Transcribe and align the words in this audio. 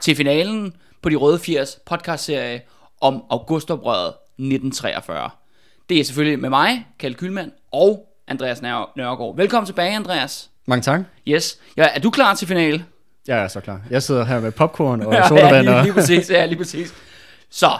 til 0.00 0.16
finalen 0.16 0.72
på 1.02 1.08
De 1.08 1.16
Røde 1.16 1.38
80 1.38 1.78
podcastserie 1.86 2.60
om 3.00 3.22
Augustoprøret 3.30 4.08
1943. 4.08 5.30
Det 5.88 6.00
er 6.00 6.04
selvfølgelig 6.04 6.38
med 6.38 6.50
mig, 6.50 6.86
Kalle 6.98 7.14
Kylmand, 7.16 7.52
og 7.72 8.08
Andreas 8.28 8.58
Nør- 8.58 8.92
Nørgaard. 8.96 9.36
Velkommen 9.36 9.66
tilbage, 9.66 9.96
Andreas. 9.96 10.50
Mange 10.66 10.82
tak. 10.82 11.00
Yes. 11.28 11.58
Ja, 11.76 11.86
er 11.94 11.98
du 12.00 12.10
klar 12.10 12.34
til 12.34 12.48
finale? 12.48 12.84
Jeg 13.26 13.38
er 13.42 13.48
så 13.48 13.60
klar. 13.60 13.80
Jeg 13.90 14.02
sidder 14.02 14.24
her 14.24 14.40
med 14.40 14.52
popcorn 14.52 15.00
og 15.02 15.14
sodavand. 15.28 15.68
ja, 15.68 15.72
lige, 15.74 15.82
lige 15.82 15.92
præcis. 15.92 16.30
Ja, 16.30 16.46
lige 16.46 16.58
præcis. 16.58 16.94
Så, 17.50 17.70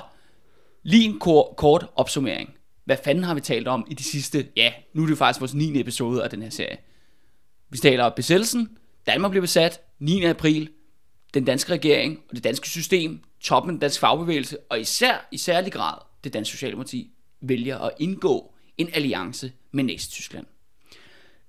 lige 0.82 1.04
en 1.08 1.18
kort, 1.18 1.46
kort 1.56 1.86
opsummering. 1.96 2.50
Hvad 2.84 2.96
fanden 3.04 3.24
har 3.24 3.34
vi 3.34 3.40
talt 3.40 3.68
om 3.68 3.86
i 3.90 3.94
de 3.94 4.02
sidste, 4.04 4.46
ja, 4.56 4.72
nu 4.94 5.02
er 5.02 5.06
det 5.06 5.18
faktisk 5.18 5.40
vores 5.40 5.54
9. 5.54 5.80
episode 5.80 6.24
af 6.24 6.30
den 6.30 6.42
her 6.42 6.50
serie. 6.50 6.76
Vi 7.70 7.78
taler 7.78 8.04
om 8.04 8.12
besættelsen, 8.16 8.68
Danmark 9.06 9.30
blev 9.30 9.42
besat 9.42 9.80
9. 10.00 10.24
april, 10.24 10.68
den 11.34 11.44
danske 11.44 11.72
regering 11.72 12.18
og 12.28 12.36
det 12.36 12.44
danske 12.44 12.68
system, 12.68 13.20
toppen 13.40 13.70
af 13.70 13.72
den 13.72 13.80
danske 13.80 14.00
fagbevægelse, 14.00 14.58
og 14.70 14.80
især 14.80 15.28
i 15.32 15.38
særlig 15.38 15.72
grad 15.72 15.98
det 16.24 16.32
danske 16.32 16.52
socialdemokrati, 16.52 17.10
vælger 17.40 17.78
at 17.78 17.90
indgå 17.98 18.54
en 18.78 18.88
alliance 18.92 19.52
med 19.72 19.84
Nazi-Tyskland. 19.84 20.46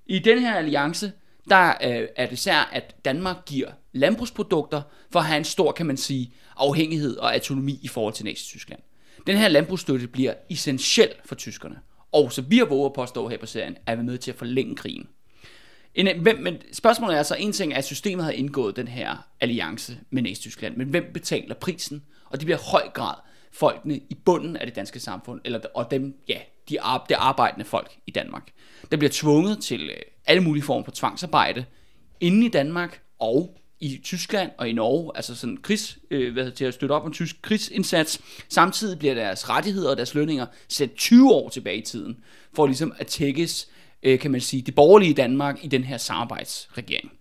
I 0.05 0.19
den 0.19 0.39
her 0.39 0.55
alliance, 0.55 1.11
der 1.49 1.67
øh, 1.69 2.07
er 2.15 2.25
det 2.25 2.33
især, 2.33 2.69
at 2.71 3.05
Danmark 3.05 3.45
giver 3.45 3.71
landbrugsprodukter 3.91 4.81
for 5.11 5.19
at 5.19 5.25
have 5.25 5.37
en 5.37 5.43
stor, 5.43 5.71
kan 5.71 5.85
man 5.85 5.97
sige, 5.97 6.33
afhængighed 6.57 7.17
og 7.17 7.33
autonomi 7.33 7.79
i 7.81 7.87
forhold 7.87 8.13
til 8.13 8.25
Nazi-Tyskland. 8.25 8.79
Den 9.27 9.37
her 9.37 9.47
landbrugsstøtte 9.47 10.07
bliver 10.07 10.33
essentiel 10.49 11.09
for 11.25 11.35
tyskerne, 11.35 11.79
og 12.11 12.31
så 12.31 12.41
vi 12.41 12.57
har 12.57 12.65
våget 12.65 12.89
at 12.89 12.93
påstå 12.93 13.27
her 13.27 13.37
på 13.37 13.45
serien, 13.45 13.77
er 13.85 13.95
vi 13.95 14.03
med 14.03 14.17
til 14.17 14.31
at 14.31 14.37
forlænge 14.37 14.75
krigen. 14.75 15.07
En, 15.95 16.21
hvem, 16.21 16.37
men 16.37 16.57
spørgsmålet 16.73 17.13
er 17.13 17.17
altså, 17.17 17.35
en 17.35 17.51
ting 17.51 17.73
er, 17.73 17.77
at 17.77 17.85
systemet 17.85 18.25
har 18.25 18.31
indgået 18.31 18.75
den 18.75 18.87
her 18.87 19.27
alliance 19.39 19.97
med 20.09 20.21
Nazi-Tyskland, 20.21 20.75
men 20.75 20.87
hvem 20.87 21.11
betaler 21.13 21.55
prisen? 21.55 22.03
Og 22.25 22.39
det 22.39 22.45
bliver 22.45 22.57
i 22.57 22.61
høj 22.71 22.89
grad 22.93 23.15
folkene 23.51 23.97
i 23.97 24.17
bunden 24.25 24.57
af 24.57 24.67
det 24.67 24.75
danske 24.75 24.99
samfund, 24.99 25.41
eller, 25.45 25.59
og 25.75 25.91
dem, 25.91 26.15
ja, 26.27 26.39
de 26.69 26.77
det 27.09 27.15
arbejdende 27.15 27.65
folk 27.65 27.91
i 28.07 28.11
Danmark. 28.11 28.51
Der 28.91 28.97
bliver 28.97 29.11
tvunget 29.13 29.63
til 29.63 29.89
øh, 29.89 29.95
alle 30.25 30.43
mulige 30.43 30.63
former 30.63 30.83
for 30.83 30.91
tvangsarbejde 30.91 31.65
inde 32.19 32.45
i 32.45 32.49
Danmark 32.49 33.01
og 33.19 33.59
i 33.79 34.01
Tyskland 34.03 34.51
og 34.57 34.69
i 34.69 34.73
Norge, 34.73 35.11
altså 35.15 35.35
sådan 35.35 35.57
krigs, 35.57 35.99
øh, 36.11 36.33
hvad 36.33 36.43
hedder 36.43 36.49
det, 36.49 36.57
til 36.57 36.65
at 36.65 36.73
støtte 36.73 36.93
op 36.93 37.05
om 37.05 37.13
tysk 37.13 37.41
krigsindsats. 37.41 38.21
Samtidig 38.49 38.99
bliver 38.99 39.13
deres 39.13 39.49
rettigheder 39.49 39.89
og 39.89 39.97
deres 39.97 40.13
lønninger 40.13 40.45
sat 40.67 40.93
20 40.93 41.33
år 41.33 41.49
tilbage 41.49 41.77
i 41.77 41.81
tiden, 41.81 42.17
for 42.53 42.65
ligesom 42.65 42.93
at 42.97 43.07
tækkes 43.07 43.69
øh, 44.03 44.19
kan 44.19 44.31
man 44.31 44.41
sige, 44.41 44.61
det 44.61 44.75
borgerlige 44.75 45.13
Danmark 45.13 45.63
i 45.63 45.67
den 45.67 45.83
her 45.83 45.97
samarbejdsregering. 45.97 47.11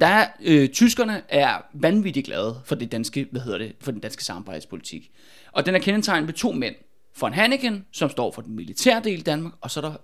Der 0.00 0.06
er, 0.06 0.28
øh, 0.40 0.68
tyskerne 0.68 1.22
er 1.28 1.62
vanvittigt 1.74 2.26
glade 2.26 2.60
for 2.64 2.74
det 2.74 2.92
danske, 2.92 3.28
hvad 3.30 3.40
hedder 3.40 3.58
det, 3.58 3.72
for 3.80 3.90
den 3.90 4.00
danske 4.00 4.24
samarbejdspolitik. 4.24 5.10
Og 5.52 5.66
den 5.66 5.74
er 5.74 5.78
kendetegnet 5.78 6.26
ved 6.26 6.34
to 6.34 6.52
mænd. 6.52 6.74
Von 7.20 7.32
Hanneken, 7.32 7.86
som 7.92 8.10
står 8.10 8.32
for 8.32 8.42
den 8.42 8.56
militære 8.56 9.02
del 9.04 9.18
i 9.18 9.22
Danmark, 9.22 9.52
og 9.60 9.70
så 9.70 9.80
er 9.80 9.84
der 9.84 9.96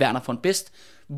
Werner 0.00 0.20
von 0.26 0.38
Best, 0.38 0.72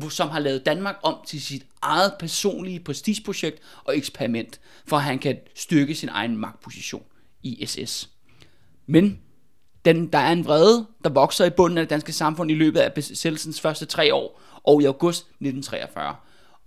som 0.09 0.29
har 0.29 0.39
lavet 0.39 0.65
Danmark 0.65 0.95
om 1.03 1.15
til 1.27 1.41
sit 1.41 1.65
eget 1.81 2.13
personlige 2.19 2.79
prestigeprojekt 2.79 3.59
og 3.83 3.97
eksperiment, 3.97 4.59
for 4.85 4.97
at 4.97 5.03
han 5.03 5.19
kan 5.19 5.37
styrke 5.55 5.95
sin 5.95 6.09
egen 6.09 6.37
magtposition 6.37 7.03
i 7.43 7.65
SS. 7.65 8.09
Men 8.85 9.19
den, 9.85 10.07
der 10.07 10.19
er 10.19 10.31
en 10.31 10.45
vrede, 10.45 10.87
der 11.03 11.09
vokser 11.09 11.45
i 11.45 11.49
bunden 11.49 11.77
af 11.77 11.81
det 11.81 11.89
danske 11.89 12.13
samfund 12.13 12.51
i 12.51 12.53
løbet 12.53 12.79
af 12.79 12.93
besættelsens 12.93 13.61
første 13.61 13.85
tre 13.85 14.13
år, 14.13 14.41
og 14.63 14.81
i 14.81 14.85
august 14.85 15.21
1943. 15.21 16.15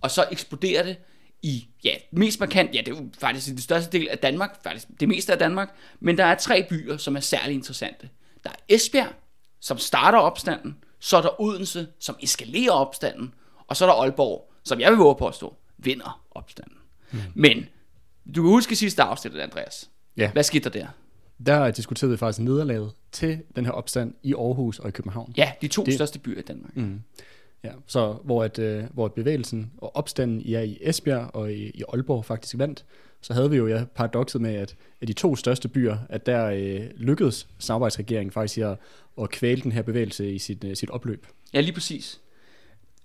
Og 0.01 0.11
så 0.11 0.25
eksploderer 0.31 0.83
det 0.83 0.97
i, 1.41 1.67
ja, 1.83 1.93
mest 2.11 2.39
markant, 2.39 2.75
ja, 2.75 2.79
det 2.79 2.87
er 2.87 2.95
jo 2.95 3.09
faktisk 3.19 3.47
det 3.47 3.63
største 3.63 3.97
del 3.97 4.07
af 4.07 4.17
Danmark, 4.17 4.63
faktisk 4.63 4.87
det 4.99 5.07
meste 5.07 5.33
af 5.33 5.39
Danmark, 5.39 5.75
men 5.99 6.17
der 6.17 6.25
er 6.25 6.35
tre 6.35 6.65
byer, 6.69 6.97
som 6.97 7.15
er 7.15 7.19
særlig 7.19 7.55
interessante. 7.55 8.09
Der 8.43 8.49
er 8.49 8.75
Esbjerg, 8.75 9.13
som 9.59 9.77
starter 9.77 10.19
opstanden, 10.19 10.77
så 10.99 11.17
er 11.17 11.21
der 11.21 11.41
Odense, 11.41 11.87
som 11.99 12.15
eskalerer 12.21 12.71
opstanden, 12.71 13.33
og 13.67 13.77
så 13.77 13.85
er 13.85 13.89
der 13.89 13.95
Aalborg, 13.95 14.53
som 14.63 14.79
jeg 14.79 14.91
vil 14.91 14.97
våge 14.97 15.15
på 15.15 15.27
at 15.27 15.35
stå, 15.35 15.55
vinder 15.77 16.21
opstanden. 16.31 16.77
Mm. 17.11 17.19
Men, 17.33 17.65
du 18.35 18.41
kan 18.41 18.49
huske 18.49 18.75
sidste 18.75 19.03
afsnit, 19.03 19.35
Andreas. 19.35 19.89
Ja. 20.17 20.31
Hvad 20.31 20.43
skete 20.43 20.69
der 20.69 20.79
der? 20.79 20.87
Der 21.45 21.71
diskuterede 21.71 22.11
vi 22.11 22.17
faktisk 22.17 22.39
nederlaget 22.39 22.91
til 23.11 23.39
den 23.55 23.65
her 23.65 23.71
opstand 23.71 24.13
i 24.23 24.33
Aarhus 24.33 24.79
og 24.79 24.87
i 24.87 24.91
København. 24.91 25.33
Ja, 25.37 25.51
de 25.61 25.67
to 25.67 25.83
det... 25.83 25.93
Største 25.93 26.19
byer 26.19 26.39
i 26.39 26.41
Danmark. 26.41 26.77
Mm. 26.77 27.01
Ja, 27.63 27.71
så 27.87 28.17
hvor, 28.23 28.43
at, 28.43 28.59
øh, 28.59 28.83
hvor 28.93 29.05
at 29.05 29.13
bevægelsen 29.13 29.71
og 29.77 29.95
opstanden 29.95 30.41
ja, 30.41 30.61
i 30.61 30.77
Esbjerg 30.81 31.29
og 31.35 31.53
i, 31.53 31.69
i 31.69 31.83
Aalborg 31.93 32.25
faktisk 32.25 32.57
vandt, 32.57 32.85
så 33.21 33.33
havde 33.33 33.49
vi 33.49 33.57
jo 33.57 33.67
ja, 33.67 33.83
paradokset 33.95 34.41
med, 34.41 34.55
at, 34.55 34.75
at 35.01 35.07
de 35.07 35.13
to 35.13 35.35
største 35.35 35.67
byer, 35.67 35.97
at 36.09 36.25
der 36.25 36.45
øh, 36.45 36.81
lykkedes 36.97 37.47
samarbejdsregeringen 37.59 38.31
faktisk 38.31 38.57
at, 38.57 38.77
at 39.21 39.29
kvæle 39.29 39.61
den 39.61 39.71
her 39.71 39.81
bevægelse 39.81 40.31
i 40.31 40.39
sit, 40.39 40.63
øh, 40.63 40.75
sit 40.75 40.89
opløb. 40.89 41.27
Ja, 41.53 41.59
lige 41.61 41.73
præcis. 41.73 42.21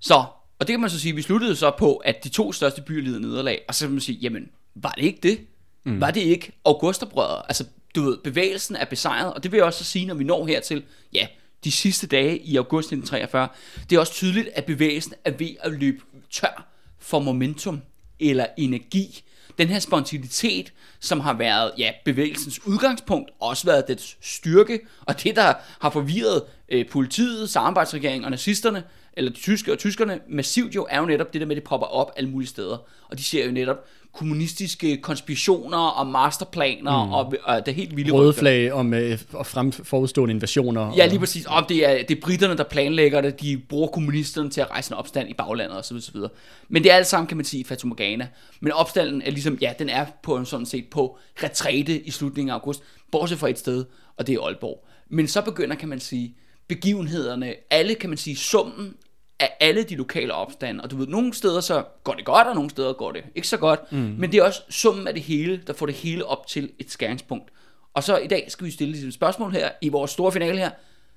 Så, 0.00 0.14
og 0.58 0.66
det 0.66 0.68
kan 0.68 0.80
man 0.80 0.90
så 0.90 1.00
sige, 1.00 1.14
vi 1.14 1.22
sluttede 1.22 1.56
så 1.56 1.72
på, 1.78 1.96
at 1.96 2.24
de 2.24 2.28
to 2.28 2.52
største 2.52 2.82
byer 2.82 3.02
lider 3.02 3.18
nederlag, 3.18 3.64
og 3.68 3.74
så 3.74 3.84
kan 3.84 3.92
man 3.92 4.00
sige, 4.00 4.18
jamen, 4.18 4.48
var 4.74 4.90
det 4.90 5.02
ikke 5.02 5.18
det? 5.22 5.40
Mm. 5.84 6.00
Var 6.00 6.10
det 6.10 6.20
ikke 6.20 6.52
Augustoprøret? 6.64 7.42
Altså, 7.48 7.64
du 7.96 8.02
ved, 8.02 8.16
bevægelsen 8.24 8.76
er 8.76 8.84
besejret, 8.84 9.34
og 9.34 9.42
det 9.42 9.52
vil 9.52 9.58
jeg 9.58 9.64
også 9.64 9.84
så 9.84 9.90
sige, 9.90 10.06
når 10.06 10.14
vi 10.14 10.24
når 10.24 10.46
hertil, 10.46 10.84
ja, 11.12 11.26
de 11.64 11.72
sidste 11.72 12.06
dage 12.06 12.38
i 12.38 12.56
august 12.56 12.86
1943, 12.86 13.48
det 13.90 13.96
er 13.96 14.00
også 14.00 14.12
tydeligt, 14.12 14.48
at 14.54 14.64
bevægelsen 14.64 15.14
er 15.24 15.30
ved 15.30 15.50
at 15.60 15.72
løbe 15.72 16.02
tør 16.30 16.66
for 16.98 17.18
momentum 17.18 17.80
eller 18.20 18.46
energi. 18.56 19.22
Den 19.58 19.68
her 19.68 19.78
spontanitet, 19.78 20.72
som 21.00 21.20
har 21.20 21.34
været 21.34 21.72
ja, 21.78 21.90
bevægelsens 22.04 22.66
udgangspunkt, 22.66 23.30
også 23.40 23.66
været 23.66 23.88
dets 23.88 24.16
styrke, 24.20 24.80
og 25.06 25.22
det, 25.22 25.36
der 25.36 25.54
har 25.80 25.90
forvirret 25.90 26.42
øh, 26.68 26.88
politiet, 26.88 27.50
samarbejdsregeringen 27.50 28.24
og 28.24 28.30
nazisterne, 28.30 28.84
eller 29.16 29.30
de 29.30 29.36
tyske 29.36 29.72
og 29.72 29.78
tyskerne 29.78 30.20
massivt 30.28 30.74
jo, 30.74 30.86
er 30.90 31.00
jo 31.00 31.06
netop 31.06 31.32
det 31.32 31.40
der 31.40 31.46
med, 31.46 31.56
at 31.56 31.62
det 31.62 31.68
popper 31.68 31.86
op 31.86 32.12
alle 32.16 32.30
mulige 32.30 32.48
steder. 32.48 32.76
Og 33.08 33.18
de 33.18 33.22
ser 33.22 33.46
jo 33.46 33.52
netop 33.52 33.84
kommunistiske 34.12 34.96
konspirationer 34.96 35.78
og 35.78 36.06
masterplaner 36.06 37.04
mm. 37.04 37.12
og, 37.12 37.34
og 37.44 37.66
det 37.66 37.74
helt 37.74 37.96
vilde 37.96 38.12
Røde 38.12 38.32
flag 38.32 38.72
om 38.72 38.94
øh, 38.94 39.18
og 39.32 39.46
frem, 39.46 39.72
forudstående 39.72 40.34
invasioner. 40.34 40.92
Ja, 40.96 41.04
og, 41.04 41.08
lige 41.08 41.18
præcis. 41.18 41.46
Om 41.48 41.64
det 41.68 41.90
er, 41.90 42.06
det 42.06 42.16
er 42.16 42.20
britterne, 42.20 42.56
der 42.56 42.64
planlægger 42.64 43.20
det. 43.20 43.40
De 43.40 43.58
bruger 43.68 43.88
kommunisterne 43.88 44.50
til 44.50 44.60
at 44.60 44.70
rejse 44.70 44.92
en 44.92 44.98
opstand 44.98 45.30
i 45.30 45.34
baglandet 45.34 45.78
osv. 45.78 45.96
osv. 45.96 46.20
Men 46.68 46.82
det 46.82 46.92
er 46.92 46.96
alt 46.96 47.06
sammen, 47.06 47.26
kan 47.26 47.36
man 47.36 47.44
sige, 47.44 47.64
Fatumorgana. 47.64 48.28
Men 48.60 48.72
opstanden 48.72 49.22
er 49.22 49.30
ligesom, 49.30 49.58
ja, 49.60 49.72
den 49.78 49.88
er 49.88 50.06
på 50.22 50.36
en 50.36 50.46
sådan 50.46 50.66
set 50.66 50.86
på 50.90 51.18
retræte 51.42 52.00
i 52.00 52.10
slutningen 52.10 52.50
af 52.50 52.54
august. 52.54 52.82
Bortset 53.12 53.38
fra 53.38 53.48
et 53.48 53.58
sted, 53.58 53.84
og 54.16 54.26
det 54.26 54.34
er 54.34 54.40
Aalborg. 54.40 54.86
Men 55.08 55.28
så 55.28 55.42
begynder, 55.42 55.76
kan 55.76 55.88
man 55.88 56.00
sige, 56.00 56.34
begivenhederne, 56.68 57.54
alle, 57.70 57.94
kan 57.94 58.10
man 58.10 58.18
sige, 58.18 58.36
summen 58.36 58.94
af 59.40 59.56
alle 59.60 59.82
de 59.82 59.96
lokale 59.96 60.34
opstande. 60.34 60.84
Og 60.84 60.90
du 60.90 60.96
ved, 60.96 61.06
nogle 61.06 61.34
steder 61.34 61.60
så 61.60 61.84
går 62.04 62.14
det 62.14 62.24
godt, 62.24 62.46
og 62.46 62.54
nogle 62.54 62.70
steder 62.70 62.92
går 62.92 63.12
det 63.12 63.24
ikke 63.34 63.48
så 63.48 63.56
godt. 63.56 63.92
Mm. 63.92 63.98
Men 63.98 64.32
det 64.32 64.38
er 64.38 64.42
også 64.44 64.62
summen 64.70 65.08
af 65.08 65.14
det 65.14 65.22
hele, 65.22 65.62
der 65.66 65.72
får 65.72 65.86
det 65.86 65.94
hele 65.94 66.26
op 66.26 66.46
til 66.46 66.70
et 66.78 66.90
skæringspunkt. 66.90 67.50
Og 67.94 68.02
så 68.02 68.16
i 68.16 68.26
dag 68.26 68.44
skal 68.48 68.66
vi 68.66 68.70
stille 68.70 69.06
et 69.06 69.14
spørgsmål 69.14 69.52
her 69.52 69.70
i 69.80 69.88
vores 69.88 70.10
store 70.10 70.32
finale 70.32 70.58
her. 70.58 70.70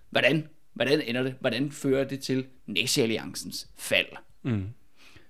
Hvordan, 0.09 0.47
hvordan 0.73 1.01
ender 1.01 1.23
det? 1.23 1.35
Hvordan 1.39 1.71
fører 1.71 2.03
det 2.03 2.19
til 2.19 2.45
Nazi-alliancens 2.67 3.67
fald? 3.77 4.05
Mm. 4.43 4.63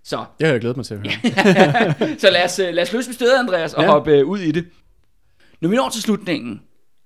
Så, 0.04 0.26
Det 0.40 0.48
har 0.48 0.54
jeg 0.54 0.62
glædet 0.62 0.78
mig 0.78 0.86
til 0.86 0.94
at 0.94 1.00
høre. 1.00 2.18
så 2.20 2.30
lad, 2.30 2.44
os, 2.46 2.60
øh, 2.60 2.74
lad 2.74 2.84
os 2.84 2.94
løse 2.94 3.14
stedet, 3.14 3.40
Andreas, 3.40 3.74
og 3.74 3.82
ja. 3.82 3.88
Ja. 3.88 3.94
hoppe 3.94 4.12
øh, 4.12 4.28
ud 4.28 4.40
i 4.40 4.52
det. 4.52 4.68
Når 5.62 5.70
vi 5.70 5.76
når 5.76 5.90
til 5.90 6.02
slutningen 6.02 6.62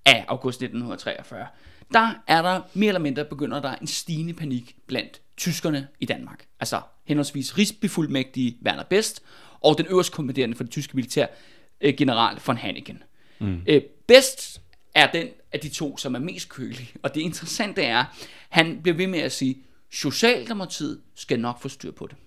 af 0.06 0.26
august 0.28 0.62
1943, 0.62 1.46
der 1.94 2.10
er 2.28 2.42
der 2.42 2.62
mere 2.74 2.88
eller 2.88 3.00
mindre 3.00 3.26
begynder 3.26 3.62
der 3.62 3.76
en 3.76 3.88
stigende 3.88 4.34
panik 4.34 4.76
blandt 4.88 5.22
tyskerne 5.38 5.88
i 6.00 6.06
Danmark. 6.06 6.46
Altså 6.60 6.82
henholdsvis 7.06 7.58
rigsbefuldmægtige 7.58 8.58
Werner 8.66 8.84
Best 8.84 9.24
og 9.62 9.78
den 9.78 9.88
øverste 9.88 10.14
kommanderende 10.14 10.56
for 10.56 10.64
det 10.64 10.72
tyske 10.72 10.96
militær, 10.96 11.28
øh, 11.82 11.94
general 11.98 12.40
von 12.48 12.58
Hanneken. 12.58 13.04
Mm. 13.40 13.62
Øh, 13.68 13.82
Best 14.08 14.62
er 14.96 15.12
den 15.12 15.28
af 15.52 15.60
de 15.60 15.70
to, 15.70 15.98
som 15.98 16.16
er 16.16 16.20
mest 16.20 16.50
kølig. 16.50 16.94
Og 17.04 17.16
det 17.16 17.22
interessante 17.22 17.84
er, 17.84 18.06
han 18.50 18.82
bliver 18.82 18.98
ved 18.98 19.08
med 19.08 19.20
at 19.20 19.32
sige, 19.32 19.58
Socialdemokratiet 19.92 21.02
skal 21.16 21.40
nok 21.40 21.62
få 21.62 21.70
styr 21.70 21.92
på 21.92 22.08
det. 22.08 22.18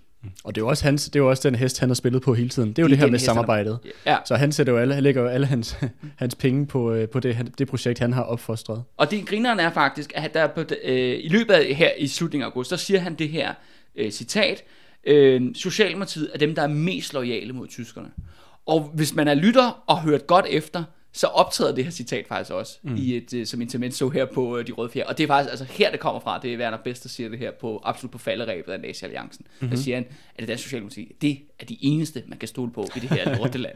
Og 0.45 0.55
det 0.55 0.61
er 0.61 0.65
jo 0.65 0.69
også, 0.69 0.85
hans, 0.85 1.05
det 1.05 1.17
er 1.17 1.21
jo 1.21 1.31
også 1.31 1.49
den 1.49 1.55
hest, 1.59 1.81
han 1.81 1.89
har 1.89 1.95
spillet 1.95 2.23
på 2.23 2.35
hele 2.35 2.49
tiden. 2.49 2.69
Det 2.69 2.79
er 2.79 2.83
jo 2.83 2.87
Det 2.89 2.91
det, 2.91 2.97
er 2.97 3.07
her 3.07 3.11
med 3.11 3.19
hest, 3.19 3.27
har- 3.27 3.35
samarbejdet. 3.35 3.79
Ja. 4.07 4.17
Så 4.25 4.35
han 4.37 4.53
sætter 4.53 4.73
jo 4.73 4.79
alle, 4.79 4.95
han 4.95 5.03
lægger 5.03 5.23
jo 5.23 5.29
alle 5.29 5.47
hans, 5.47 5.79
hans 6.17 6.35
penge 6.35 6.67
på, 6.67 6.93
øh, 6.93 7.09
på 7.09 7.21
det, 7.21 7.53
det 7.59 7.69
projekt, 7.69 7.99
han 7.99 8.13
har 8.13 8.23
opfostret. 8.23 8.83
Og 8.97 9.11
det 9.11 9.27
grineren 9.27 9.61
er 9.61 9.71
faktisk, 9.71 10.13
at 10.15 10.35
der 10.35 10.47
på, 10.47 10.61
øh, 10.85 11.19
i 11.25 11.29
løbet 11.29 11.55
af 11.55 11.75
her 11.75 11.91
i 11.99 12.07
slutningen 12.07 12.43
af 12.45 12.47
august, 12.51 12.71
der 12.71 12.77
siger 12.77 13.01
han 13.01 13.15
det 13.15 13.29
her 13.29 13.55
øh, 13.97 14.11
citat, 14.11 14.63
øh, 15.07 15.43
Socialdemokratiet 15.55 16.31
er 16.35 16.39
dem, 16.39 16.55
der 16.55 16.63
er 16.63 16.67
mest 16.69 17.15
lojale 17.15 17.53
mod 17.53 17.67
tyskerne. 17.69 18.09
Og 18.67 18.91
hvis 18.95 19.15
man 19.15 19.29
er 19.29 19.35
lytter 19.35 19.83
og 19.87 20.03
hørt 20.03 20.27
godt 20.27 20.47
efter, 20.51 20.85
så 21.17 21.27
optræder 21.27 21.75
det 21.75 21.85
her 21.85 21.91
citat 21.91 22.27
faktisk 22.29 22.51
også 22.51 22.79
mm. 22.83 22.97
i 22.97 23.17
et, 23.17 23.35
øh, 23.35 23.47
som 23.47 23.61
intermezzo 23.61 24.09
her 24.09 24.25
på 24.25 24.59
øh, 24.59 24.67
De 24.67 24.73
Røde 24.73 24.91
Fjer. 24.91 25.05
Og 25.05 25.19
det 25.19 25.25
er 25.25 25.29
faktisk 25.29 25.51
altså 25.51 25.65
her, 25.71 25.91
det 25.91 26.01
kommer 26.01 26.21
fra. 26.21 26.41
Det 26.43 26.55
er 26.55 26.59
Werner 26.59 26.79
Best, 26.85 27.03
der 27.03 27.09
siger 27.09 27.29
det 27.29 27.39
her 27.39 27.51
på 27.61 27.83
absolut 27.85 28.11
på 28.11 28.19
falderæbet 28.19 28.73
af 28.73 28.81
Nazi-alliancen. 28.81 29.47
Mm-hmm. 29.61 29.77
Der 29.77 29.83
siger 29.83 29.97
han, 29.97 30.05
at 30.35 30.41
det 30.41 30.49
danske 30.49 30.63
Socialdemokrati, 30.63 31.15
det 31.23 31.39
er 31.61 31.65
de 31.65 31.77
eneste, 31.81 32.23
man 32.27 32.39
kan 32.39 32.49
stole 32.49 32.71
på 32.73 32.89
i 32.97 33.01
det 33.01 33.11
her 33.11 33.35
lorteland. 33.39 33.75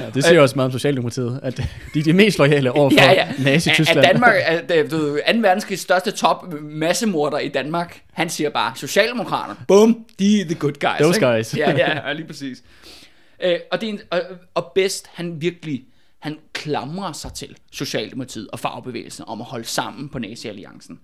Ja, 0.00 0.10
det 0.14 0.24
siger 0.24 0.40
også 0.40 0.56
meget 0.56 0.66
om 0.66 0.72
Socialdemokratiet, 0.72 1.40
at 1.42 1.56
de 1.94 1.98
er 1.98 2.04
de 2.04 2.12
mest 2.12 2.38
lojale 2.38 2.72
over 2.78 2.90
for 2.90 3.02
ja, 3.02 3.12
ja. 3.12 3.28
Nazi-Tyskland. 3.38 4.06
At, 4.06 4.12
Danmark, 4.12 4.34
at, 4.46 4.90
du 4.90 4.96
ved, 4.96 5.34
2. 5.34 5.38
verdenskrigs 5.40 5.82
største 5.82 6.10
top 6.10 6.52
massemorder 6.62 7.38
i 7.38 7.48
Danmark, 7.48 8.02
han 8.12 8.30
siger 8.30 8.50
bare, 8.50 8.72
Socialdemokraterne, 8.76 9.58
bum, 9.68 10.04
de 10.18 10.40
er 10.40 10.44
the 10.44 10.54
good 10.54 10.72
guys. 10.72 11.00
Those 11.00 11.16
ikke? 11.16 11.26
guys. 11.26 11.56
ja, 11.56 11.70
ja, 11.70 12.12
lige 12.18 12.26
præcis. 12.26 12.62
Øh, 13.40 13.60
og, 13.72 13.80
det 13.80 13.88
er 13.88 13.92
en, 13.92 14.00
og, 14.10 14.22
og 14.54 14.72
bedst, 14.74 15.06
han 15.06 15.40
virkelig, 15.40 15.84
han 16.18 16.38
klamrer 16.52 17.12
sig 17.12 17.32
til 17.32 17.56
Socialdemokratiet 17.72 18.48
og 18.48 18.60
fagbevægelsen 18.60 19.24
om 19.26 19.40
at 19.40 19.46
holde 19.46 19.64
sammen 19.64 20.08
på 20.08 20.18
Nazi-alliancen. 20.18 21.00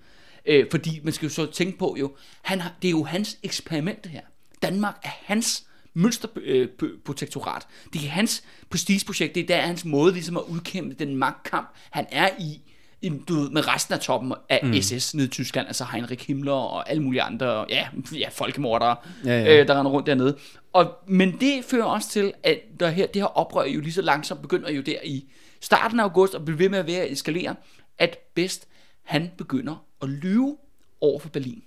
Øh, 0.46 0.66
fordi 0.70 1.00
man 1.04 1.12
skal 1.12 1.26
jo 1.26 1.32
så 1.32 1.46
tænke 1.46 1.78
på 1.78 1.96
jo, 1.98 2.16
han 2.42 2.60
har, 2.60 2.72
det 2.82 2.88
er 2.88 2.92
jo 2.92 3.04
hans 3.04 3.38
eksperiment 3.42 4.06
her. 4.06 4.22
Danmark 4.62 4.96
er 5.02 5.10
hans 5.22 5.66
mønsterprotektorat. 5.94 7.66
Øh, 7.86 7.92
det 7.92 8.04
er 8.04 8.10
hans 8.10 8.44
prestigeprojekt. 8.70 9.34
Det 9.34 9.42
er 9.42 9.46
der 9.46 9.60
hans 9.60 9.84
måde 9.84 10.12
ligesom 10.12 10.36
at 10.36 10.42
udkæmpe 10.42 10.94
den 10.94 11.16
magtkamp, 11.16 11.68
han 11.90 12.06
er 12.10 12.28
i, 12.38 12.60
i 13.04 13.12
du 13.28 13.34
ved, 13.34 13.50
med 13.50 13.68
resten 13.68 13.94
af 13.94 14.00
toppen 14.00 14.32
af 14.48 14.60
mm. 14.62 14.82
SS 14.82 15.14
nede 15.14 15.26
i 15.26 15.30
Tyskland, 15.30 15.66
altså 15.66 15.84
Heinrich 15.92 16.26
Himmler 16.26 16.52
og 16.52 16.90
alle 16.90 17.02
mulige 17.02 17.22
andre, 17.22 17.66
ja, 17.68 17.88
ja 18.12 18.28
folkemordere, 18.28 18.96
Ja, 19.24 19.30
ja. 19.30 19.60
Øh, 19.60 19.68
der 19.68 19.78
render 19.78 19.92
rundt 19.92 20.06
dernede. 20.06 20.36
Og, 20.72 20.92
men 21.06 21.40
det 21.40 21.64
fører 21.64 21.84
også 21.84 22.10
til, 22.10 22.32
at 22.42 22.58
der 22.80 22.90
her, 22.90 23.06
det 23.06 23.22
her 23.22 23.38
oprør 23.38 23.64
jo 23.64 23.80
lige 23.80 23.92
så 23.92 24.02
langsomt 24.02 24.42
begynder 24.42 24.70
jo 24.70 24.82
der 24.82 24.98
i 25.04 25.24
starten 25.60 26.00
af 26.00 26.04
august, 26.04 26.34
og 26.34 26.44
bliver 26.44 26.58
ved 26.58 26.68
med 26.68 26.78
at 26.78 26.86
være 26.86 27.00
at 27.00 27.12
eskalere, 27.12 27.54
at 27.98 28.18
Best, 28.34 28.68
han 29.02 29.30
begynder 29.38 29.84
at 30.02 30.08
lyve 30.08 30.56
over 31.00 31.20
for 31.20 31.28
Berlin. 31.28 31.62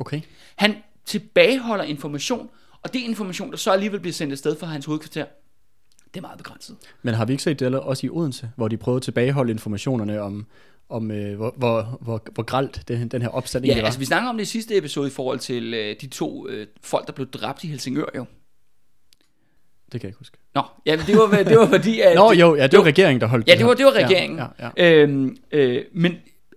Okay. 0.00 0.20
Han 0.56 0.76
tilbageholder 1.04 1.84
information, 1.84 2.50
og 2.82 2.92
det 2.92 3.00
information, 3.00 3.50
der 3.50 3.56
så 3.56 3.70
alligevel 3.70 4.00
bliver 4.00 4.12
sendt 4.12 4.32
afsted 4.32 4.56
fra 4.58 4.66
hans 4.66 4.86
hovedkvarter, 4.86 5.24
det 6.14 6.16
er 6.16 6.20
meget 6.20 6.38
begrænset. 6.38 6.76
Men 7.02 7.14
har 7.14 7.24
vi 7.24 7.32
ikke 7.32 7.42
set 7.42 7.60
det 7.60 7.74
også 7.74 8.06
i 8.06 8.10
Odense, 8.10 8.50
hvor 8.56 8.68
de 8.68 8.76
prøvede 8.76 8.98
at 8.98 9.02
tilbageholde 9.02 9.52
informationerne 9.52 10.20
om, 10.20 10.46
om 10.88 11.10
øh, 11.10 11.36
hvor, 11.36 11.54
hvor, 11.56 11.98
hvor, 12.00 12.22
hvor 12.34 12.42
gralt 12.42 12.88
det, 12.88 13.12
den 13.12 13.22
her 13.22 13.28
opstand 13.28 13.64
Ja, 13.64 13.76
var? 13.76 13.84
altså 13.84 13.98
vi 13.98 14.04
snakker 14.04 14.28
om 14.28 14.36
det 14.36 14.42
i 14.42 14.46
sidste 14.46 14.76
episode 14.76 15.08
i 15.08 15.10
forhold 15.10 15.38
til 15.38 15.74
øh, 15.74 15.96
de 16.00 16.06
to 16.06 16.48
øh, 16.48 16.66
folk, 16.82 17.06
der 17.06 17.12
blev 17.12 17.30
dræbt 17.30 17.64
i 17.64 17.66
Helsingør 17.66 18.06
jo. 18.16 18.24
Det 19.92 20.00
kan 20.00 20.08
jeg 20.08 20.10
ikke 20.10 20.18
huske. 20.18 20.38
Nå, 20.54 20.62
ja, 20.86 20.96
men 20.96 21.06
det 21.06 21.16
var, 21.16 21.42
det 21.42 21.58
var 21.58 21.66
fordi... 21.66 22.00
At, 22.00 22.16
Nå 22.22 22.32
jo, 22.32 22.54
ja, 22.54 22.66
det 22.66 22.78
var 22.78 22.84
regeringen, 22.84 23.20
der 23.20 23.26
holdt 23.26 23.48
Ja, 23.48 23.54
det 23.54 23.66
var, 23.66 23.74
det 23.74 23.86
var 23.86 23.92
her. 23.92 24.04
regeringen. 24.04 24.38
Ja, 24.38 24.46
ja, 24.58 24.70
ja. 24.76 24.92
Øhm, 24.94 25.36
øh, 25.52 25.84
men 25.92 26.14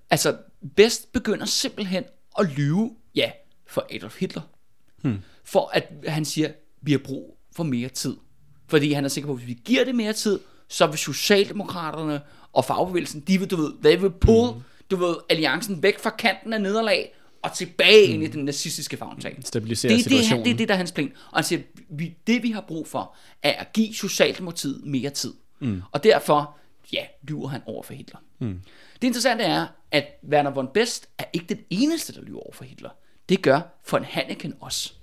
altså, 0.10 0.38
Best 0.76 1.12
begynder 1.14 1.46
simpelthen 1.46 2.04
at 2.40 2.46
lyve, 2.58 2.92
ja, 3.16 3.32
for 3.68 3.88
Adolf 3.96 4.20
Hitler. 4.20 4.42
Hmm. 5.02 5.18
For 5.44 5.70
at 5.74 5.92
han 6.08 6.26
siger, 6.26 6.50
vi 6.82 6.92
har 6.92 7.00
brug 7.00 7.38
for 7.56 7.64
mere 7.64 7.90
tid. 7.90 8.18
Fordi 8.68 8.92
han 8.94 9.06
er 9.06 9.10
sikker 9.10 9.28
på, 9.28 9.34
at 9.34 9.40
hvis 9.40 9.48
vi 9.48 9.62
giver 9.66 9.84
det 9.86 9.96
mere 9.96 10.14
tid, 10.14 10.40
så 10.68 10.88
vil 10.88 10.98
Socialdemokraterne 10.98 12.22
og 12.54 12.66
fagbevægelsen, 12.66 13.22
de 13.22 13.40
vil, 13.40 13.52
du 13.52 13.56
ved, 13.56 13.74
they 13.84 14.02
will 14.02 14.14
pull, 14.22 14.56
mm. 14.56 14.62
du 14.92 14.96
ved, 14.96 15.16
alliancen 15.30 15.84
væk 15.84 16.00
fra 16.00 16.10
kanten 16.10 16.54
af 16.54 16.62
nederlag, 16.62 17.14
og 17.42 17.54
tilbage 17.54 18.08
mm. 18.08 18.14
ind 18.14 18.24
i 18.24 18.28
den 18.28 18.46
nazistiske 18.46 18.98
favntag. 18.98 19.38
Stabilisere 19.44 19.90
det, 19.90 20.00
er 20.00 20.04
det, 20.04 20.12
han, 20.12 20.20
situationen. 20.20 20.46
det 20.46 20.52
er 20.52 20.58
det, 20.58 20.68
der 20.68 20.74
er 20.74 20.78
hans 20.78 20.92
plan. 20.92 21.12
Og 21.32 21.38
han 21.38 21.44
siger, 21.44 21.62
vi, 21.90 22.18
det 22.28 22.44
vi 22.44 22.52
har 22.52 22.62
brug 22.62 22.88
for, 22.88 23.16
er 23.44 23.52
at 23.52 23.74
give 23.74 23.94
Socialdemokratiet 23.94 24.82
mere 24.86 25.10
tid. 25.10 25.34
Mm. 25.60 25.82
Og 25.92 26.04
derfor, 26.04 26.58
ja, 26.94 27.06
lyver 27.24 27.48
han 27.48 27.62
over 27.66 27.84
for 27.84 27.94
Hitler. 27.94 28.20
Mm. 28.40 28.62
Det 29.02 29.08
interessante 29.08 29.44
er, 29.44 29.68
at 29.92 30.06
Werner 30.30 30.52
von 30.52 30.68
Best 30.74 31.10
er 31.18 31.24
ikke 31.34 31.46
den 31.50 31.60
eneste, 31.70 32.14
der 32.14 32.22
lyver 32.22 32.40
over 32.40 32.54
for 32.54 32.64
Hitler. 32.64 32.90
Det 33.30 33.42
gør 33.42 33.62
von 33.92 34.04
Hanneken 34.04 34.54
også. 34.60 34.94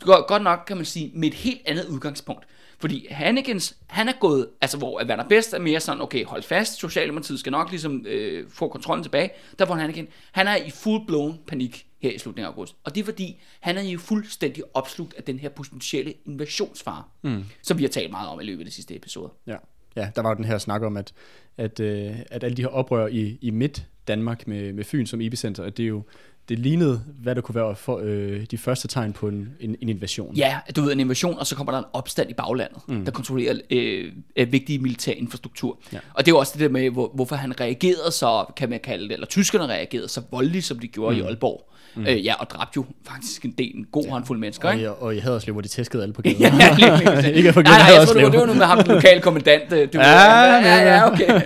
Godt 0.00 0.42
nok 0.42 0.58
kan 0.66 0.76
man 0.76 0.86
sige, 0.86 1.10
med 1.14 1.28
et 1.28 1.34
helt 1.34 1.60
andet 1.66 1.86
udgangspunkt. 1.86 2.46
Fordi 2.78 3.06
Hannekens, 3.10 3.76
han 3.86 4.08
er 4.08 4.12
gået, 4.20 4.48
altså 4.60 4.78
hvor 4.78 5.04
Werner 5.08 5.28
Best 5.28 5.54
er 5.54 5.58
mere 5.58 5.80
sådan, 5.80 6.02
okay, 6.02 6.24
hold 6.24 6.42
fast, 6.42 6.78
Socialdemokratiet 6.78 7.40
skal 7.40 7.52
nok 7.52 7.70
ligesom 7.70 8.04
øh, 8.08 8.50
få 8.50 8.68
kontrollen 8.68 9.02
tilbage. 9.04 9.30
Der 9.58 9.64
var 9.64 9.74
Hanneken, 9.74 10.08
han 10.32 10.46
er 10.46 10.56
i 10.56 10.70
full-blown 10.70 11.44
panik 11.46 11.86
her 11.98 12.10
i 12.10 12.18
slutningen 12.18 12.46
af 12.46 12.52
august. 12.52 12.76
Og 12.84 12.94
det 12.94 13.00
er 13.00 13.04
fordi, 13.04 13.40
han 13.60 13.78
er 13.78 13.82
jo 13.82 13.98
fuldstændig 13.98 14.64
opslugt 14.74 15.14
af 15.14 15.22
den 15.22 15.38
her 15.38 15.48
potentielle 15.48 16.14
invasionsfare, 16.26 17.02
mm. 17.22 17.44
som 17.62 17.78
vi 17.78 17.82
har 17.82 17.88
talt 17.88 18.10
meget 18.10 18.28
om 18.28 18.40
i 18.40 18.44
løbet 18.44 18.60
af 18.60 18.66
de 18.66 18.72
sidste 18.72 18.96
episoder. 18.96 19.28
Ja. 19.46 19.56
ja, 19.96 20.10
der 20.16 20.22
var 20.22 20.28
jo 20.28 20.34
den 20.34 20.44
her 20.44 20.58
snak 20.58 20.82
om, 20.82 20.96
at, 20.96 21.12
at, 21.56 21.80
øh, 21.80 22.16
at 22.30 22.44
alle 22.44 22.56
de 22.56 22.62
her 22.62 22.68
oprør 22.68 23.06
i, 23.06 23.38
i 23.40 23.50
midt-Danmark 23.50 24.48
med, 24.48 24.72
med 24.72 24.84
Fyn 24.84 25.06
som 25.06 25.20
epicenter, 25.20 25.64
at 25.64 25.76
det 25.76 25.88
jo 25.88 26.02
det 26.48 26.58
lignede, 26.58 27.02
hvad 27.22 27.34
der 27.34 27.40
kunne 27.40 27.54
være 27.54 27.76
for, 27.76 28.00
øh, 28.04 28.44
de 28.50 28.58
første 28.58 28.88
tegn 28.88 29.12
på 29.12 29.28
en, 29.28 29.48
en, 29.60 29.76
en 29.80 29.88
invasion. 29.88 30.34
Ja, 30.34 30.58
du 30.76 30.82
ved, 30.82 30.92
en 30.92 31.00
invasion, 31.00 31.38
og 31.38 31.46
så 31.46 31.56
kommer 31.56 31.72
der 31.72 31.78
en 31.78 31.84
opstand 31.92 32.30
i 32.30 32.34
baglandet, 32.34 32.78
mm. 32.88 33.04
der 33.04 33.12
kontrollerer 33.12 33.58
øh, 33.70 34.12
øh, 34.36 34.52
vigtige 34.52 34.78
militær 34.78 35.12
infrastruktur. 35.12 35.78
Ja. 35.92 35.98
Og 36.14 36.26
det 36.26 36.32
er 36.32 36.34
jo 36.34 36.38
også 36.38 36.52
det 36.52 36.60
der 36.60 36.68
med, 36.68 36.90
hvor, 36.90 37.10
hvorfor 37.14 37.36
han 37.36 37.60
reagerede 37.60 38.10
så, 38.10 38.44
kan 38.56 38.70
man 38.70 38.80
kalde 38.84 39.04
det, 39.04 39.12
eller 39.12 39.26
tyskerne 39.26 39.66
reagerede 39.66 40.08
så 40.08 40.22
voldeligt, 40.30 40.64
som 40.64 40.78
de 40.78 40.88
gjorde 40.88 41.16
mm. 41.16 41.22
i 41.22 41.24
Aalborg. 41.24 41.72
Mm. 41.96 42.06
Øh, 42.06 42.24
ja, 42.24 42.34
og 42.34 42.50
dræbte 42.50 42.72
jo 42.76 42.84
faktisk 43.08 43.44
en 43.44 43.50
del, 43.58 43.72
en 43.74 43.86
god 43.92 44.04
ja. 44.04 44.10
håndfuld 44.10 44.38
mennesker, 44.38 44.68
Og, 44.68 44.74
ikke? 44.74 44.86
i, 44.86 44.90
og 44.98 45.14
i 45.16 45.18
Haderslev, 45.18 45.52
hvor 45.52 45.62
de 45.62 45.68
tæskede 45.68 46.02
alle 46.02 46.12
på 46.12 46.22
gaden. 46.24 46.40
Ja, 46.40 46.50
lige, 46.50 47.32
ikke 47.38 47.52
forglemme 47.52 47.78
Nej, 47.78 47.88
nej, 47.88 47.98
jeg 47.98 48.06
tror, 48.06 48.14
det 48.14 48.22
var, 48.22 48.30
det 48.30 48.40
var 48.40 48.46
noget 48.46 48.58
med 48.58 48.66
ham, 48.66 48.82
den 48.84 48.94
lokale 48.94 49.20
kommandant. 49.20 49.72
øh, 49.72 49.92
Du 49.92 49.98
Ja, 49.98 50.56
ved, 50.56 50.64
ja, 50.64 50.76
ja, 50.76 50.94
ja, 50.96 51.12
okay. 51.12 51.40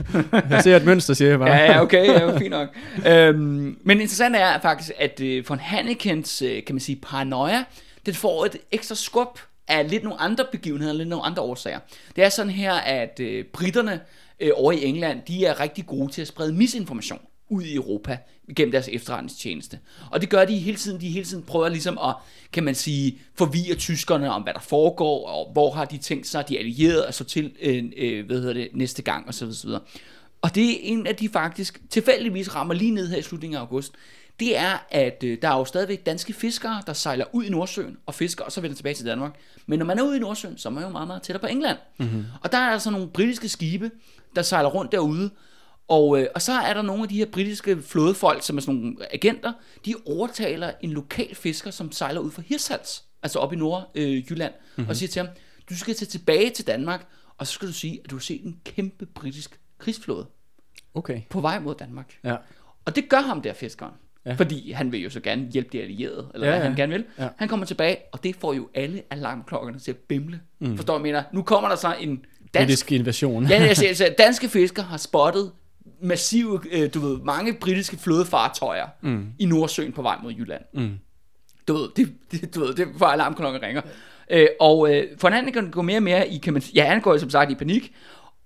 Jeg 0.54 0.62
ser 0.62 0.76
et 0.76 0.84
mønster, 0.84 1.14
siger 1.14 1.28
jeg 1.30 1.38
bare. 1.38 1.48
Ja, 1.50 1.72
ja, 1.72 1.82
okay, 1.82 2.06
ja, 2.06 2.38
fint 2.38 2.50
nok. 2.50 2.68
Øhm, 3.06 3.78
men 3.84 4.00
interessant 4.00 4.36
er 4.36 4.60
faktisk, 4.62 4.90
at 4.98 5.20
øh, 5.20 5.48
von 5.48 5.58
Hannekens, 5.58 6.42
øh, 6.42 6.64
kan 6.64 6.74
man 6.74 6.80
sige, 6.80 6.98
paranoia, 7.02 7.64
den 8.06 8.14
får 8.14 8.44
et 8.44 8.56
ekstra 8.72 8.94
skub 8.94 9.38
af 9.68 9.90
lidt 9.90 10.04
nogle 10.04 10.20
andre 10.20 10.44
begivenheder, 10.52 10.94
lidt 10.94 11.08
nogle 11.08 11.24
andre 11.24 11.42
årsager. 11.42 11.78
Det 12.16 12.24
er 12.24 12.28
sådan 12.28 12.52
her, 12.52 12.72
at 12.74 13.20
øh, 13.20 13.44
britterne 13.52 14.00
øh, 14.40 14.50
over 14.54 14.72
i 14.72 14.84
England, 14.84 15.18
de 15.28 15.44
er 15.44 15.60
rigtig 15.60 15.86
gode 15.86 16.12
til 16.12 16.22
at 16.22 16.28
sprede 16.28 16.52
misinformation 16.52 17.20
ud 17.48 17.62
i 17.62 17.74
Europa 17.74 18.18
gennem 18.56 18.72
deres 18.72 18.88
efterretningstjeneste. 18.92 19.78
Og 20.10 20.20
det 20.20 20.30
gør 20.30 20.44
de 20.44 20.58
hele 20.58 20.76
tiden. 20.76 21.00
De 21.00 21.08
hele 21.08 21.24
tiden 21.24 21.42
prøver 21.42 21.68
ligesom 21.68 21.98
at, 21.98 22.14
kan 22.52 22.64
man 22.64 22.74
sige, 22.74 23.18
forvirre 23.34 23.74
tyskerne 23.74 24.30
om, 24.30 24.42
hvad 24.42 24.54
der 24.54 24.60
foregår, 24.60 25.26
og 25.26 25.52
hvor 25.52 25.70
har 25.70 25.84
de 25.84 25.98
tænkt 25.98 26.26
sig, 26.26 26.48
de 26.48 26.58
allierede 26.58 27.06
at 27.06 27.14
så 27.14 27.24
til, 27.24 27.52
øh, 27.62 27.84
øh, 27.96 28.26
hvad 28.26 28.36
hedder 28.38 28.52
det, 28.52 28.68
næste 28.72 29.02
gang, 29.02 29.28
osv. 29.28 29.44
osv. 29.44 29.70
Og 30.42 30.54
det 30.54 30.70
er 30.70 30.76
en 30.82 31.06
af 31.06 31.16
de 31.16 31.28
faktisk 31.28 31.80
tilfældigvis 31.90 32.54
rammer 32.54 32.74
lige 32.74 32.90
ned 32.90 33.08
her 33.08 33.16
i 33.16 33.22
slutningen 33.22 33.56
af 33.56 33.60
august. 33.60 33.92
Det 34.40 34.56
er, 34.56 34.86
at 34.90 35.24
øh, 35.24 35.38
der 35.42 35.48
er 35.48 35.58
jo 35.58 35.64
stadigvæk 35.64 36.06
danske 36.06 36.32
fiskere, 36.32 36.82
der 36.86 36.92
sejler 36.92 37.24
ud 37.32 37.44
i 37.44 37.48
Nordsøen 37.48 37.96
og 38.06 38.14
fisker, 38.14 38.44
og 38.44 38.52
så 38.52 38.60
vender 38.60 38.76
tilbage 38.76 38.94
til 38.94 39.06
Danmark. 39.06 39.34
Men 39.66 39.78
når 39.78 39.86
man 39.86 39.98
er 39.98 40.02
ude 40.02 40.16
i 40.16 40.20
Nordsøen, 40.20 40.58
så 40.58 40.68
er 40.68 40.72
man 40.72 40.82
jo 40.82 40.88
meget, 40.88 41.06
meget 41.06 41.22
tættere 41.22 41.40
på 41.40 41.46
England. 41.46 41.78
Mm-hmm. 41.98 42.24
Og 42.42 42.52
der 42.52 42.58
er 42.58 42.70
altså 42.70 42.90
nogle 42.90 43.08
britiske 43.08 43.48
skibe, 43.48 43.90
der 44.36 44.42
sejler 44.42 44.68
rundt 44.68 44.92
derude, 44.92 45.30
og, 45.88 46.20
øh, 46.20 46.26
og 46.34 46.42
så 46.42 46.52
er 46.52 46.74
der 46.74 46.82
nogle 46.82 47.02
af 47.02 47.08
de 47.08 47.16
her 47.16 47.26
britiske 47.26 47.82
flådefolk, 47.82 48.42
som 48.42 48.56
er 48.56 48.60
sådan 48.60 48.74
nogle 48.74 49.14
agenter, 49.14 49.52
de 49.86 49.94
overtaler 50.06 50.72
en 50.80 50.90
lokal 50.90 51.34
fisker, 51.34 51.70
som 51.70 51.92
sejler 51.92 52.20
ud 52.20 52.30
fra 52.30 52.42
Hirtshals, 52.46 53.04
altså 53.22 53.38
op 53.38 53.52
i 53.52 53.56
Nordjylland, 53.56 54.52
øh, 54.54 54.60
mm-hmm. 54.76 54.90
og 54.90 54.96
siger 54.96 55.08
til 55.08 55.22
ham, 55.22 55.28
du 55.70 55.78
skal 55.78 55.94
tage 55.94 56.06
tilbage 56.06 56.50
til 56.50 56.66
Danmark, 56.66 57.06
og 57.38 57.46
så 57.46 57.52
skal 57.52 57.68
du 57.68 57.72
sige, 57.72 58.00
at 58.04 58.10
du 58.10 58.16
har 58.16 58.20
set 58.20 58.44
en 58.44 58.60
kæmpe 58.64 59.06
britisk 59.06 59.60
krigsflåde 59.78 60.26
Okay. 60.94 61.22
på 61.30 61.40
vej 61.40 61.58
mod 61.58 61.74
Danmark. 61.74 62.18
Ja. 62.24 62.36
Og 62.84 62.96
det 62.96 63.08
gør 63.08 63.20
ham 63.20 63.42
der, 63.42 63.52
fiskeren. 63.52 63.92
Ja. 64.26 64.32
Fordi 64.32 64.72
han 64.72 64.92
vil 64.92 65.00
jo 65.02 65.10
så 65.10 65.20
gerne 65.20 65.48
hjælpe 65.52 65.70
de 65.72 65.82
allierede, 65.82 66.30
eller 66.34 66.46
ja, 66.46 66.52
hvad 66.52 66.62
ja. 66.62 66.68
han 66.68 66.76
gerne 66.76 66.92
vil. 66.92 67.04
Ja. 67.18 67.28
Han 67.36 67.48
kommer 67.48 67.66
tilbage, 67.66 67.96
og 68.12 68.24
det 68.24 68.36
får 68.36 68.52
jo 68.54 68.68
alle 68.74 69.02
alarmklokkerne 69.10 69.78
til 69.78 69.90
at 69.90 69.96
bimle. 69.96 70.40
Mm. 70.58 70.76
Forstår 70.76 70.96
du, 70.96 71.02
mener? 71.02 71.22
Nu 71.32 71.42
kommer 71.42 71.68
der 71.68 71.76
så 71.76 71.94
en 72.00 72.16
dansk... 72.16 72.26
Britisk 72.52 72.92
invasion. 72.92 73.46
Ja, 73.46 73.64
jeg 73.66 73.76
siger, 73.76 74.10
danske 74.18 74.48
fiskere 74.48 74.84
har 74.84 74.96
spottet 74.96 75.52
massive, 76.00 76.60
øh, 76.72 76.94
du 76.94 77.00
ved, 77.00 77.18
mange 77.18 77.54
britiske 77.60 77.96
flådefartøjer 77.96 78.86
mm. 79.00 79.32
i 79.38 79.44
Nordsøen 79.44 79.92
på 79.92 80.02
vej 80.02 80.18
mod 80.22 80.32
Jylland. 80.32 80.62
Mm. 80.74 80.98
Du 81.68 81.72
ved, 81.72 81.88
det, 81.96 82.14
det, 82.30 82.54
du 82.54 82.60
ved, 82.60 82.74
det 82.74 82.88
får 82.98 83.06
alarmklokken 83.06 83.62
ringer. 83.62 83.82
Øh, 84.30 84.48
og 84.60 84.94
øh, 84.94 85.18
for 85.18 85.28
han 85.28 85.52
kan 85.52 85.70
gå 85.70 85.82
mere 85.82 85.98
og 85.98 86.02
mere 86.02 86.28
i, 86.28 86.38
kan 86.38 86.52
man, 86.52 86.62
ja, 86.74 86.84
han 86.84 87.00
går 87.00 87.12
jo 87.12 87.18
som 87.18 87.30
sagt 87.30 87.50
i 87.50 87.54
panik, 87.54 87.94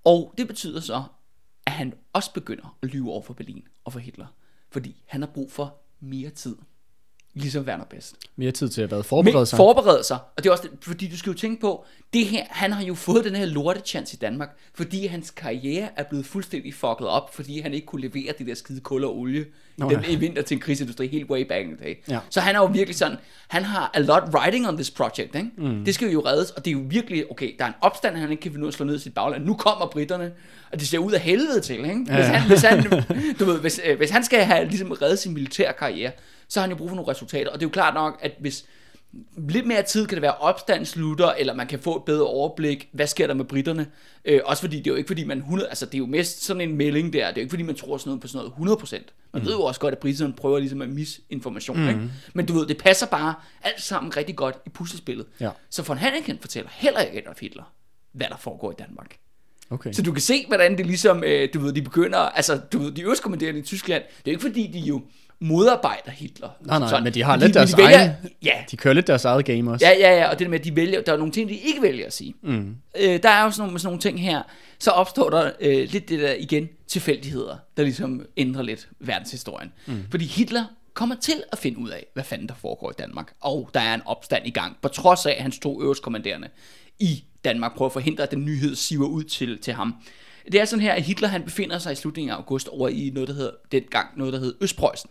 og 0.03 0.33
det 0.37 0.47
betyder 0.47 0.79
så, 0.79 1.03
at 1.65 1.71
han 1.71 1.93
også 2.13 2.33
begynder 2.33 2.77
at 2.83 2.89
lyve 2.89 3.11
over 3.11 3.21
for 3.21 3.33
Berlin 3.33 3.63
og 3.85 3.93
for 3.93 3.99
Hitler, 3.99 4.25
fordi 4.71 5.03
han 5.07 5.21
har 5.21 5.29
brug 5.33 5.51
for 5.51 5.81
mere 5.99 6.29
tid. 6.29 6.55
Ligesom 7.33 7.63
Werner 7.63 7.85
Best. 7.85 8.15
Mere 8.35 8.51
tid 8.51 8.69
til 8.69 8.81
at 8.81 8.91
være 8.91 9.03
forberedt 9.03 9.47
sig. 9.47 9.57
Forberede 9.57 10.03
sig. 10.03 10.17
Og 10.37 10.43
det 10.43 10.49
er 10.49 10.51
også, 10.53 10.67
fordi 10.81 11.07
du 11.07 11.17
skal 11.17 11.31
jo 11.31 11.37
tænke 11.37 11.61
på, 11.61 11.85
det 12.13 12.25
her, 12.25 12.43
han 12.49 12.71
har 12.71 12.83
jo 12.83 12.95
fået 12.95 13.25
den 13.25 13.35
her 13.35 13.45
lorte 13.45 13.81
chance 13.85 14.15
i 14.15 14.17
Danmark, 14.17 14.49
fordi 14.73 15.05
hans 15.05 15.31
karriere 15.31 15.89
er 15.95 16.03
blevet 16.03 16.25
fuldstændig 16.25 16.73
fucket 16.73 17.07
op, 17.07 17.35
fordi 17.35 17.59
han 17.59 17.73
ikke 17.73 17.87
kunne 17.87 18.01
levere 18.01 18.33
det 18.37 18.47
der 18.47 18.55
skide 18.55 18.79
kul 18.79 19.03
og 19.03 19.17
olie 19.17 19.45
Nå, 19.77 19.89
den, 19.89 20.03
ja. 20.03 20.11
i 20.11 20.15
vinter 20.15 20.41
til 20.41 20.55
en 20.55 20.61
krigsindustri 20.61 21.07
helt 21.07 21.29
way 21.29 21.41
back 21.41 21.65
in 21.67 21.77
the 21.77 21.85
day. 21.85 21.95
Ja. 22.09 22.19
Så 22.29 22.39
han 22.39 22.55
er 22.55 22.59
jo 22.59 22.65
virkelig 22.65 22.95
sådan, 22.95 23.17
han 23.47 23.63
har 23.63 23.91
a 23.93 23.99
lot 23.99 24.23
riding 24.33 24.67
on 24.67 24.75
this 24.75 24.91
project, 24.91 25.35
ikke? 25.35 25.49
Mm. 25.57 25.85
Det 25.85 25.95
skal 25.95 26.09
jo 26.11 26.21
reddes, 26.25 26.51
og 26.51 26.65
det 26.65 26.71
er 26.71 26.75
jo 26.75 26.83
virkelig, 26.87 27.31
okay, 27.31 27.55
der 27.59 27.63
er 27.65 27.67
en 27.67 27.75
opstand, 27.81 28.15
han 28.15 28.31
ikke 28.31 28.41
kan 28.41 28.51
finde 28.51 28.63
ud 28.63 28.67
af 28.67 28.71
at 28.71 28.75
slå 28.75 28.85
ned 28.85 28.95
i 28.95 28.99
sit 28.99 29.13
bagland. 29.13 29.45
Nu 29.45 29.53
kommer 29.53 29.87
britterne, 29.87 30.31
og 30.71 30.79
det 30.79 30.87
ser 30.87 30.97
ud 30.97 31.11
af 31.11 31.19
helvede 31.19 31.61
til, 31.61 31.75
ikke? 31.75 31.95
Hvis, 31.95 32.09
Ja, 32.09 32.17
ja. 32.17 32.23
han, 32.23 32.49
hvis, 32.49 32.61
han, 32.61 33.03
du 33.39 33.45
ved, 33.45 33.59
hvis, 33.59 33.81
øh, 33.85 33.97
hvis 33.97 34.09
han 34.09 34.23
skal 34.23 34.43
have 34.43 34.67
ligesom 34.67 34.91
reddet 34.91 35.19
sin 35.19 35.33
militære 35.33 35.73
karriere, 35.73 36.11
så 36.51 36.59
har 36.59 36.67
han 36.67 36.71
jo 36.71 36.77
brug 36.77 36.89
for 36.89 36.95
nogle 36.95 37.11
resultater, 37.11 37.51
og 37.51 37.59
det 37.59 37.65
er 37.65 37.69
jo 37.69 37.71
klart 37.71 37.93
nok, 37.93 38.19
at 38.21 38.31
hvis 38.39 38.65
lidt 39.49 39.67
mere 39.67 39.83
tid 39.83 40.07
kan 40.07 40.15
det 40.15 40.21
være 40.21 40.33
opstand 40.33 40.85
slutter, 40.85 41.31
eller 41.31 41.53
man 41.53 41.67
kan 41.67 41.79
få 41.79 41.97
et 41.97 42.03
bedre 42.03 42.27
overblik, 42.27 42.89
hvad 42.91 43.07
sker 43.07 43.27
der 43.27 43.33
med 43.33 43.45
britterne, 43.45 43.87
øh, 44.25 44.39
også 44.45 44.61
fordi 44.61 44.77
det 44.77 44.87
er 44.87 44.91
jo 44.91 44.97
ikke 44.97 45.07
fordi 45.07 45.23
man 45.23 45.37
100, 45.37 45.69
altså 45.69 45.85
det 45.85 45.93
er 45.93 45.97
jo 45.97 46.05
mest 46.05 46.43
sådan 46.43 46.61
en 46.61 46.77
melding 46.77 47.13
der, 47.13 47.19
det 47.19 47.25
er 47.27 47.31
jo 47.35 47.39
ikke 47.41 47.49
fordi 47.49 47.63
man 47.63 47.75
tror 47.75 47.97
sådan 47.97 48.09
noget 48.09 48.21
på 48.21 48.27
sådan 48.27 48.51
noget 48.57 48.79
100%, 48.79 48.95
man 49.33 49.41
mm. 49.41 49.47
ved 49.47 49.53
jo 49.53 49.61
også 49.61 49.79
godt, 49.79 49.91
at 49.91 49.99
britterne 49.99 50.33
prøver 50.33 50.59
ligesom 50.59 50.81
at 50.81 50.89
misinformation, 50.89 51.79
mm. 51.81 51.87
ikke? 51.87 52.01
men 52.33 52.45
du 52.45 52.53
ved, 52.53 52.67
det 52.67 52.77
passer 52.77 53.07
bare 53.07 53.33
alt 53.63 53.81
sammen 53.81 54.17
rigtig 54.17 54.35
godt 54.35 54.55
i 54.65 54.69
puslespillet, 54.69 55.25
Ja. 55.39 55.49
så 55.69 55.83
von 55.83 55.97
Hanneken 55.97 56.37
fortæller 56.41 56.69
heller 56.73 56.99
ikke 56.99 57.21
Adolf 57.21 57.39
Hitler, 57.39 57.73
hvad 58.11 58.27
der 58.29 58.37
foregår 58.37 58.71
i 58.71 58.75
Danmark. 58.79 59.17
Okay. 59.69 59.93
Så 59.93 60.01
du 60.01 60.11
kan 60.11 60.21
se, 60.21 60.45
hvordan 60.47 60.77
det 60.77 60.85
ligesom, 60.85 61.23
øh, 61.23 61.49
du 61.53 61.59
ved, 61.59 61.73
de 61.73 61.81
begynder, 61.81 62.19
altså, 62.19 62.61
du 62.73 62.79
ved, 62.79 62.91
de 62.91 63.01
øverstkommanderende 63.01 63.59
i 63.59 63.63
Tyskland, 63.63 64.03
det 64.03 64.17
er 64.17 64.31
jo 64.31 64.31
ikke 64.31 64.41
fordi, 64.41 64.67
de 64.67 64.79
jo 64.79 65.01
modarbejder 65.41 66.11
Hitler. 66.11 66.49
Nej, 66.61 66.79
nej, 66.79 66.89
Sådan. 66.89 67.03
men 67.03 67.13
de 67.13 67.23
har 67.23 67.35
de, 67.35 67.43
lidt 67.43 67.53
deres 67.53 67.71
de 67.73 67.77
vælger, 67.77 67.97
egen- 67.99 68.11
Ja, 68.43 68.51
De 68.71 68.77
kører 68.77 68.93
lidt 68.93 69.07
deres 69.07 69.25
eget 69.25 69.45
game 69.45 69.71
også. 69.71 69.85
ja, 69.85 69.91
ja, 69.99 70.17
ja, 70.19 70.25
og 70.29 70.39
det 70.39 70.45
der 70.45 70.49
med, 70.49 70.59
at 70.59 70.65
de 70.65 70.75
vælger, 70.75 71.01
der 71.01 71.13
er 71.13 71.17
nogle 71.17 71.31
ting, 71.31 71.49
de 71.49 71.55
ikke 71.55 71.81
vælger 71.81 72.05
at 72.05 72.13
sige. 72.13 72.33
Mm. 72.43 72.75
Øh, 73.01 73.23
der 73.23 73.29
er 73.29 73.43
jo 73.43 73.51
sådan 73.51 73.65
nogle, 73.67 73.79
sådan 73.79 73.87
nogle 73.87 74.01
ting 74.01 74.21
her, 74.21 74.41
så 74.79 74.91
opstår 74.91 75.29
der 75.29 75.51
øh, 75.61 75.87
lidt 75.91 76.09
det 76.09 76.19
der 76.19 76.33
igen, 76.39 76.69
tilfældigheder, 76.87 77.57
der 77.77 77.83
ligesom 77.83 78.25
ændrer 78.37 78.61
lidt 78.61 78.87
verdenshistorien. 78.99 79.71
Mm. 79.85 80.03
Fordi 80.11 80.25
Hitler 80.25 80.63
kommer 80.93 81.15
til 81.21 81.43
at 81.51 81.57
finde 81.57 81.77
ud 81.79 81.89
af, 81.89 82.05
hvad 82.13 82.23
fanden 82.23 82.47
der 82.47 82.53
foregår 82.61 82.89
i 82.91 82.93
Danmark. 82.99 83.33
Og 83.41 83.69
der 83.73 83.79
er 83.79 83.93
en 83.93 84.01
opstand 84.05 84.47
i 84.47 84.51
gang, 84.51 84.77
på 84.81 84.87
trods 84.87 85.25
af, 85.25 85.31
at 85.31 85.41
hans 85.41 85.59
to 85.59 85.81
øverstkommanderende 85.83 86.47
i 86.99 87.23
Danmark 87.45 87.75
prøver 87.75 87.89
at 87.89 87.93
forhindre, 87.93 88.23
at 88.23 88.31
den 88.31 88.45
nyhed 88.45 88.75
siver 88.75 89.07
ud 89.07 89.23
til, 89.23 89.57
til 89.61 89.73
ham. 89.73 89.95
Det 90.51 90.61
er 90.61 90.65
sådan 90.65 90.83
her, 90.83 90.93
at 90.93 91.01
Hitler 91.03 91.27
han 91.27 91.43
befinder 91.43 91.77
sig 91.79 91.91
i 91.91 91.95
slutningen 91.95 92.31
af 92.31 92.35
august 92.35 92.67
over 92.67 92.89
i 92.89 93.11
noget, 93.13 93.29
der 93.29 93.35
hedder, 93.35 93.51
dengang 93.71 94.07
noget, 94.17 94.33
der 94.33 94.39
hed 94.39 94.55
Østpreussen. 94.61 95.09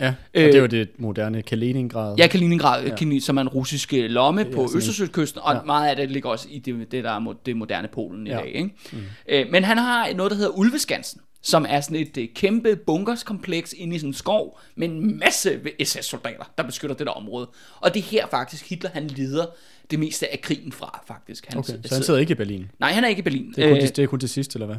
Ja, 0.00 0.08
og 0.08 0.14
Øh, 0.34 0.44
det 0.46 0.54
er 0.54 0.60
jo 0.60 0.66
det 0.66 0.88
moderne 0.98 1.42
Kaliningrad. 1.42 2.16
Ja, 2.18 2.26
Kaliningrad, 2.26 2.86
ja. 3.02 3.20
som 3.20 3.36
er 3.36 3.40
en 3.40 3.48
russisk 3.48 3.94
øh, 3.94 4.10
lomme 4.10 4.44
på 4.44 4.50
sådan 4.50 4.70
en- 4.70 4.76
Østersøkysten, 4.76 5.40
og 5.44 5.52
Ja. 5.52 5.58
ja. 5.58 5.64
meget 5.64 5.88
af 5.90 5.96
det 5.96 6.10
ligger 6.10 6.30
også 6.30 6.46
i 6.50 6.58
det, 6.58 6.92
det 6.92 7.04
der 7.04 7.10
er 7.10 7.34
det 7.46 7.56
moderne 7.56 7.88
Polen 7.88 8.26
i 8.26 8.30
Ja. 8.30 8.36
dag. 8.36 8.46
Ikke? 8.54 8.70
Mm. 8.92 8.98
Øh, 9.28 9.46
men 9.50 9.64
han 9.64 9.78
har 9.78 10.12
noget, 10.14 10.30
der 10.30 10.36
hedder 10.36 10.50
Ulveskansen, 10.58 11.20
som 11.42 11.66
er 11.68 11.80
sådan 11.80 11.96
et 11.96 12.16
øh, 12.18 12.28
kæmpe 12.34 12.76
bunkerskompleks 12.76 13.74
inde 13.78 13.96
i 13.96 13.98
sådan 13.98 14.10
en 14.10 14.14
skov, 14.14 14.60
med 14.76 14.88
en 14.88 15.18
masse 15.18 15.60
SS-soldater, 15.84 16.44
der 16.58 16.64
beskytter 16.64 16.96
det 16.96 17.06
der 17.06 17.12
område. 17.12 17.48
Og 17.80 17.94
det 17.94 18.00
er 18.00 18.04
her 18.04 18.26
faktisk, 18.26 18.68
Hitler 18.68 18.90
han 18.90 19.06
lider 19.06 19.46
det 19.90 19.98
meste 19.98 20.32
af 20.32 20.40
krigen 20.40 20.72
fra, 20.72 21.04
faktisk. 21.08 21.46
Han, 21.48 21.58
Okay, 21.58 21.72
så 21.84 21.94
han 21.94 22.02
sidder 22.04 22.20
ikke 22.20 22.30
i 22.32 22.34
Berlin. 22.34 22.66
Nej, 22.80 22.92
han 22.92 23.04
er 23.04 23.08
ikke 23.08 23.20
i 23.20 23.22
Berlin. 23.22 23.52
Det 23.56 23.64
er 23.64 23.68
kun, 23.68 23.76
Øh, 23.76 23.82
det 23.82 23.98
er 23.98 24.06
kun 24.06 24.20
til 24.20 24.28
sidst, 24.28 24.54
eller 24.54 24.66
hvad? 24.66 24.76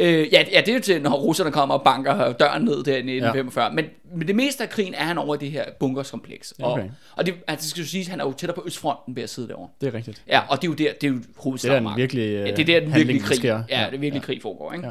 Øh, 0.00 0.32
ja, 0.32 0.44
ja, 0.52 0.60
det 0.60 0.68
er 0.68 0.74
jo 0.74 0.80
til, 0.80 1.02
når 1.02 1.10
russerne 1.10 1.52
kommer 1.52 1.74
og 1.74 1.82
banker 1.84 2.32
døren 2.32 2.64
ned 2.64 2.84
der 2.84 2.92
i 2.92 2.98
1945. 2.98 3.64
Ja. 3.64 3.70
Men, 3.72 3.84
men 4.16 4.28
det 4.28 4.36
meste 4.36 4.62
af 4.62 4.70
krigen 4.70 4.94
er 4.94 5.04
han 5.04 5.18
over 5.18 5.36
det 5.36 5.50
her 5.50 5.64
bunkerskompleks. 5.80 6.52
Og, 6.62 6.72
Okay. 6.72 6.88
og 7.16 7.26
det, 7.26 7.34
altså, 7.46 7.62
det 7.64 7.70
skal 7.70 7.80
jo 7.80 7.86
siges, 7.86 8.06
han 8.06 8.20
er 8.20 8.24
jo 8.24 8.32
tættere 8.32 8.54
på 8.54 8.62
Østfronten 8.66 9.16
ved 9.16 9.22
at 9.22 9.30
sidde 9.30 9.48
derovre. 9.48 9.68
Det 9.80 9.86
er 9.86 9.94
rigtigt. 9.94 10.22
Ja, 10.28 10.40
og 10.48 10.62
det 10.62 10.68
er 10.68 10.70
jo 10.70 10.74
der, 10.74 10.92
det 11.00 11.06
er 11.06 11.10
jo 11.10 11.18
Det 11.18 11.24
er 11.24 11.40
hovedstaden. 11.42 11.88
virkelige, 11.96 12.32
ja, 12.32 12.50
øh, 12.50 12.56
det 12.56 12.60
er 12.60 12.64
der, 12.64 12.80
den 12.80 12.94
virkelige 12.94 13.20
der 13.20 13.26
krig. 13.26 13.36
sker. 13.36 13.62
Ja, 13.70 13.86
det 13.90 14.00
virkelig 14.00 14.20
ja. 14.20 14.26
krig 14.26 14.42
foregår, 14.42 14.72
ikke? 14.72 14.90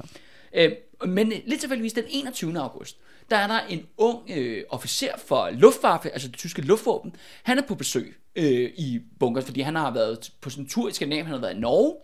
Ja. 0.54 0.66
Øh, 0.66 0.72
men 1.08 1.34
lidt 1.46 1.60
tilfældigvis 1.60 1.94
den 1.94 2.04
21. 2.10 2.60
august, 2.60 2.98
der 3.30 3.38
er 3.38 3.48
der 3.48 3.60
en 3.70 3.82
ung 3.98 4.20
øh, 4.36 4.64
officer 4.70 5.12
for 5.28 5.50
Luftwaffe, 5.52 6.10
altså 6.10 6.28
det 6.28 6.38
tyske 6.38 6.62
luftvåben. 6.62 7.16
Han 7.44 7.58
er 7.58 7.62
på 7.68 7.76
besøg 7.76 8.18
øh, 8.36 8.70
i 8.78 9.00
bunkers, 9.20 9.46
fordi 9.46 9.62
han 9.62 9.76
har 9.76 9.92
været 9.94 10.32
på 10.42 10.50
sådan 10.50 10.64
en 10.64 10.70
tur 10.70 10.90
i 10.90 10.94
Skandinavien, 10.94 11.26
han 11.26 11.34
har 11.36 11.42
været 11.42 11.56
i 11.56 11.60
Norge, 11.60 11.96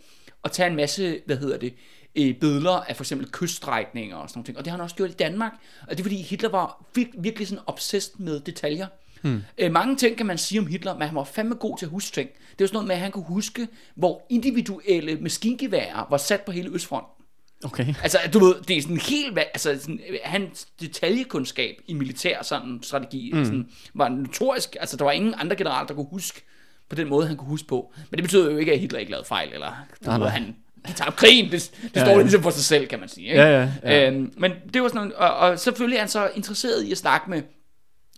og 0.44 0.52
taget 0.52 0.70
en 0.70 0.76
masse, 0.76 1.20
hvad 1.26 1.38
hedder 1.38 1.58
det, 1.58 1.74
øh, 2.16 2.36
billeder 2.40 2.72
af 2.72 2.96
for 2.96 3.04
eksempel 3.04 3.32
kyststrækninger 3.32 4.16
og 4.16 4.30
sådan 4.30 4.44
noget. 4.48 4.58
Og 4.58 4.66
det 4.66 4.72
har 4.72 4.78
han 4.78 4.84
også 4.84 4.96
gjort 4.96 5.10
i 5.10 5.14
Danmark. 5.14 5.52
Og 5.82 5.90
det 5.90 6.00
er 6.00 6.04
fordi 6.04 6.22
Hitler 6.22 6.50
var 6.50 6.86
vir- 6.98 7.22
virkelig 7.22 7.48
sådan 7.48 7.64
obsessed 7.68 8.14
med 8.18 8.40
detaljer. 8.40 8.88
Hmm. 9.22 9.44
Øh, 9.58 9.72
mange 9.72 9.96
ting 9.96 10.18
kan 10.18 10.26
man 10.26 10.38
sige 10.38 10.60
om 10.60 10.68
Hitler, 10.68 10.94
men 10.94 11.08
han 11.08 11.16
var 11.16 11.24
fandme 11.24 11.56
god 11.56 11.78
til 11.78 11.86
at 11.86 11.90
huske 11.90 12.14
ting. 12.14 12.30
Det 12.52 12.62
jo 12.62 12.68
sådan 12.68 12.76
noget 12.76 12.88
med, 12.88 12.96
at 12.96 13.02
han 13.02 13.12
kunne 13.12 13.26
huske, 13.26 13.68
hvor 13.96 14.26
individuelle 14.30 15.18
maskingeværer 15.22 16.08
var 16.10 16.18
sat 16.18 16.42
på 16.42 16.52
hele 16.52 16.70
Østfronten. 16.70 17.26
Okay. 17.66 17.94
Altså, 18.04 18.18
du 18.34 18.40
ved, 18.40 18.56
det 18.68 18.78
er 18.78 18.82
sådan 18.82 18.98
helt, 18.98 19.38
altså 19.38 19.80
sådan, 19.80 20.00
øh, 20.10 20.18
hans 20.24 20.68
detaljekundskab 20.80 21.76
i 21.88 21.94
militær 21.94 22.42
sådan 22.42 22.80
strategi 22.82 23.32
mm. 23.34 23.46
sådan, 23.46 23.70
var 23.94 24.10
notorisk, 24.10 24.76
altså 24.80 24.98
der 24.98 25.04
var 25.04 25.12
ingen 25.12 25.34
andre 25.38 25.56
generaler, 25.56 25.88
der 25.88 25.94
kunne 25.94 26.08
huske 26.12 26.42
på 26.90 26.96
den 26.96 27.10
måde, 27.10 27.28
han 27.28 27.38
kunne 27.38 27.48
huske 27.48 27.68
på. 27.68 27.94
Men 28.10 28.18
det 28.18 28.24
betyder 28.24 28.52
jo 28.52 28.58
ikke, 28.58 28.74
at 28.74 28.80
Hitler 28.80 29.00
ikke 29.00 29.12
lavede 29.12 29.28
fejl, 29.28 29.54
eller 29.54 29.72
Nej, 30.02 30.18
nej. 30.18 30.28
han, 30.30 30.56
han 30.86 30.96
tager 30.96 31.12
krigen, 31.12 31.46
det, 31.52 31.72
det 31.84 31.92
Ja, 31.96 32.02
står 32.06 32.12
ja. 32.12 32.22
ligesom 32.22 32.44
for 32.44 32.50
sig 32.50 32.64
selv, 32.64 32.88
kan 32.88 33.00
man 33.00 33.10
sige. 33.10 33.28
Ikke? 33.28 33.42
Ja, 33.42 33.62
ja, 33.62 33.70
ja. 33.84 34.08
Øhm, 34.08 34.34
men 34.38 34.52
det 34.74 34.82
var 34.82 34.88
sådan 34.88 35.12
og, 35.16 35.30
og 35.38 35.60
selvfølgelig 35.60 35.96
er 35.96 36.00
han 36.02 36.10
så 36.10 36.30
interesseret 36.36 36.84
i 36.84 36.92
at 36.92 36.98
snakke 36.98 37.30
med 37.30 37.42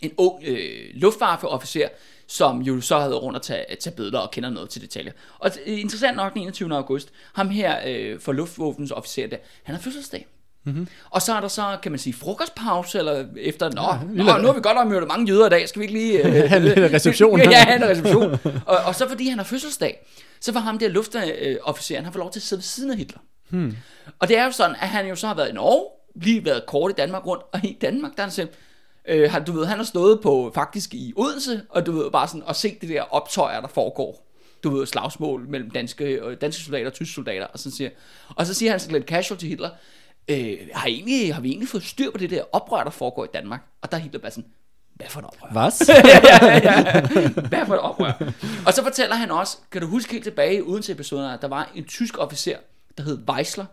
en 0.01 0.11
ung 0.17 0.43
øh, 0.47 0.59
luftwaffeofficer, 0.93 1.87
som 2.27 2.61
jo 2.61 2.81
så 2.81 2.99
havde 2.99 3.15
rundt 3.15 3.35
at 3.35 3.41
tage, 3.41 3.63
tage 3.79 3.95
billeder 3.95 4.19
og 4.19 4.31
kender 4.31 4.49
noget 4.49 4.69
til 4.69 4.81
detaljer. 4.81 5.11
Og 5.39 5.51
øh, 5.65 5.79
interessant 5.81 6.17
nok 6.17 6.33
den 6.33 6.41
21. 6.41 6.75
august, 6.75 7.09
ham 7.33 7.49
her 7.49 7.75
øh, 7.87 8.19
for 8.19 8.31
luftvåbens 8.31 8.91
officer 8.91 9.27
der, 9.27 9.37
han 9.63 9.75
har 9.75 9.81
fødselsdag. 9.81 10.27
Mm-hmm. 10.67 10.87
Og 11.09 11.21
så 11.21 11.33
er 11.33 11.41
der 11.41 11.47
så, 11.47 11.77
kan 11.83 11.91
man 11.91 11.99
sige, 11.99 12.13
frokostpause, 12.13 12.97
eller 12.99 13.25
efter, 13.37 13.69
nå, 13.71 13.81
ja, 13.81 13.97
lille- 14.13 14.31
nå 14.31 14.37
nu 14.37 14.47
har 14.47 14.53
vi 14.53 14.59
godt 14.63 14.87
mødt 14.87 15.07
mange 15.07 15.27
jøder 15.27 15.45
i 15.47 15.49
dag, 15.49 15.69
skal 15.69 15.79
vi 15.79 15.83
ikke 15.85 15.93
lige... 15.99 16.27
Øh, 16.43 16.49
Han 16.49 16.67
er 16.67 16.93
reception. 16.93 17.39
ja, 17.51 17.57
han 17.57 17.83
er 17.83 17.89
reception. 17.89 18.37
og, 18.65 18.77
og 18.85 18.95
så 18.95 19.09
fordi 19.09 19.27
han 19.29 19.37
har 19.37 19.45
fødselsdag, 19.45 20.07
så 20.45 20.51
var 20.51 20.59
ham 20.59 20.79
der 20.79 20.87
luftofficeren, 20.87 22.03
han 22.03 22.13
får 22.13 22.19
lov 22.19 22.31
til 22.31 22.39
at 22.39 22.43
sidde 22.43 22.59
ved 22.59 22.63
siden 22.63 22.91
af 22.91 22.97
Hitler. 22.97 23.19
Hmm. 23.49 23.77
Og 24.19 24.27
det 24.27 24.37
er 24.37 24.45
jo 24.45 24.51
sådan, 24.51 24.75
at 24.75 24.89
han 24.89 25.07
jo 25.07 25.15
så 25.15 25.27
har 25.27 25.35
været 25.35 25.49
i 25.49 25.53
Norge, 25.53 25.85
lige 26.15 26.45
været 26.45 26.65
kort 26.67 26.91
i 26.91 26.93
Danmark 26.93 27.25
rundt, 27.25 27.43
og 27.51 27.65
i 27.65 27.77
Danmark, 27.81 28.11
der 28.11 28.19
er 28.19 28.25
han 28.25 28.31
selv, 28.31 28.49
øh, 29.07 29.31
han, 29.31 29.45
du 29.45 29.51
ved, 29.51 29.65
han 29.65 29.77
har 29.77 29.85
stået 29.85 30.21
på, 30.21 30.51
faktisk 30.55 30.93
i 30.93 31.13
Odense, 31.15 31.61
og 31.69 31.85
du 31.85 31.91
ved, 31.91 32.11
bare 32.11 32.27
sådan, 32.27 32.43
og 32.43 32.55
set 32.55 32.81
det 32.81 32.89
der 32.89 33.01
optøjer, 33.01 33.61
der 33.61 33.67
foregår. 33.67 34.27
Du 34.63 34.69
ved, 34.69 34.85
slagsmål 34.85 35.47
mellem 35.49 35.71
danske, 35.71 36.23
og 36.23 36.41
danske 36.41 36.63
soldater 36.63 36.85
og 36.85 36.93
tyske 36.93 37.13
soldater, 37.13 37.45
og 37.45 37.59
så 37.59 37.71
siger, 37.71 37.89
og 38.35 38.45
så 38.45 38.53
siger 38.53 38.71
han 38.71 38.79
sådan 38.79 38.95
lidt 38.95 39.07
casual 39.09 39.39
til 39.39 39.49
Hitler, 39.49 39.69
øh, 40.27 40.57
har, 40.73 40.87
egentlig, 40.87 41.35
har 41.35 41.41
vi 41.41 41.49
egentlig 41.49 41.69
fået 41.69 41.83
styr 41.83 42.11
på 42.11 42.17
det 42.17 42.29
der 42.29 42.43
oprør, 42.51 42.83
der 42.83 42.91
foregår 42.91 43.25
i 43.25 43.29
Danmark? 43.33 43.61
Og 43.81 43.91
der 43.91 43.97
er 43.97 44.01
Hitler 44.01 44.19
bare 44.19 44.31
sådan, 44.31 44.49
hvad 44.95 45.07
for 45.09 45.19
et 45.19 45.25
oprør? 45.25 45.49
Hvad? 45.51 45.71
ja, 46.05 46.45
ja, 46.45 46.73
ja. 46.73 47.01
Hvad 47.49 47.65
for 47.67 47.73
et 47.73 47.79
oprør? 47.79 48.11
Og 48.65 48.73
så 48.73 48.83
fortæller 48.83 49.15
han 49.15 49.31
også, 49.31 49.57
kan 49.71 49.81
du 49.81 49.87
huske 49.87 50.11
helt 50.11 50.23
tilbage 50.23 50.57
i 50.57 50.61
Odense-episoden, 50.61 51.31
at 51.31 51.41
der 51.41 51.47
var 51.47 51.69
en 51.75 51.83
tysk 51.83 52.17
officer, 52.17 52.55
der 52.97 53.03
hed 53.03 53.19
Weisler, 53.29 53.65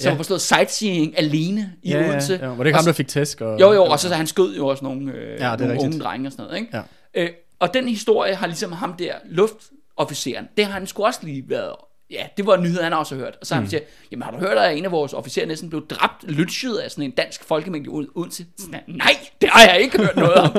som 0.00 0.10
Ja. 0.10 0.16
var 0.16 0.22
stået 0.22 0.40
sightseeing 0.40 1.18
alene 1.18 1.72
i 1.82 1.90
ja, 1.90 2.08
Odense. 2.08 2.34
Ja, 2.34 2.38
ja. 2.42 2.48
Var 2.48 2.56
det 2.56 2.66
ikke 2.66 2.76
ham, 2.76 2.82
så- 2.84 2.90
der 2.90 2.94
fik 2.94 3.08
tæsk? 3.08 3.40
Og, 3.40 3.60
Jo, 3.60 3.72
jo, 3.72 3.84
og 3.84 4.00
så 4.00 4.14
han 4.14 4.26
skød 4.26 4.56
jo 4.56 4.66
også 4.66 4.84
nogle, 4.84 5.12
øh, 5.12 5.40
ja, 5.40 5.56
nogle 5.56 5.72
rigtigt. 5.72 5.82
unge 5.94 5.98
drenge 6.04 6.28
og 6.28 6.32
sådan 6.32 6.44
noget. 6.44 6.58
Ikke? 6.60 6.76
Ja. 7.14 7.22
Øh, 7.22 7.30
og 7.58 7.74
den 7.74 7.88
historie 7.88 8.34
har 8.34 8.46
ligesom 8.46 8.72
ham 8.72 8.92
der, 8.92 9.12
luftofficeren, 9.24 10.48
det 10.56 10.64
har 10.66 10.72
han 10.72 10.86
sgu 10.86 11.04
også 11.04 11.20
lige 11.22 11.44
været, 11.48 11.72
ja, 12.10 12.26
det 12.36 12.46
var 12.46 12.54
en 12.54 12.62
nyhed, 12.62 12.82
han 12.82 12.92
har 12.92 12.98
også 12.98 13.16
hørt. 13.16 13.36
Og 13.40 13.46
så 13.46 13.54
har 13.54 13.60
han 13.60 13.70
siger, 13.70 13.80
jamen 14.10 14.22
har 14.22 14.30
du 14.30 14.38
hørt, 14.38 14.58
at 14.58 14.76
en 14.78 14.84
af 14.84 14.90
vores 14.92 15.12
officerer 15.12 15.46
næsten 15.46 15.70
blev 15.70 15.86
dræbt, 15.86 16.24
lynchet 16.30 16.76
af 16.76 16.90
sådan 16.90 17.04
en 17.04 17.10
dansk 17.10 17.44
folkemængde 17.44 17.90
Od- 17.90 18.12
Odense? 18.14 18.46
Sådan, 18.58 18.80
Nej, 18.86 19.16
det 19.40 19.48
har 19.52 19.70
jeg 19.72 19.80
ikke 19.80 19.98
hørt 19.98 20.16
noget 20.16 20.34
om. 20.34 20.50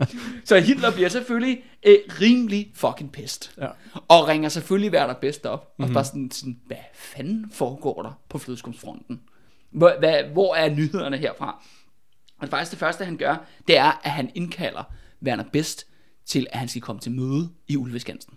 så 0.44 0.58
Hitler 0.58 0.90
bliver 0.92 1.08
selvfølgelig 1.08 1.64
øh, 1.86 1.98
rimelig 2.20 2.72
fucking 2.74 3.12
pissed. 3.12 3.50
Ja. 3.58 3.68
Og 4.08 4.28
ringer 4.28 4.48
selvfølgelig 4.48 4.92
Werner 4.92 5.14
Best 5.14 5.46
op. 5.46 5.74
Og 5.78 5.88
bare 5.94 6.04
sådan, 6.04 6.30
sådan, 6.30 6.58
hvad 6.66 6.76
fanden 6.94 7.50
foregår 7.52 8.02
der 8.02 8.20
på 8.28 8.38
flødeskumsfronten? 8.38 9.20
Hvor, 9.72 9.94
hvad, 9.98 10.22
hvor 10.24 10.54
er 10.54 10.70
nyhederne 10.74 11.16
herfra? 11.16 11.64
Og 12.40 12.48
faktisk 12.48 12.70
det 12.70 12.78
første, 12.78 13.04
han 13.04 13.16
gør, 13.16 13.36
det 13.68 13.76
er, 13.76 14.00
at 14.04 14.10
han 14.10 14.30
indkalder 14.34 14.82
Werner 15.22 15.44
Best 15.52 15.86
til, 16.26 16.46
at 16.52 16.58
han 16.58 16.68
skal 16.68 16.82
komme 16.82 17.00
til 17.00 17.12
møde 17.12 17.48
i 17.68 17.76
Ulveskansen. 17.76 18.34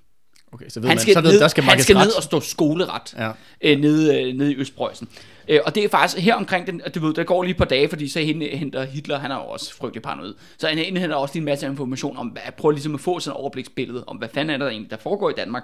Okay, 0.55 0.65
så 0.69 0.79
ved 0.79 0.87
Han 0.89 0.95
man, 0.95 1.01
skal, 1.01 1.13
så 1.13 1.21
ved, 1.21 1.31
ned, 1.31 1.39
der 1.39 1.47
skal 1.47 1.63
han 1.63 1.79
skal 1.83 1.95
ret. 1.97 2.05
ned 2.07 2.13
og 2.13 2.23
stå 2.23 2.39
skoleret 2.39 3.13
Ja. 3.17 3.31
øh, 3.61 3.79
nede, 3.79 4.21
øh, 4.21 4.33
nede 4.37 4.51
i 4.51 4.55
Østpreussen. 4.57 5.07
Øh, 5.47 5.59
og 5.65 5.75
det 5.75 5.83
er 5.83 5.89
faktisk 5.89 6.23
her 6.23 6.35
omkring 6.35 6.67
den, 6.67 6.81
du 6.95 6.99
ved, 7.05 7.13
der 7.13 7.23
går 7.23 7.43
lige 7.43 7.51
et 7.51 7.57
par 7.57 7.65
dage, 7.65 7.89
fordi 7.89 8.07
så 8.07 8.19
hen- 8.19 8.41
henter 8.41 8.85
Hitler, 8.85 9.19
han 9.19 9.31
er 9.31 9.35
jo 9.35 9.41
også 9.41 9.75
frygtelig 9.75 10.01
paranoid. 10.03 10.33
Så 10.57 10.67
han 10.67 10.77
indhenter 10.77 11.15
også 11.15 11.33
lige 11.33 11.41
en 11.41 11.45
masse 11.45 11.65
information 11.65 12.17
om, 12.17 12.27
hvad, 12.27 12.41
prøver 12.57 12.71
ligesom 12.73 12.93
at 12.95 13.01
få 13.01 13.19
sådan 13.19 13.35
et 13.35 13.39
overbliksbillede 13.41 14.03
om, 14.07 14.17
hvad 14.17 14.27
fanden 14.33 14.53
er 14.53 14.57
der 14.65 14.67
egentlig, 14.71 14.91
der 14.91 14.97
foregår 14.97 15.29
i 15.29 15.33
Danmark. 15.37 15.63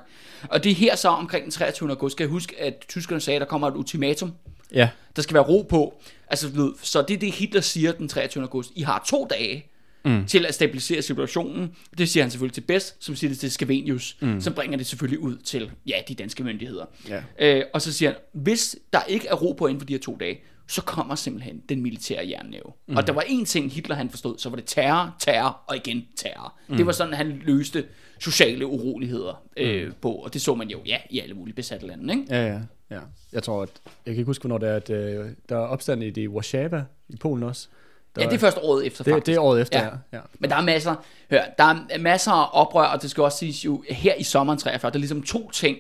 Og 0.50 0.64
det 0.64 0.70
er 0.72 0.76
her 0.76 0.96
så 0.96 1.10
omkring 1.10 1.44
den 1.44 1.52
23. 1.52 1.90
august, 1.90 2.12
skal 2.16 2.24
jeg 2.24 2.30
huske, 2.32 2.56
at 2.62 2.74
tyskerne 2.90 3.22
sagde, 3.22 3.36
at 3.36 3.42
der 3.42 3.48
kommer 3.48 3.68
et 3.68 3.76
ultimatum, 3.76 4.34
Ja, 4.74 4.90
der 5.16 5.22
skal 5.22 5.34
være 5.34 5.44
ro 5.44 5.66
på. 5.70 6.02
Altså, 6.28 6.48
ved, 6.50 6.72
så 6.82 7.02
det 7.02 7.14
er 7.14 7.18
det, 7.18 7.32
Hitler 7.34 7.62
siger 7.62 7.92
den 7.92 8.08
23. 8.08 8.44
august. 8.44 8.72
I 8.76 8.82
har 8.82 9.04
to 9.10 9.28
dage 9.30 9.66
mm. 10.06 10.26
til 10.26 10.46
at 10.46 10.54
stabilisere 10.54 11.02
situationen. 11.02 11.76
Det 11.98 12.10
siger 12.10 12.24
han 12.24 12.32
selvfølgelig 12.32 12.54
til 12.54 12.62
Best, 12.62 13.04
som 13.04 13.16
siger 13.16 13.30
det 13.30 13.40
til 13.40 13.52
Scavenius, 13.52 14.18
mm. 14.22 14.42
som 14.42 14.54
bringer 14.54 14.78
det 14.78 14.86
selvfølgelig 14.86 15.20
ud 15.20 15.38
til 15.38 15.72
ja, 15.88 15.96
de 16.08 16.16
danske 16.16 16.44
myndigheder. 16.44 16.86
Ja. 17.10 17.24
Øh, 17.40 17.64
og 17.74 17.82
så 17.82 17.94
siger 17.94 18.12
han, 18.12 18.20
hvis 18.34 18.76
der 18.94 19.04
ikke 19.04 19.28
er 19.28 19.36
ro 19.36 19.52
på 19.52 19.68
inden 19.68 19.80
for 19.80 19.86
de 19.86 19.94
her 19.94 20.00
to 20.00 20.18
dage, 20.20 20.40
så 20.68 20.82
kommer 20.82 21.16
simpelthen 21.16 21.62
den 21.70 21.82
militære 21.82 22.30
jernnæve. 22.30 22.74
Mm. 22.88 22.98
Og 22.98 23.08
der 23.08 23.14
var 23.14 23.22
en 23.22 23.46
ting, 23.46 23.72
Hitler 23.72 23.96
han 23.96 24.10
forstod, 24.10 24.38
så 24.38 24.50
var 24.50 24.56
det 24.56 24.66
terror, 24.68 25.16
terror 25.20 25.62
og 25.68 25.76
igen 25.76 26.06
terror. 26.16 26.60
Mm. 26.68 26.78
Det 26.78 26.86
var 26.86 26.92
sådan, 26.92 27.14
han 27.14 27.42
løste 27.46 27.86
sociale 28.20 28.66
uroligheder 28.66 29.44
øh, 29.58 29.92
på, 30.02 30.12
og 30.12 30.34
det 30.34 30.42
så 30.42 30.56
man 30.56 30.70
jo, 30.70 30.80
ja, 30.86 30.98
i 31.10 31.20
alle 31.20 31.34
mulige 31.34 31.56
besatte 31.56 31.88
lande, 31.88 32.14
ikke? 32.14 32.26
Ja, 32.36 32.48
ja, 32.48 32.60
ja. 32.92 33.00
Jeg 33.34 33.44
tror, 33.44 33.64
at... 33.64 33.70
Jeg 33.86 33.92
kan 34.06 34.20
ikke 34.20 34.24
huske, 34.24 34.42
hvornår 34.42 34.58
det 34.58 34.70
er, 34.70 34.76
at 34.76 34.90
øh, 34.90 35.26
der 35.50 35.56
er 35.56 35.68
opstand 35.68 36.04
i 36.04 36.10
det 36.10 36.30
Warszawa 36.30 36.84
i 37.10 37.16
Polen 37.16 37.44
også. 37.44 37.68
Der 38.16 38.22
Ja, 38.24 38.28
det 38.30 38.36
er 38.36 38.40
først 38.40 38.58
året 38.62 38.86
efter, 38.88 39.04
det, 39.04 39.14
faktisk. 39.14 39.26
det 39.26 39.36
er 39.36 39.40
året 39.40 39.62
efter, 39.62 39.80
Ja. 39.80 39.86
ja. 39.86 39.92
ja. 40.14 40.20
Men 40.40 40.50
der 40.50 40.56
er 40.56 40.62
masser, 40.62 40.96
hør, 41.32 41.44
der 41.58 41.64
er 41.64 42.00
masser 42.00 42.32
af 42.32 42.50
oprør, 42.54 42.84
og 42.86 43.02
det 43.02 43.12
skal 43.12 43.24
også 43.24 43.38
siges 43.38 43.66
jo, 43.66 43.84
her 43.90 44.14
i 44.16 44.24
sommeren 44.24 44.60
43, 44.60 44.92
der 44.92 44.96
er 44.96 45.00
ligesom 45.00 45.24
to 45.24 45.52
ting. 45.52 45.78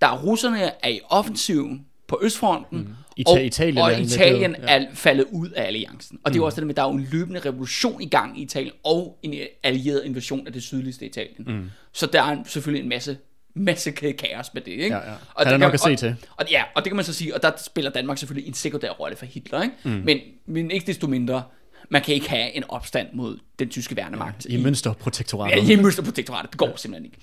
Der 0.00 0.06
er 0.06 0.18
russerne 0.22 0.70
er 0.84 0.88
i 0.88 1.00
offensiven 1.10 1.86
på 2.08 2.18
Østfronten, 2.22 2.78
mm. 2.78 2.94
Ita- 3.20 3.38
Italien 3.38 3.78
er 3.78 3.82
og 3.82 3.90
invaderet, 3.92 4.12
Italien 4.12 4.56
ja. 4.62 4.78
er 4.78 4.86
faldet 4.94 5.26
ud 5.32 5.48
af 5.50 5.64
alliancen. 5.66 6.18
Og 6.24 6.30
det 6.32 6.36
er 6.38 6.40
jo 6.40 6.44
også 6.46 6.60
det 6.60 6.66
med, 6.66 6.72
at 6.74 6.76
der 6.76 6.82
er 6.84 6.90
en 6.90 7.08
løbende 7.12 7.40
revolution 7.40 8.02
i 8.02 8.08
gang 8.08 8.38
i 8.40 8.42
Italien, 8.42 8.72
og 8.84 9.18
en 9.22 9.34
allieret 9.62 10.02
invasion 10.04 10.46
af 10.46 10.52
det 10.52 10.62
sydligste 10.62 11.06
Italien. 11.06 11.44
Mm. 11.46 11.70
Så 11.92 12.06
der 12.06 12.22
er 12.22 12.36
selvfølgelig 12.46 12.82
en 12.82 12.88
masse 12.88 13.18
masse 13.54 13.90
kaos 13.90 14.54
med 14.54 14.62
det, 14.62 14.70
ikke? 14.72 14.86
Ja, 14.86 14.96
ja. 14.96 15.00
Og 15.02 15.06
Han 15.36 15.46
er 15.46 15.50
det 15.50 15.60
nok 15.60 15.70
kan- 15.70 15.74
at 15.74 15.80
se 15.80 15.90
og, 15.92 15.98
til. 15.98 16.16
Og, 16.36 16.44
ja, 16.50 16.62
og 16.74 16.84
det 16.84 16.90
kan 16.90 16.96
man 16.96 17.04
så 17.04 17.12
sige, 17.12 17.34
og 17.34 17.42
der 17.42 17.50
spiller 17.64 17.90
Danmark 17.90 18.18
selvfølgelig 18.18 18.48
en 18.48 18.54
sekundær 18.54 18.90
rolle 18.90 19.16
for 19.16 19.26
Hitler, 19.26 19.62
ikke? 19.62 19.74
Mm. 19.84 19.90
Men, 19.90 20.18
men 20.46 20.70
ikke 20.70 20.86
desto 20.86 21.06
mindre, 21.06 21.42
man 21.90 22.02
kan 22.02 22.14
ikke 22.14 22.30
have 22.30 22.52
en 22.56 22.64
opstand 22.68 23.08
mod 23.12 23.38
den 23.58 23.68
tyske 23.68 23.96
værnemagt 23.96 24.46
I 24.48 24.62
mønsterprotektoratet. 24.62 25.68
Ja, 25.68 25.72
i 25.72 25.76
Mønsterprotektoratet. 25.82 26.50
Det 26.50 26.58
går 26.58 26.72
simpelthen 26.76 27.04
ikke. 27.04 27.18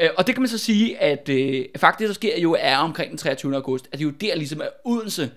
Øh, 0.00 0.10
og 0.18 0.26
det 0.26 0.34
kan 0.34 0.42
man 0.42 0.48
så 0.48 0.58
sige, 0.58 0.98
at 0.98 1.28
øh, 1.28 1.64
faktisk 1.76 1.98
det, 1.98 2.08
der 2.08 2.14
sker 2.14 2.40
jo, 2.40 2.56
er 2.60 2.76
omkring 2.76 3.10
den 3.10 3.18
23. 3.18 3.54
august, 3.56 3.86
at 3.86 3.92
det 3.92 4.00
er 4.00 4.04
jo 4.04 4.10
der 4.10 4.34
ligesom, 4.36 4.60
at 4.60 4.68
Odense 4.84 5.30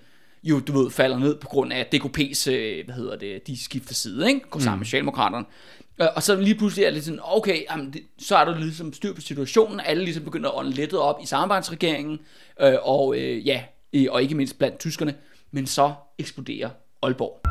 jo, 0.44 0.60
du 0.60 0.78
ved, 0.82 0.90
falder 0.90 1.18
ned 1.18 1.36
på 1.36 1.48
grund 1.48 1.72
af, 1.72 1.86
DKP's, 1.94 2.50
øh, 2.50 2.84
hvad 2.84 2.94
hedder 2.94 3.16
det, 3.16 3.46
de 3.46 3.64
skifter 3.64 3.94
side, 3.94 4.28
ikke? 4.28 4.40
Går 4.50 4.60
sammen 4.60 4.78
med 4.78 4.86
Socialdemokraterne. 4.86 5.44
Øh, 6.00 6.06
og 6.16 6.22
så 6.22 6.40
lige 6.40 6.54
pludselig 6.54 6.84
er 6.84 6.90
det 6.90 7.04
sådan, 7.04 7.20
okay, 7.22 7.62
jamen, 7.70 7.92
det, 7.92 8.02
så 8.18 8.36
er 8.36 8.44
der 8.44 8.58
ligesom 8.58 8.92
styr 8.92 9.12
på 9.14 9.20
situationen, 9.20 9.80
alle 9.80 10.04
ligesom 10.04 10.24
begynder 10.24 10.48
at 10.50 10.58
ånde 10.58 10.70
lettet 10.70 10.98
op 11.00 11.16
i 11.22 11.26
samarbejdsregeringen, 11.26 12.18
øh, 12.60 12.74
og 12.82 13.16
øh, 13.18 13.46
ja, 13.46 13.62
i- 13.92 14.08
og 14.08 14.22
ikke 14.22 14.34
mindst 14.34 14.58
blandt 14.58 14.78
tyskerne, 14.78 15.14
men 15.50 15.66
så 15.66 15.92
eksploderer 16.18 16.70
Aalborg. 17.02 17.47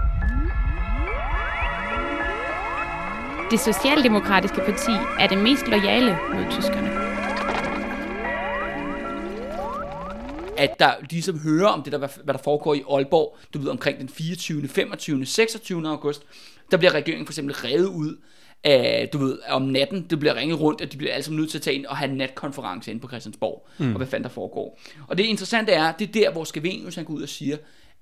Det 3.52 3.60
socialdemokratiske 3.60 4.58
parti 4.58 4.92
er 5.20 5.28
det 5.28 5.38
mest 5.38 5.68
lojale 5.68 6.18
mod 6.34 6.52
tyskerne. 6.52 7.08
at 10.58 10.80
der 10.80 10.94
ligesom 11.10 11.40
hører 11.40 11.68
om 11.68 11.84
det, 11.84 11.92
der, 11.92 11.98
hvad 11.98 12.34
der 12.34 12.40
foregår 12.44 12.74
i 12.74 12.84
Aalborg, 12.90 13.38
du 13.54 13.60
ved, 13.60 13.70
omkring 13.70 14.00
den 14.00 14.10
24., 14.10 14.68
25., 14.68 15.26
26. 15.26 15.90
august, 15.90 16.24
der 16.72 16.78
bliver 16.78 16.94
regeringen 16.94 17.26
for 17.26 17.32
eksempel 17.32 17.56
revet 17.56 17.86
ud 17.86 18.18
af, 18.64 19.10
du 19.14 19.18
ved, 19.18 19.40
om 19.50 19.62
natten, 19.62 20.08
det 20.10 20.20
bliver 20.20 20.36
ringet 20.36 20.60
rundt, 20.60 20.82
at 20.82 20.92
de 20.92 20.98
bliver 20.98 21.14
alle 21.14 21.24
sammen 21.24 21.40
nødt 21.40 21.52
til 21.52 21.58
at 21.58 21.62
tage 21.62 21.76
ind 21.76 21.86
og 21.86 21.98
have 21.98 22.12
en 22.12 22.18
natkonference 22.18 22.92
inde 22.92 23.02
på 23.02 23.08
Christiansborg, 23.08 23.68
mm. 23.78 23.92
og 23.92 23.98
hvad 23.98 24.08
fanden 24.08 24.24
der 24.24 24.30
foregår. 24.30 24.80
Og 25.08 25.18
det 25.18 25.24
interessante 25.24 25.72
er, 25.72 25.92
det 25.92 26.08
er 26.08 26.12
der, 26.12 26.32
hvor 26.32 26.44
Skavenius 26.44 26.96
han 26.96 27.06
går 27.06 27.14
ud 27.14 27.22
og 27.22 27.30
siger, 27.30 27.58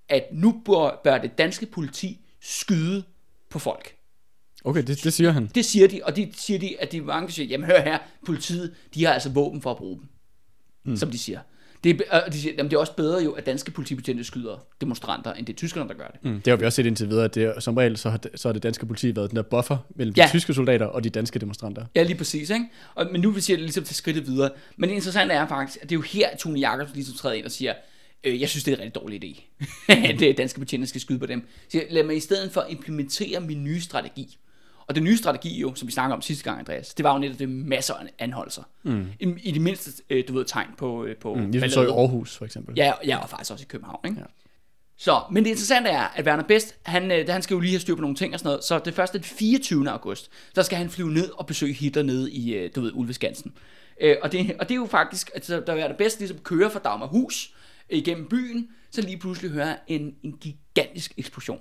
at 0.09 0.23
nu 0.31 0.61
bør, 0.65 1.01
bør 1.03 1.17
det 1.17 1.37
danske 1.37 1.65
politi 1.65 2.19
skyde 2.41 3.03
på 3.49 3.59
folk. 3.59 3.95
Okay, 4.65 4.83
det, 4.83 5.03
det 5.03 5.13
siger 5.13 5.31
han. 5.31 5.49
Det 5.55 5.65
siger 5.65 5.87
de, 5.87 6.01
og 6.03 6.15
de 6.15 6.31
siger 6.37 6.59
de, 6.59 6.81
at 6.81 6.91
de 6.91 7.01
mange 7.01 7.31
siger, 7.31 7.47
jamen 7.47 7.65
hør 7.65 7.81
her, 7.81 7.97
politiet, 8.25 8.73
de 8.95 9.05
har 9.05 9.13
altså 9.13 9.29
våben 9.29 9.61
for 9.61 9.71
at 9.71 9.77
bruge 9.77 9.99
dem, 9.99 10.07
mm. 10.85 10.97
som 10.97 11.11
de 11.11 11.17
siger. 11.17 11.39
Det 11.83 12.01
er, 12.11 12.29
de 12.29 12.41
siger, 12.41 12.53
jamen 12.57 12.69
det 12.71 12.75
er 12.75 12.79
også 12.79 12.95
bedre 12.95 13.23
jo, 13.23 13.31
at 13.31 13.45
danske 13.45 13.71
politibetjente 13.71 14.23
skyder 14.23 14.65
demonstranter, 14.81 15.33
end 15.33 15.45
det 15.45 15.53
er 15.53 15.57
tyskerne, 15.57 15.89
der 15.89 15.95
gør 15.95 16.07
det. 16.07 16.23
Mm. 16.23 16.41
Det 16.41 16.47
har 16.51 16.55
vi 16.57 16.65
også 16.65 16.75
set 16.75 16.85
indtil 16.85 17.09
videre, 17.09 17.25
at 17.25 17.35
det, 17.35 17.43
er- 17.43 17.59
som 17.59 17.77
regel 17.77 17.97
så 17.97 18.09
har, 18.09 18.17
det, 18.17 18.31
så 18.35 18.47
har 18.47 18.53
det 18.53 18.63
danske 18.63 18.85
politi 18.85 19.15
været 19.15 19.29
den 19.29 19.35
der 19.37 19.43
buffer 19.43 19.77
mellem 19.95 20.13
Ja. 20.17 20.23
de 20.23 20.29
tyske 20.29 20.53
soldater 20.53 20.85
og 20.85 21.03
de 21.03 21.09
danske 21.09 21.39
demonstranter. 21.39 21.85
Ja, 21.95 22.03
lige 22.03 22.17
præcis, 22.17 22.49
ikke? 22.49 22.65
Og, 22.95 23.07
men 23.11 23.21
nu 23.21 23.31
vil 23.31 23.47
det 23.47 23.59
ligesom 23.59 23.83
til 23.83 23.95
skridtet 23.95 24.27
videre. 24.27 24.49
Men 24.77 24.89
det 24.89 24.95
interessante 24.95 25.33
er 25.33 25.47
faktisk, 25.47 25.77
at 25.81 25.89
det 25.89 25.95
er 25.95 25.97
jo 25.97 26.01
her, 26.01 26.27
at 26.29 26.39
Tone 26.39 26.59
Jacobsen 26.59 26.95
ligesom 26.95 27.15
træder 27.15 27.35
ind 27.35 27.45
og 27.45 27.51
siger, 27.51 27.73
øh, 28.23 28.41
jeg 28.41 28.49
synes, 28.49 28.63
det 28.63 28.71
er 28.71 28.75
en 28.75 28.81
rigtig 28.83 28.95
dårlig 29.01 29.23
idé, 29.25 29.43
at 30.09 30.21
øh, 30.21 30.37
danske 30.37 30.59
betjente 30.59 30.87
skal 30.87 31.01
skyde 31.01 31.19
på 31.19 31.25
dem. 31.25 31.47
Så 31.69 31.83
lad 31.89 32.03
mig 32.03 32.17
i 32.17 32.19
stedet 32.19 32.51
for 32.51 32.65
implementere 32.69 33.39
min 33.39 33.63
nye 33.63 33.81
strategi. 33.81 34.37
Og 34.87 34.95
den 34.95 35.03
nye 35.03 35.17
strategi 35.17 35.59
jo, 35.59 35.75
som 35.75 35.87
vi 35.87 35.91
snakker 35.91 36.15
om 36.15 36.21
sidste 36.21 36.43
gang, 36.43 36.59
Andreas, 36.59 36.93
det 36.93 37.03
var 37.03 37.13
jo 37.13 37.19
netop 37.19 37.39
det 37.39 37.49
masser 37.49 37.93
af 37.93 38.05
anholdelser. 38.19 38.63
Mm. 38.83 39.07
I, 39.19 39.33
I 39.43 39.51
det 39.51 39.61
mindste, 39.61 40.03
øh, 40.09 40.23
du 40.27 40.33
ved, 40.33 40.45
tegn 40.45 40.67
på, 40.77 41.05
øh, 41.05 41.15
på 41.15 41.33
Mm, 41.33 41.51
ligesom 41.51 41.69
så 41.69 41.81
i. 41.81 41.85
Aarhus, 41.85 42.37
for 42.37 42.45
eksempel. 42.45 42.73
Ja, 42.77 42.93
ja, 43.05 43.17
og 43.17 43.29
faktisk 43.29 43.51
også 43.51 43.63
i 43.63 43.67
København, 43.69 43.99
ikke? 44.05 44.17
Ja. 44.19 44.25
Så, 44.97 45.21
men 45.31 45.43
det 45.43 45.49
interessante 45.49 45.89
er, 45.89 46.03
at 46.15 46.25
Werner 46.25 46.43
Best, 46.43 46.75
han, 46.83 47.11
øh, 47.11 47.29
han 47.29 47.41
skal 47.41 47.53
jo 47.55 47.59
lige 47.59 47.71
have 47.71 47.79
styr 47.79 47.95
på 47.95 48.01
nogle 48.01 48.15
ting 48.15 48.33
og 48.33 48.39
sådan 48.39 48.47
noget, 48.47 48.63
så 48.63 48.79
det 48.79 48.93
første 48.93 49.17
den 49.17 49.23
24. 49.23 49.89
august, 49.89 50.29
der 50.55 50.61
skal 50.61 50.77
han 50.77 50.89
flyve 50.89 51.11
ned 51.11 51.29
og 51.29 51.45
besøge 51.45 51.73
Hitler 51.73 52.03
nede 52.03 52.31
i, 52.31 52.67
du 52.67 52.81
ved, 52.81 52.91
Ulveskansen. 52.93 53.53
Øh, 54.01 54.15
og, 54.21 54.31
det, 54.31 54.55
og 54.59 54.69
det 54.69 54.75
er 54.75 54.79
jo 54.79 54.85
faktisk, 54.85 55.31
at 55.35 55.47
der 55.47 55.75
Werner 55.75 55.97
Best 55.97 56.19
ligesom 56.19 56.37
kører 56.37 56.69
fra 56.69 56.79
Dagmarhus 56.79 57.53
igennem 57.89 58.27
byen, 58.29 58.67
så 58.91 59.01
lige 59.01 59.17
pludselig 59.17 59.51
hører 59.51 59.75
en, 59.87 60.15
en 60.23 60.37
gigantisk 60.37 61.13
eksplosion. 61.17 61.59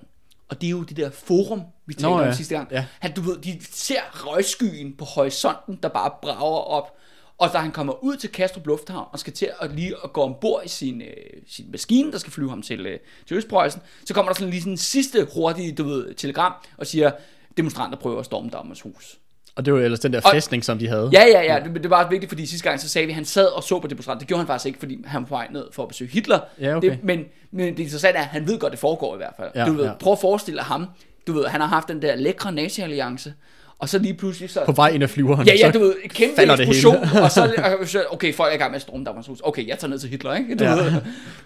Og 0.48 0.61
det 0.61 0.66
er 0.66 0.70
jo 0.70 0.83
det 0.83 0.96
der 0.96 1.11
forum, 1.11 1.62
vi 1.87 1.94
talte 1.94 2.09
Nå, 2.09 2.14
om 2.14 2.24
ja. 2.24 2.33
sidste 2.33 2.54
gang. 2.54 2.68
Ja. 2.72 2.85
Han, 3.00 3.12
du 3.12 3.20
ved, 3.20 3.37
de 3.38 3.59
ser 3.72 4.00
røgskyen 4.12 4.96
på 4.96 5.04
horisonten, 5.04 5.78
der 5.83 5.88
bare 5.88 6.11
brager 6.22 6.61
op. 6.70 6.96
Og 7.38 7.50
da 7.52 7.59
han 7.59 7.72
kommer 7.72 8.04
ud 8.04 8.16
til 8.16 8.30
Kastrup 8.30 8.66
Lufthavn 8.66 9.07
og 9.12 9.18
skal 9.18 9.33
til 9.33 9.48
at 9.61 9.70
lige 9.74 9.94
at 10.04 10.12
gå 10.12 10.22
ombord 10.22 10.62
i 10.64 10.68
sin, 10.68 11.02
øh, 11.02 11.09
sin 11.48 11.70
maskine, 11.70 12.12
der 12.12 12.18
skal 12.18 12.33
flyve 12.33 12.50
ham 12.50 12.62
til, 12.62 12.87
øh, 12.87 12.98
til 13.26 13.37
Østpreussen, 13.37 13.83
så 14.04 14.14
kommer 14.14 14.33
der 14.33 14.38
sådan 14.38 14.50
lige 14.50 14.61
sådan 14.61 14.72
en 14.72 14.76
sidste 14.78 15.26
hurtige, 15.35 15.72
du 15.72 15.85
ved, 15.85 16.14
telegram 16.14 16.52
og 16.78 16.87
siger, 16.87 17.11
demonstranter 17.57 17.98
prøver 17.98 18.18
at 18.18 18.24
storme 18.24 18.50
Dammers 18.50 18.80
hus. 18.80 19.18
Og 19.57 19.64
det 19.64 19.72
var 19.72 19.78
jo 19.78 19.85
ellers 19.85 20.00
den 20.00 20.12
der 20.12 20.20
Og- 20.24 20.30
fæstning, 20.33 20.64
som 20.64 20.78
de 20.78 20.88
havde. 20.88 21.11
Ja, 21.12 21.24
ja, 21.24 21.54
ja, 21.54 21.64
det, 21.64 21.83
det 21.83 21.90
var 21.90 22.09
vigtigt, 22.11 22.30
fordi 22.30 22.46
sidste 22.46 22.68
gang 22.68 22.80
så 22.80 22.88
sagde 22.88 23.07
vi, 23.07 23.11
at 23.12 23.14
han 23.14 23.24
sad 23.24 23.46
og 23.46 23.62
så 23.62 23.80
på 23.80 23.87
demonstranter. 23.87 24.18
Det 24.18 24.28
gjorde 24.28 24.38
han 24.38 24.46
faktisk 24.46 24.66
ikke, 24.66 24.78
fordi 24.78 24.98
han 25.07 25.22
var 25.22 25.26
på 25.28 25.35
vej 25.35 25.48
ned 25.52 25.66
for 25.72 25.83
at 25.83 25.88
besøge 25.88 26.11
Hitler. 26.11 26.40
Ja, 26.61 26.76
okay. 26.76 26.90
det, 26.90 27.04
men, 27.04 27.24
men 27.54 27.76
det 27.76 27.82
interessante 27.82 28.18
er, 28.18 28.22
at 28.22 28.28
han 28.28 28.46
ved 28.48 28.58
godt, 28.58 28.70
det 28.70 28.80
foregår 28.80 29.14
i 29.14 29.16
hvert 29.16 29.34
fald. 29.36 29.50
Ja, 29.54 29.66
du 29.66 29.72
ved, 29.72 29.84
ja. 29.84 29.92
prøv 30.00 30.12
at 30.12 30.18
forestille 30.18 30.56
dig 30.58 30.64
ham. 30.64 30.86
Du 31.26 31.32
ved, 31.32 31.46
han 31.46 31.60
har 31.60 31.68
haft 31.68 31.88
den 31.88 32.02
der 32.02 32.16
lækre 32.16 32.52
nazi-alliance, 32.52 33.32
og 33.78 33.88
så 33.88 33.98
lige 33.98 34.14
pludselig 34.14 34.50
så... 34.50 34.60
På 34.66 34.72
vej 34.72 34.88
ind 34.88 35.02
af 35.02 35.10
flyveren. 35.10 35.46
Ja, 35.46 35.54
ja, 35.54 35.70
du 35.70 35.78
ved, 35.78 35.94
kæmpe 36.08 36.42
eksplosion, 36.42 36.96
og 36.96 37.30
så, 37.30 38.04
okay, 38.10 38.34
folk 38.34 38.50
er 38.50 38.54
i 38.54 38.58
gang 38.58 38.70
med 38.70 38.76
at 38.76 38.82
storme 38.82 39.04
Danmarks 39.04 39.26
hus. 39.26 39.40
Okay, 39.44 39.66
jeg 39.68 39.78
tager 39.78 39.90
ned 39.90 39.98
til 39.98 40.10
Hitler, 40.10 40.34
ikke? 40.34 40.54
Du, 40.54 40.64
Ja. 40.64 40.74
ved, 40.74 40.92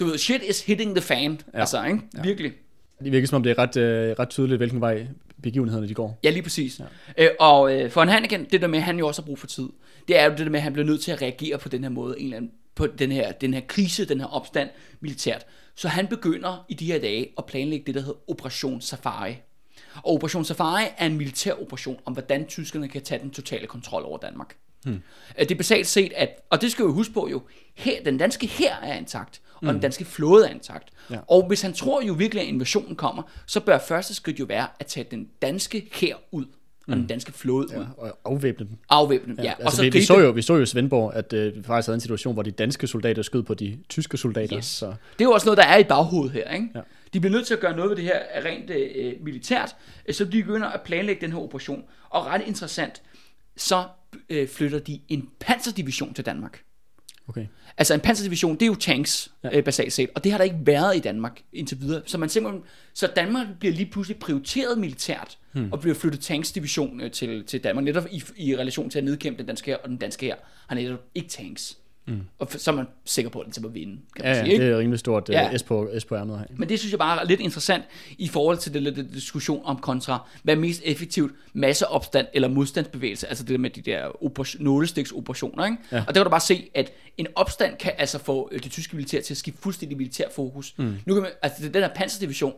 du 0.01 0.05
ved, 0.05 0.19
shit 0.19 0.43
is 0.49 0.65
hitting 0.65 0.95
the 0.97 1.03
fan, 1.03 1.41
ja. 1.55 1.61
altså, 1.61 1.85
ikke? 1.85 1.99
Virkelig. 2.23 2.53
Det 3.05 3.13
virker 3.13 3.27
som 3.27 3.37
om, 3.37 3.43
det 3.43 3.51
er 3.51 3.59
ret, 3.59 3.77
øh, 3.77 4.15
ret 4.19 4.29
tydeligt, 4.29 4.59
hvilken 4.59 4.81
vej 4.81 5.07
begivenhederne 5.43 5.89
de 5.89 5.95
går. 5.95 6.19
Ja, 6.25 6.31
lige 6.31 6.43
præcis. 6.43 6.81
Ja. 7.19 7.25
Øh, 7.25 7.31
og 7.41 7.75
øh, 7.75 7.91
for 7.91 8.03
en 8.03 8.09
Hanneken, 8.09 8.47
det 8.53 8.61
der 8.61 8.67
med, 8.67 8.79
at 8.79 8.85
han 8.85 8.99
jo 8.99 9.07
også 9.07 9.23
har 9.23 9.27
brug 9.27 9.39
for 9.39 9.47
tid, 9.47 9.69
det 10.09 10.19
er 10.19 10.25
jo 10.25 10.31
det 10.31 10.39
der 10.39 10.51
med, 10.51 10.59
at 10.59 10.63
han 10.63 10.73
bliver 10.73 10.87
nødt 10.87 11.01
til 11.01 11.13
at 11.13 11.23
reagere 11.23 11.59
på 11.59 11.69
den 11.69 11.83
her 11.83 11.91
måde, 11.91 12.15
en 12.19 12.25
eller 12.25 12.37
anden, 12.37 12.51
på 12.79 12.87
den 12.87 13.13
her, 13.13 13.33
den 13.33 13.55
her 13.55 13.61
krise, 13.61 14.05
den 14.05 14.21
her 14.21 14.27
opstand 14.27 14.71
militært. 15.01 15.47
Så 15.75 15.89
han 15.89 16.07
begynder 16.07 16.65
i 16.69 16.75
de 16.75 16.87
her 16.87 17.01
dage 17.01 17.33
at 17.39 17.47
planlægge 17.47 17.87
det, 17.87 17.95
der 17.95 18.01
hedder 18.01 18.31
Operation 18.31 18.81
Safari. 18.81 19.37
Og 19.95 20.15
Operation 20.15 20.45
Safari 20.45 20.85
er 20.99 21.07
en 21.07 21.17
militær 21.17 21.53
operation 21.53 22.01
om, 22.05 22.13
hvordan 22.13 22.47
tyskerne 22.47 22.89
kan 22.89 23.03
tage 23.03 23.23
den 23.23 23.31
totale 23.31 23.67
kontrol 23.67 24.05
over 24.05 24.19
Danmark. 24.19 24.57
Hmm. 24.85 25.03
Det 25.39 25.51
er 25.51 25.55
basalt 25.55 25.87
set, 25.87 26.13
at, 26.17 26.29
og 26.51 26.61
det 26.61 26.73
skal 26.73 26.87
vi 26.87 26.91
huske 26.91 27.15
på 27.15 27.29
jo, 27.29 27.43
her, 27.75 28.03
den 28.05 28.19
danske 28.19 28.47
her 28.47 28.77
er 28.77 28.99
intakt, 28.99 29.41
og 29.55 29.75
den 29.75 29.81
danske 29.81 30.05
flåde 30.05 30.47
er 30.47 30.51
intakt. 30.51 30.89
Ja. 31.11 31.19
Og 31.29 31.47
hvis 31.47 31.63
han 31.63 31.73
tror 31.73 32.03
jo 32.03 32.13
virkelig, 32.13 32.43
at 32.43 32.49
invasionen 32.49 32.97
kommer, 32.97 33.23
så 33.47 33.61
bør 33.61 33.79
første 33.79 34.15
skridt 34.15 34.41
jo 34.41 34.45
være 34.45 34.69
at 34.81 34.87
tage 34.87 35.07
den 35.11 35.29
danske 35.43 35.89
her 35.93 36.17
ud, 36.33 36.45
og 36.89 36.97
den 36.97 37.07
danske 37.07 37.33
flåde 37.33 37.67
ud. 37.67 37.83
Ja, 37.83 38.03
og 38.03 38.19
afvæbne 38.25 38.67
dem. 38.67 38.77
Afvæbne 38.89 39.37
dem, 39.37 39.45
ja. 39.45 39.49
Ja, 39.49 39.55
og 39.55 39.61
altså, 39.61 39.77
så 39.77 39.83
vi, 39.83 39.89
vi, 39.89 40.03
så 40.03 40.19
jo, 40.19 40.31
vi 40.31 40.43
så 40.43 40.55
jo 40.55 40.63
i 40.63 40.67
Svendborg, 40.67 41.15
at 41.15 41.33
øh, 41.33 41.57
vi 41.57 41.63
faktisk 41.63 41.87
havde 41.87 41.95
en 41.95 42.01
situation, 42.01 42.35
hvor 42.35 42.43
de 42.43 42.51
danske 42.51 42.87
soldater 42.87 43.23
skød 43.23 43.43
på 43.43 43.55
de 43.55 43.79
tyske 43.89 44.17
soldater. 44.17 44.57
Yes. 44.57 44.65
Så, 44.65 44.87
Det 44.87 44.95
er 45.21 45.25
jo 45.25 45.31
også 45.31 45.47
noget, 45.47 45.59
der 45.59 45.65
er 45.65 45.79
i 45.79 45.85
baghovedet 45.85 46.33
her, 46.33 46.51
ikke? 46.51 46.69
Ja. 46.75 46.81
De 47.13 47.21
bliver 47.21 47.33
nødt 47.33 47.47
til 47.47 47.55
at 47.55 47.61
gøre 47.61 47.77
noget 47.77 47.91
ved 47.91 47.97
det 47.97 48.05
her 48.05 48.19
rent 48.45 48.71
øh, 48.71 49.13
militært, 49.21 49.77
øh, 50.09 50.15
så 50.15 50.25
de 50.25 50.43
begynder 50.43 50.69
at 50.69 50.81
planlægge 50.81 51.21
den 51.21 51.33
her 51.33 51.41
operation. 51.41 51.85
Og 52.11 52.27
ret 52.27 52.43
interessant, 52.47 53.03
så 53.57 53.85
øh, 54.31 54.49
flytter 54.49 54.79
de 54.79 55.01
en 55.09 55.29
panserdivision 55.41 56.15
til 56.15 56.27
Danmark. 56.27 56.63
Okay. 57.29 57.47
Altså 57.79 57.95
en 57.95 58.01
panserdivision, 58.01 58.55
det 58.55 58.63
er 58.63 58.67
jo 58.67 58.75
tanks, 58.75 59.31
ja. 59.45 59.57
Øh, 59.57 59.65
basalt 59.65 59.93
set, 59.93 60.11
og 60.15 60.25
det 60.25 60.33
har 60.33 60.39
der 60.39 60.45
ikke 60.45 60.59
været 60.65 60.97
i 60.97 61.01
Danmark 61.01 61.43
indtil 61.53 61.81
videre. 61.81 62.03
Så 62.07 62.19
man 62.19 62.29
simpelthen, 62.29 62.63
så 62.95 63.07
Danmark 63.17 63.47
bliver 63.61 63.75
lige 63.75 63.91
pludselig 63.91 64.19
prioriteret 64.19 64.79
militært, 64.79 65.39
hmm. 65.53 65.73
og 65.73 65.81
bliver 65.81 65.95
flyttet 65.95 66.21
tanksdivision 66.21 67.01
øh, 67.01 67.11
til, 67.11 67.45
til 67.45 67.65
Danmark, 67.65 67.85
netop 67.85 68.07
i, 68.11 68.23
i 68.37 68.57
relation 68.57 68.91
til 68.91 68.99
at 68.99 69.05
nedkæmpe 69.05 69.39
den 69.39 69.47
danske 69.47 69.71
her, 69.71 69.77
og 69.77 69.89
den 69.89 69.97
danske 69.97 70.27
her 70.27 70.35
har 70.67 70.75
netop 70.75 71.01
ikke 71.15 71.29
tanks. 71.29 71.79
Mm. 72.09 72.21
Og 72.39 72.49
så 72.51 72.71
er 72.71 72.75
man 72.75 72.87
sikker 73.05 73.31
på, 73.31 73.39
at 73.41 73.45
den 73.45 73.53
til 73.53 73.65
at 73.67 73.75
vinde, 73.75 73.99
kan 74.17 74.25
man 74.25 74.35
Ja, 74.35 74.41
sige. 74.43 74.53
Ikke? 74.53 74.65
det 74.65 74.73
er 74.73 74.79
rimelig 74.79 74.99
stort 74.99 75.29
Ja. 75.29 75.43
ja. 75.43 75.57
S 75.59 75.63
på, 75.63 75.91
S 75.99 76.05
på 76.05 76.17
ærmet 76.17 76.39
her. 76.39 76.45
Men 76.57 76.69
det 76.69 76.79
synes 76.79 76.93
jeg 76.93 76.99
bare 76.99 77.21
er 77.21 77.25
lidt 77.25 77.41
interessant 77.41 77.85
i 78.19 78.29
forhold 78.29 78.59
til 78.59 78.75
det 78.75 78.83
lidt 78.83 79.15
diskussion 79.15 79.63
om 79.65 79.79
kontra, 79.79 80.29
hvad 80.43 80.55
er 80.57 80.59
mest 80.59 80.83
effektivt, 80.85 81.33
masseopstand 81.53 82.27
eller 82.33 82.49
modstandsbevægelse, 82.49 83.27
altså 83.29 83.45
det 83.45 83.51
der 83.51 83.59
med 83.59 83.71
de 83.71 83.81
der 83.81 84.25
operation, 84.25 84.63
nålestiksoperationer, 84.65 85.65
ikke? 85.65 85.77
Ja. 85.93 85.99
Og 86.01 86.07
der 86.07 86.13
kan 86.13 86.25
du 86.25 86.31
bare 86.31 86.41
se, 86.41 86.71
at 86.75 86.93
en 87.17 87.27
opstand 87.35 87.77
kan 87.77 87.93
altså 87.99 88.19
få 88.19 88.49
øh, 88.53 88.63
det 88.63 88.73
tyske 88.73 88.97
militær 88.97 89.21
til 89.21 89.35
at 89.35 89.39
skifte 89.39 89.63
fuldstændig 89.63 89.99
militær 89.99 90.25
fokus. 90.35 90.75
Mm. 90.79 90.95
Nu 91.07 91.15
kan 91.15 91.23
man, 91.23 91.33
altså 91.43 91.63
den 91.69 91.83
her 91.83 91.91
panserdivision, 91.95 92.53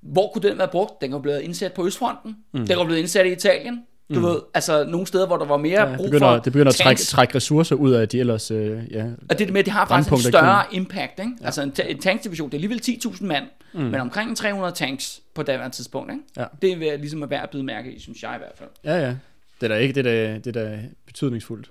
hvor 0.00 0.30
kunne 0.32 0.48
den 0.48 0.58
være 0.58 0.68
brugt? 0.68 1.00
Den 1.00 1.12
var 1.12 1.18
blevet 1.18 1.40
indsat 1.40 1.72
på 1.72 1.86
Østfronten, 1.86 2.36
mm. 2.52 2.66
den 2.66 2.78
var 2.78 2.84
blevet 2.84 3.00
indsat 3.00 3.26
i 3.26 3.32
Italien, 3.32 3.82
du 4.08 4.20
mm. 4.20 4.26
ved, 4.26 4.40
altså 4.54 4.84
nogle 4.84 5.06
steder, 5.06 5.26
hvor 5.26 5.36
der 5.36 5.44
var 5.44 5.56
mere 5.56 5.80
Ja, 5.80 5.96
brug 5.96 6.04
det 6.04 6.12
begynder, 6.12 6.36
for 6.36 6.42
det 6.42 6.52
begynder 6.52 6.72
at 6.72 6.76
trække, 6.76 7.02
trække 7.02 7.34
ressourcer 7.34 7.76
ud 7.76 7.92
af 7.92 8.08
de 8.08 8.20
ellers, 8.20 8.50
øh, 8.50 8.82
ja, 8.90 9.04
Og 9.04 9.12
det 9.30 9.30
er 9.30 9.34
det 9.34 9.52
med, 9.52 9.58
at 9.58 9.64
det 9.64 9.72
har 9.72 9.86
faktisk 9.86 10.12
en 10.12 10.18
større 10.18 10.64
impact, 10.72 11.18
ikke? 11.18 11.32
Ja. 11.40 11.46
Altså 11.46 11.62
en, 11.62 11.72
en 11.88 11.98
tankdivision, 11.98 12.50
det 12.50 12.54
er 12.54 12.58
alligevel 12.58 12.80
10.000 12.84 13.24
mand, 13.24 13.44
mm. 13.74 13.80
men 13.80 14.00
omkring 14.00 14.36
300 14.36 14.74
tanks 14.74 15.20
på 15.34 15.42
daværende 15.42 15.76
tidspunkt, 15.76 16.12
ikke? 16.12 16.24
Ja. 16.36 16.44
Det 16.62 16.92
er 16.92 16.96
ligesom 16.96 17.22
at 17.22 17.30
være 17.30 17.42
at 17.42 17.50
bide 17.50 17.62
mærke 17.62 17.92
i, 17.92 18.00
synes 18.00 18.22
jeg 18.22 18.34
i 18.34 18.38
hvert 18.38 18.58
fald. 18.58 18.70
ja, 18.84 19.06
ja. 19.06 19.16
Det 19.60 19.70
er 19.70 19.74
da 19.74 19.80
ikke, 19.80 19.94
det 19.94 20.06
er 20.06 20.28
da, 20.28 20.34
det 20.38 20.56
er 20.56 20.64
da 20.64 20.80
betydningsfuldt. 21.06 21.70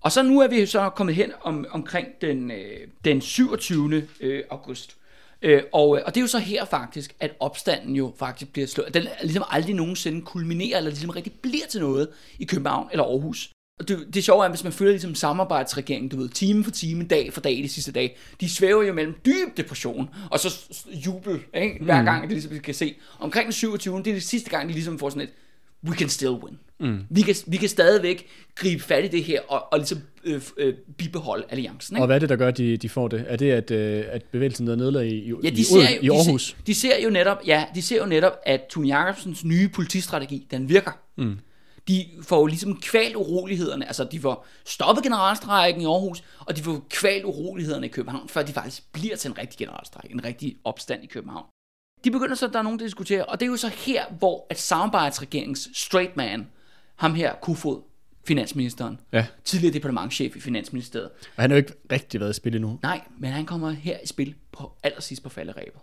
Og 0.00 0.12
så 0.12 0.22
nu 0.22 0.40
er 0.40 0.48
vi 0.48 0.66
så 0.66 0.88
kommet 0.88 1.14
hen 1.14 1.32
om, 1.42 1.66
omkring 1.70 2.08
den, 2.20 2.50
øh, 2.50 2.88
den 3.04 3.20
27. 3.20 4.06
Øh, 4.20 4.42
august. 4.50 4.96
Øh, 5.42 5.62
og, 5.72 5.96
øh, 5.96 6.02
og 6.06 6.14
det 6.14 6.20
er 6.20 6.22
jo 6.22 6.28
så 6.28 6.38
her 6.38 6.64
faktisk, 6.64 7.14
at 7.20 7.30
opstanden 7.40 7.96
jo 7.96 8.12
faktisk 8.18 8.52
bliver 8.52 8.66
slået. 8.66 8.94
Den 8.94 9.06
ligesom 9.22 9.44
aldrig 9.50 9.74
nogensinde 9.74 10.22
kulminerer, 10.22 10.78
eller 10.78 10.90
ligesom 10.90 11.10
rigtig 11.10 11.32
bliver 11.42 11.66
til 11.70 11.80
noget 11.80 12.08
i 12.38 12.44
København 12.44 12.88
eller 12.92 13.04
Aarhus. 13.04 13.50
Og 13.80 13.88
det, 13.88 14.14
det 14.14 14.24
sjove 14.24 14.44
er, 14.44 14.48
hvis 14.48 14.64
man 14.64 14.72
følger 14.72 14.92
ligesom 14.92 15.14
samarbejdsregeringen, 15.14 16.08
du 16.08 16.16
ved, 16.16 16.28
time 16.28 16.64
for 16.64 16.70
time, 16.70 17.04
dag 17.04 17.32
for 17.32 17.40
dag, 17.40 17.56
de 17.56 17.68
sidste 17.68 17.92
dage, 17.92 18.14
de 18.40 18.48
svæver 18.48 18.82
jo 18.82 18.92
mellem 18.92 19.14
dyb 19.26 19.56
depression, 19.56 20.08
og 20.30 20.40
så 20.40 20.58
jubel, 21.06 21.40
ikke? 21.54 21.78
hver 21.84 22.02
gang, 22.02 22.22
det 22.22 22.32
ligesom, 22.32 22.52
vi 22.52 22.58
kan 22.58 22.74
se. 22.74 22.94
Omkring 23.18 23.44
den 23.44 23.52
27. 23.52 23.98
det 23.98 24.06
er 24.06 24.12
det 24.14 24.22
sidste 24.22 24.50
gang, 24.50 24.68
de 24.68 24.72
ligesom 24.72 24.98
får 24.98 25.10
sådan 25.10 25.22
et, 25.22 25.32
we 25.84 25.96
can 25.96 26.08
still 26.08 26.30
win. 26.30 26.58
Mm. 26.80 26.98
Vi, 27.10 27.22
kan, 27.22 27.34
vi 27.46 27.56
kan 27.56 27.68
stadigvæk 27.68 28.26
gribe 28.54 28.82
fat 28.82 29.04
i 29.04 29.08
det 29.08 29.24
her, 29.24 29.40
og, 29.48 29.72
og 29.72 29.78
ligesom 29.78 29.98
øh, 30.24 30.42
øh, 30.56 30.74
bibeholde 30.98 31.44
alliancen. 31.48 31.96
Ikke? 31.96 32.02
Og 32.02 32.06
hvad 32.06 32.16
er 32.16 32.20
det, 32.20 32.28
der 32.28 32.36
gør, 32.36 32.48
at 32.48 32.58
de, 32.58 32.76
de 32.76 32.88
får 32.88 33.08
det? 33.08 33.24
Er 33.28 33.36
det, 33.36 33.50
at, 33.50 33.70
øh, 33.70 34.04
at 34.08 34.24
bevægelsen 34.24 34.68
er 34.68 34.76
nedlagt 34.76 35.06
i, 35.06 35.14
i, 35.14 35.32
Ja, 35.42 35.48
i, 35.48 35.50
de 35.50 35.64
ser, 35.64 35.80
jo, 36.02 36.14
i 36.14 36.16
Aarhus? 36.16 36.56
De 36.66 36.74
ser, 36.74 36.88
de 36.88 36.94
ser 36.96 37.04
jo 37.04 37.10
netop, 37.10 37.38
ja, 37.46 37.64
de 37.74 37.82
ser 37.82 37.96
jo 37.96 38.06
netop, 38.06 38.32
at 38.46 38.60
Tune 38.70 38.88
Jacobsens 38.88 39.44
nye 39.44 39.68
politistrategi, 39.68 40.46
den 40.50 40.68
virker. 40.68 40.92
Mm. 41.16 41.38
De 41.88 42.06
får 42.22 42.40
jo 42.40 42.46
ligesom 42.46 42.80
kvalt 42.80 43.16
urolighederne, 43.16 43.86
altså 43.86 44.04
de 44.04 44.20
får 44.20 44.46
stoppet 44.66 45.04
generalstrækken 45.04 45.82
i 45.82 45.84
Aarhus, 45.84 46.22
og 46.40 46.56
de 46.56 46.62
får 46.62 46.86
kvalt 46.90 47.24
urolighederne 47.24 47.86
i 47.86 47.88
København, 47.88 48.28
før 48.28 48.42
de 48.42 48.52
faktisk 48.52 48.92
bliver 48.92 49.16
til 49.16 49.30
en 49.30 49.38
rigtig 49.38 49.58
generalstræk, 49.58 50.10
en 50.10 50.24
rigtig 50.24 50.56
opstand 50.64 51.04
i 51.04 51.06
København. 51.06 51.44
De 52.04 52.10
begynder 52.10 52.34
så, 52.34 52.46
der 52.46 52.58
er 52.58 52.62
nogen, 52.62 52.78
der 52.78 52.84
diskuterer, 52.84 53.24
og 53.24 53.40
det 53.40 53.46
er 53.46 53.50
jo 53.50 53.56
så 53.56 53.68
her, 53.68 54.04
hvor 54.18 54.46
at 54.50 54.58
samarbejdsregeringens 54.58 55.68
straight 55.74 56.16
man, 56.16 56.46
ham 56.96 57.14
her, 57.14 57.34
Kofod, 57.42 57.82
finansministeren, 58.24 59.00
Ja. 59.12 59.26
tidligere 59.44 59.74
departementchef 59.74 60.36
i 60.36 60.40
Finansministeriet, 60.40 61.10
Og 61.36 61.42
han 61.42 61.50
har 61.50 61.56
jo 61.56 61.58
ikke 61.58 61.72
rigtig 61.92 62.20
været 62.20 62.30
i 62.30 62.34
spil 62.34 62.54
endnu. 62.54 62.78
Nej, 62.82 63.00
men 63.18 63.30
han 63.30 63.46
kommer 63.46 63.70
her 63.70 63.96
i 64.04 64.06
spil 64.06 64.34
på 64.52 64.72
allersidst 64.82 65.22
på 65.22 65.28
falderæbet. 65.28 65.80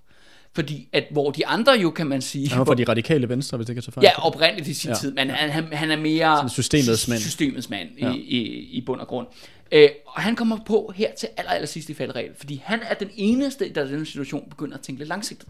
Fordi 0.53 0.89
at 0.93 1.03
hvor 1.11 1.31
de 1.31 1.47
andre 1.47 1.73
jo, 1.73 1.89
kan 1.89 2.07
man 2.07 2.21
sige... 2.21 2.49
Han 2.49 2.59
var 2.59 2.65
fra 2.65 2.75
de 2.75 2.83
radikale 2.83 3.29
venstre, 3.29 3.57
hvis 3.57 3.65
det 3.67 3.75
kan 3.75 3.83
tage 3.83 3.91
fejl. 3.91 4.03
Ja, 4.03 4.25
oprindeligt 4.25 4.67
i 4.67 4.73
sin 4.73 4.89
ja. 4.89 4.95
Tid, 4.95 5.13
men 5.13 5.29
han, 5.29 5.49
han, 5.49 5.73
han 5.73 5.91
er 5.91 5.95
mere... 5.95 6.37
Sådan 6.37 6.49
systemets 6.49 7.07
mand. 7.07 7.19
Systemets 7.19 7.69
mand 7.69 7.89
ja. 7.99 8.11
I, 8.13 8.17
i, 8.17 8.41
i 8.77 8.81
bund 8.85 9.01
og 9.01 9.07
grund. 9.07 9.27
Øh, 9.71 9.89
og 10.05 10.21
han 10.21 10.35
kommer 10.35 10.57
på 10.65 10.93
her 10.95 11.11
til 11.15 11.29
aller, 11.37 11.51
aller 11.51 11.67
sidst 11.67 11.89
i 11.89 11.93
falderæbet, 11.93 12.37
fordi 12.37 12.61
han 12.65 12.79
er 12.89 12.93
den 12.93 13.09
eneste, 13.15 13.69
der 13.73 13.85
i 13.85 13.87
denne 13.91 14.05
situation 14.05 14.49
begynder 14.49 14.77
at 14.77 14.81
tænke 14.83 14.99
lidt 14.99 15.09
langsigtet. 15.09 15.49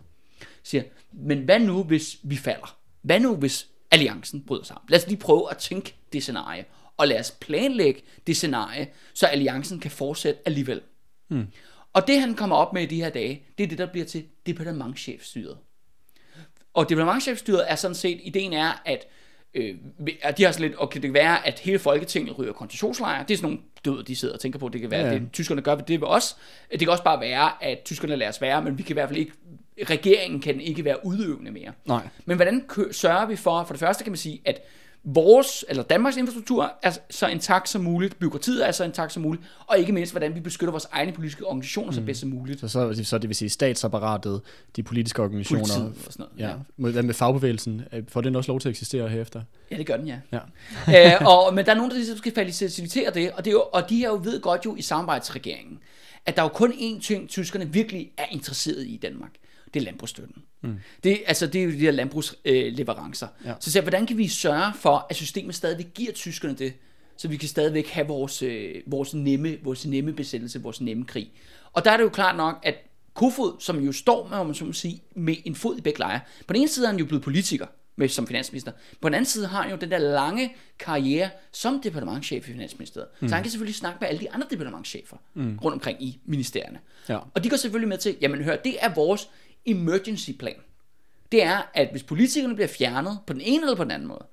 Siger, 0.64 0.84
men 1.14 1.40
hvad 1.40 1.60
nu, 1.60 1.84
hvis 1.84 2.18
vi 2.24 2.36
falder? 2.36 2.78
Hvad 3.02 3.20
nu, 3.20 3.36
hvis 3.36 3.68
alliancen 3.92 4.42
bryder 4.42 4.64
sammen? 4.64 4.86
Lad 4.90 5.00
os 5.00 5.08
lige 5.08 5.18
prøve 5.20 5.52
at 5.52 5.58
tænke 5.58 5.96
det 6.14 6.24
scenarie, 6.24 6.66
og 6.98 7.08
lad 7.08 7.20
os 7.20 7.32
planlægge 7.32 8.02
det 8.28 8.38
scenarie, 8.38 8.88
så 9.14 9.26
alliancen 9.26 9.80
kan 9.80 9.92
fortsætte 9.92 10.40
alligevel. 10.46 10.82
Hmm. 11.28 11.48
Og 11.94 12.08
det, 12.08 12.20
han 12.22 12.36
kommer 12.36 12.56
op 12.56 12.74
med 12.74 12.82
i 12.82 12.86
de 12.86 13.04
her 13.04 13.10
dage, 13.10 13.44
det 13.58 13.64
er 13.64 13.68
det, 13.68 13.78
der 13.78 13.86
bliver 13.86 14.06
til 14.06 14.26
departementchefstyret. 14.46 15.58
Og 16.74 16.90
departementchefstyret 16.90 17.72
er 17.72 17.76
sådan 17.76 17.96
set, 17.96 18.20
ideen 18.24 18.54
er, 18.54 18.82
at 18.86 19.08
øh, 19.54 19.76
at 20.22 20.38
de 20.38 20.44
har 20.44 20.52
sådan 20.52 20.70
lidt, 20.70 20.82
okay, 20.82 20.96
det 20.96 21.08
kan 21.08 21.14
være, 21.14 21.48
at 21.48 21.60
hele 21.60 21.80
Folketinget 21.80 22.40
ryger 22.40 22.54
koncentrationslejre. 22.54 23.26
Det 23.28 23.34
er 23.34 23.38
sådan 23.38 23.50
nogle 23.50 23.64
døde, 23.86 24.04
de 24.04 24.16
sidder 24.16 24.34
og 24.34 24.40
tænker 24.40 24.60
på, 24.60 24.70
det 24.70 24.82
kan 24.82 24.92
være, 24.92 25.06
Ja, 25.06 25.14
ja. 25.14 25.20
det 25.20 25.30
tyskerne 25.34 25.62
gør 25.62 25.76
ved 25.76 25.84
det 25.84 26.02
ved 26.02 26.08
os. 26.08 26.38
Det 26.72 26.80
kan 26.80 26.90
også 26.90 27.04
bare 27.04 27.20
være, 27.20 27.64
at 27.64 27.80
tyskerne 27.86 28.16
lader 28.16 28.30
os 28.30 28.42
være, 28.42 28.62
men 28.62 28.78
vi 28.78 28.84
kan 28.84 28.94
i 28.94 28.94
hvert 28.94 29.10
fald 29.10 29.20
ikke, 29.20 29.32
regeringen 29.84 30.42
kan 30.42 30.62
ikke 30.62 30.86
være 30.86 31.06
udøvende 31.06 31.52
mere. 31.52 31.72
Nej. 31.86 32.08
Men 32.26 32.38
hvordan 32.38 32.66
sørger 32.92 33.26
vi 33.26 33.36
for, 33.36 33.64
for 33.64 33.74
det 33.74 33.80
første 33.80 34.04
kan 34.04 34.12
man 34.12 34.18
sige, 34.18 34.42
at 34.46 34.62
vores, 35.04 35.66
eller 35.70 35.84
Danmarks 35.84 36.18
infrastruktur 36.18 36.72
er 36.84 36.98
så 37.10 37.28
intakt 37.28 37.70
som 37.70 37.82
muligt, 37.82 38.20
byråkratiet 38.20 38.68
er 38.68 38.72
så 38.72 38.84
intakt 38.84 39.14
som 39.14 39.24
muligt, 39.24 39.44
og 39.68 39.80
ikke 39.80 39.92
mindst, 39.92 40.14
hvordan 40.14 40.36
vi 40.36 40.40
beskytter 40.40 40.72
vores 40.72 40.88
egne 40.92 41.12
politiske 41.12 41.46
organisationer 41.46 41.92
så 41.92 42.02
bedst 42.02 42.20
som 42.20 42.30
muligt. 42.30 42.60
Så, 42.60 42.68
så, 42.68 43.02
så 43.04 43.18
det 43.18 43.30
vil 43.30 43.36
sige 43.36 43.50
statsapparatet, 43.50 44.42
de 44.76 44.84
politiske 44.84 45.22
organisationer. 45.22 45.64
Politiet 45.64 46.08
og 46.08 46.14
sådan 46.14 46.26
noget. 46.38 46.50
Ja. 46.50 46.56
Ja. 46.88 46.92
Hvad 46.92 47.04
med 47.04 47.14
fagbevægelsen? 47.14 47.82
Øh, 47.94 48.04
Får 48.08 48.22
den 48.22 48.36
også 48.36 48.52
lov 48.52 48.60
til 48.60 48.70
at 48.70 48.72
eksistere 48.72 49.10
herefter? 49.10 49.42
Ja, 49.72 49.78
det 49.78 49.86
gør 49.86 49.98
den, 49.98 50.08
ja. 50.08 50.20
Ja. 50.32 51.16
øh, 51.16 51.28
og, 51.28 51.54
men 51.56 51.66
der 51.66 51.72
er 51.72 51.76
nogen, 51.76 51.92
der 51.92 51.98
ligesom 51.98 52.18
skal 52.18 52.34
facilitere 52.36 53.12
det, 53.14 53.32
og, 53.32 53.46
det 53.46 53.52
er 53.52 53.54
jo, 53.54 53.64
og 53.74 53.90
de 53.90 53.98
her 53.98 54.10
jo 54.10 54.20
ved 54.24 54.42
godt 54.42 54.66
jo 54.66 54.76
i 54.76 54.82
samarbejdsregeringen, 54.82 55.80
at 56.26 56.36
der 56.36 56.42
er 56.42 56.46
jo 56.46 56.50
kun 56.50 56.72
én 56.72 57.02
ting, 57.02 57.30
tyskerne 57.30 57.74
virkelig 57.74 58.12
er 58.18 58.26
interesseret 58.32 58.84
i 58.86 58.94
i 58.94 58.98
Danmark. 58.98 59.32
Det 59.74 59.80
er 59.80 59.84
landbrugsstøtten. 59.84 60.44
Mm. 60.62 60.76
Det, 61.04 61.22
altså, 61.26 61.48
det 61.48 61.62
er 61.62 61.66
jo 61.66 61.72
de 61.72 61.78
her 61.78 61.92
landbrugsleverancer. 61.92 63.28
Øh, 63.42 63.48
Ja. 63.48 63.54
Så 63.60 63.72
jeg, 63.76 63.82
hvordan 63.82 64.06
kan 64.06 64.18
vi 64.18 64.28
sørge 64.28 64.74
for, 64.76 65.08
at 65.10 65.16
systemet 65.16 65.56
stadigvæk 65.56 65.94
giver 65.94 66.12
tyskerne 66.12 66.56
det, 66.56 66.74
så 67.18 67.28
vi 67.28 67.38
kan 67.38 67.50
stadigvæk 67.50 67.88
have 67.88 68.08
vores, 68.08 68.42
øh, 68.42 68.76
vores, 68.86 69.14
nemme, 69.14 69.58
vores 69.64 69.86
nemme 69.86 70.14
besættelse, 70.14 70.62
vores 70.62 70.82
nemme 70.82 71.06
krig. 71.06 71.32
Og 71.74 71.86
der 71.86 71.92
er 71.92 71.98
det 71.98 72.04
jo 72.04 72.10
klart 72.10 72.38
nok, 72.38 72.60
at 72.64 72.76
Kofod, 73.14 73.56
som 73.60 73.80
jo 73.80 73.92
står 73.92 74.28
med, 74.28 74.38
om 74.38 74.46
man 74.46 74.56
så 74.56 74.66
må 74.66 74.74
sige, 74.74 75.02
med 75.16 75.36
en 75.46 75.56
fod 75.56 75.78
i 75.78 75.82
begge 75.82 76.00
lejre. 76.00 76.20
På 76.48 76.54
den 76.54 76.62
ene 76.62 76.70
side 76.70 76.86
er 76.86 76.90
han 76.90 77.00
jo 77.00 77.06
blevet 77.06 77.24
politiker, 77.24 77.66
med, 77.96 78.10
som 78.10 78.28
finansminister. 78.28 78.72
På 79.02 79.10
den 79.10 79.16
anden 79.16 79.26
side 79.26 79.48
har 79.48 79.62
han 79.62 79.72
jo 79.72 79.78
den 79.78 79.92
der 79.92 79.98
lange 79.98 80.56
karriere 80.80 81.30
som 81.52 81.82
departementchef 81.82 82.50
i 82.50 82.52
Finansministeriet. 82.52 83.08
Mm. 83.22 83.28
Så 83.28 83.36
han 83.36 83.44
kan 83.44 83.52
selvfølgelig 83.52 83.76
snakke 83.76 83.98
med 84.02 84.08
alle 84.08 84.20
de 84.20 84.32
andre 84.32 84.48
departementchefer 84.52 85.18
mm. 85.34 85.60
rundt 85.64 85.74
omkring 85.74 86.04
i 86.04 86.20
ministerierne. 86.26 86.80
Ja. 87.10 87.18
Og 87.34 87.44
de 87.44 87.50
går 87.50 87.58
selvfølgelig 87.58 87.90
med 87.90 87.98
til, 87.98 88.16
jamen 88.22 88.44
hør, 88.44 88.56
det 88.56 88.76
er 88.80 88.94
vores 88.94 89.30
emergency 89.68 90.32
plan. 90.40 90.56
Det 91.32 91.44
er, 91.44 91.62
at 91.74 91.88
hvis 91.92 92.04
politikerne 92.04 92.56
bliver 92.56 92.68
fjernet 92.68 93.20
på 93.28 93.34
den 93.34 93.42
ene 93.42 93.64
eller 93.64 93.76
på 93.76 93.84
den 93.84 93.92
anden 93.92 94.08
måde, 94.08 94.26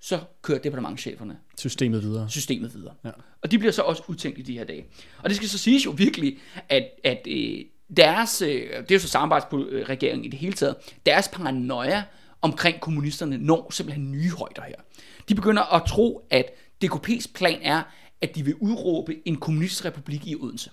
så 0.00 0.20
kører 0.42 0.58
departementcheferne 0.58 1.38
Systemet 1.58 2.02
videre. 2.02 2.30
systemet 2.30 2.74
videre. 2.74 2.94
Ja. 3.04 3.10
Og 3.42 3.50
de 3.50 3.58
bliver 3.58 3.72
så 3.72 3.82
også 3.82 4.02
udtænkt 4.08 4.38
i 4.38 4.42
de 4.42 4.58
her 4.58 4.64
dage. 4.64 4.84
Og 5.22 5.28
det 5.28 5.36
skal 5.36 5.48
så 5.48 5.58
siges 5.58 5.84
jo 5.84 5.90
virkelig, 5.90 6.38
at, 6.68 6.88
at 7.04 7.26
øh, 7.28 7.58
deres, 7.96 8.42
øh, 8.42 8.48
det 8.48 8.90
er 8.90 8.94
jo 8.94 8.98
så 8.98 9.08
samarbejdsregeringen 9.08 10.24
i 10.24 10.28
det 10.28 10.38
hele 10.38 10.52
taget, 10.52 10.76
deres 11.06 11.28
paranoia 11.28 12.02
omkring 12.42 12.80
kommunisterne 12.80 13.38
når 13.38 13.70
simpelthen 13.70 14.10
nye 14.10 14.30
højder 14.30 14.62
her. 14.62 14.74
De 15.28 15.34
begynder 15.34 15.74
at 15.74 15.82
tro, 15.88 16.26
at 16.30 16.44
DKP's 16.84 17.26
plan 17.34 17.58
er, 17.62 17.82
at 18.20 18.34
de 18.34 18.44
vil 18.44 18.54
udråbe 18.54 19.28
en 19.28 19.36
kommunistrepublik 19.36 20.26
i 20.26 20.36
Odense. 20.36 20.70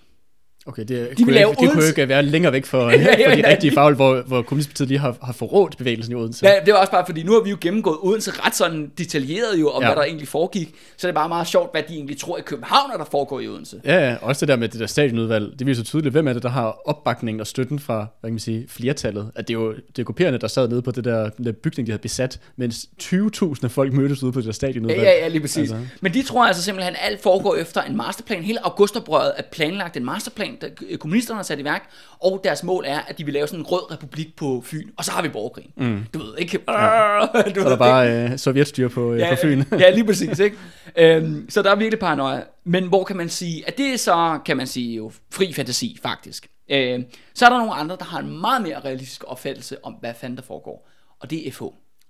Okay, 0.68 0.82
det, 0.82 1.10
de 1.18 1.24
kunne, 1.24 1.34
lave 1.34 1.50
ikke, 1.50 1.62
det 1.62 1.72
kunne 1.72 1.88
ikke 1.88 2.10
være 2.10 2.24
længere 2.24 2.54
væk 2.54 2.66
for, 2.66 2.90
Ja, 2.90 2.98
ja, 2.98 3.30
for 3.30 3.36
de 3.36 3.42
ja, 3.42 3.50
rigtige 3.50 3.74
fagl, 3.74 3.96
hvor, 3.96 4.22
hvor 4.22 4.42
kommunistpartiet 4.42 4.88
lige 4.88 5.00
har, 5.00 5.18
har 5.24 5.34
forrådt 5.34 5.78
bevægelsen 5.78 6.12
i 6.12 6.16
Odense. 6.16 6.48
Ja, 6.48 6.54
det 6.66 6.74
var 6.74 6.80
også 6.80 6.92
bare 6.92 7.06
fordi, 7.06 7.24
nu 7.24 7.32
har 7.32 7.42
vi 7.42 7.50
jo 7.50 7.58
gennemgået 7.62 7.98
Odense 8.02 8.32
ret 8.32 8.56
sådan 8.56 8.92
detaljeret 8.98 9.60
jo, 9.60 9.70
om 9.70 9.82
ja. 9.82 9.88
Hvad 9.88 9.96
der 9.96 10.04
egentlig 10.04 10.28
foregik. 10.28 10.76
Så 10.98 11.08
det 11.08 11.12
er 11.12 11.16
bare 11.16 11.30
meget 11.30 11.48
sjovt, 11.48 11.72
hvad 11.74 11.84
de 11.88 11.94
egentlig 11.94 12.20
tror 12.20 12.38
i 12.38 12.42
København, 12.42 12.92
at 12.94 13.00
der 13.00 13.06
foregår 13.06 13.40
i 13.40 13.48
Odense. 13.48 13.82
Ja, 13.86 14.10
ja, 14.10 14.16
også 14.22 14.40
det 14.40 14.48
der 14.48 14.56
med 14.56 14.70
det 14.70 14.80
der 14.80 14.86
stadionudvalg, 14.86 15.60
det 15.60 15.68
viser 15.68 15.84
tydeligt, 15.84 16.12
hvem 16.12 16.28
er 16.28 16.34
det, 16.34 16.44
der 16.44 16.50
har 16.50 16.82
opbakningen 16.86 17.42
og 17.42 17.48
støtten 17.48 17.80
fra, 17.80 17.96
hvad 17.96 18.30
kan 18.30 18.34
man 18.34 18.40
sige, 18.40 18.66
flertallet. 18.70 19.32
At 19.36 19.48
det 19.48 19.54
er 19.54 19.60
jo 19.60 19.74
det 19.74 20.00
er 20.00 20.04
kopierende, 20.04 20.40
der 20.40 20.48
sad 20.48 20.68
nede 20.68 20.82
på 20.82 20.92
det 20.92 21.04
der, 21.04 21.30
den 21.30 21.46
der 21.46 21.52
bygning, 21.52 21.88
de 21.88 21.92
havde 21.92 22.02
besat, 22.02 22.40
mens 22.56 22.90
20.000 23.04 23.64
af 23.64 23.72
folk 23.72 23.94
mødtes 23.94 24.24
ude 24.24 24.32
på 24.32 24.40
det 24.40 24.46
der 24.46 24.54
stadionudvalg. 24.54 25.02
Ja, 25.02 25.10
ja, 25.10 25.20
ja, 25.20 25.28
lige 25.28 25.42
præcis. 25.42 25.58
Altså. 25.58 25.88
Men 26.02 26.14
de 26.14 26.24
tror 26.24 26.46
altså 26.46 26.64
simpelthen, 26.64 26.96
at 26.96 27.02
alt 27.12 27.22
foregår 27.22 27.56
efter 27.56 27.82
en 27.82 27.98
masterplan. 27.98 28.44
Hele 28.44 28.66
augustoprøret 28.66 29.34
er 29.38 29.44
planlagt 29.52 29.98
en 29.98 30.06
masterplan, 30.06 30.55
der 30.62 30.98
kommunisterne 30.98 31.38
har 31.38 31.44
sat 31.44 31.60
i 31.60 31.64
værk, 31.64 31.90
og 32.20 32.42
deres 32.44 32.64
mål 32.64 32.84
er, 32.88 33.00
at 33.00 33.18
de 33.18 33.26
vil 33.26 33.34
lave 33.34 33.48
sådan 33.48 33.60
en 33.60 33.66
rød 33.66 33.92
republik 33.92 34.36
på 34.36 34.62
Fyn, 34.66 34.90
og 34.98 35.06
så 35.06 35.12
har 35.12 35.22
vi 35.22 35.30
borgerkrig. 35.30 35.70
Mm. 35.78 36.04
Du 36.14 36.20
ved 36.20 36.38
ikke? 36.38 36.60
Ja. 36.68 37.20
Du 37.20 37.28
Så 37.34 37.40
er 37.40 37.44
ved, 37.44 37.64
der 37.64 37.72
ikke? 37.72 37.78
bare 37.78 38.32
øh, 38.32 38.38
sovjetstyr 38.38 38.88
på, 38.88 39.14
øh, 39.14 39.30
på 39.30 39.36
Fyn. 39.42 39.64
ja, 39.80 39.90
lige 39.90 40.06
præcis, 40.06 40.40
ikke? 40.40 40.58
Øhm, 40.98 41.50
så 41.50 41.62
der 41.62 41.72
er 41.72 41.76
virkelig 41.76 42.00
paranoia. 42.00 42.44
Men 42.64 42.88
hvor 42.88 43.04
kan 43.04 43.16
man 43.18 43.30
sige, 43.30 43.68
at 43.68 43.78
det 43.78 43.94
er 43.94 43.98
så, 43.98 44.40
kan 44.46 44.58
man 44.58 44.68
sige, 44.68 44.96
jo 44.96 45.12
fri 45.32 45.54
fantasi, 45.54 45.98
faktisk. 46.02 46.48
Øhm, 46.72 47.06
så 47.34 47.46
er 47.46 47.50
der 47.50 47.58
nogle 47.58 47.74
andre, 47.74 47.96
der 48.00 48.06
har 48.06 48.20
en 48.20 48.40
meget 48.42 48.62
mere 48.62 48.80
realistisk 48.80 49.24
opfattelse 49.28 49.86
om, 49.86 49.94
hvad 49.94 50.14
fanden 50.14 50.38
der 50.38 50.44
foregår. 50.44 50.90
Og 51.20 51.30
det 51.30 51.48
er 51.48 51.52
FH 51.52 51.64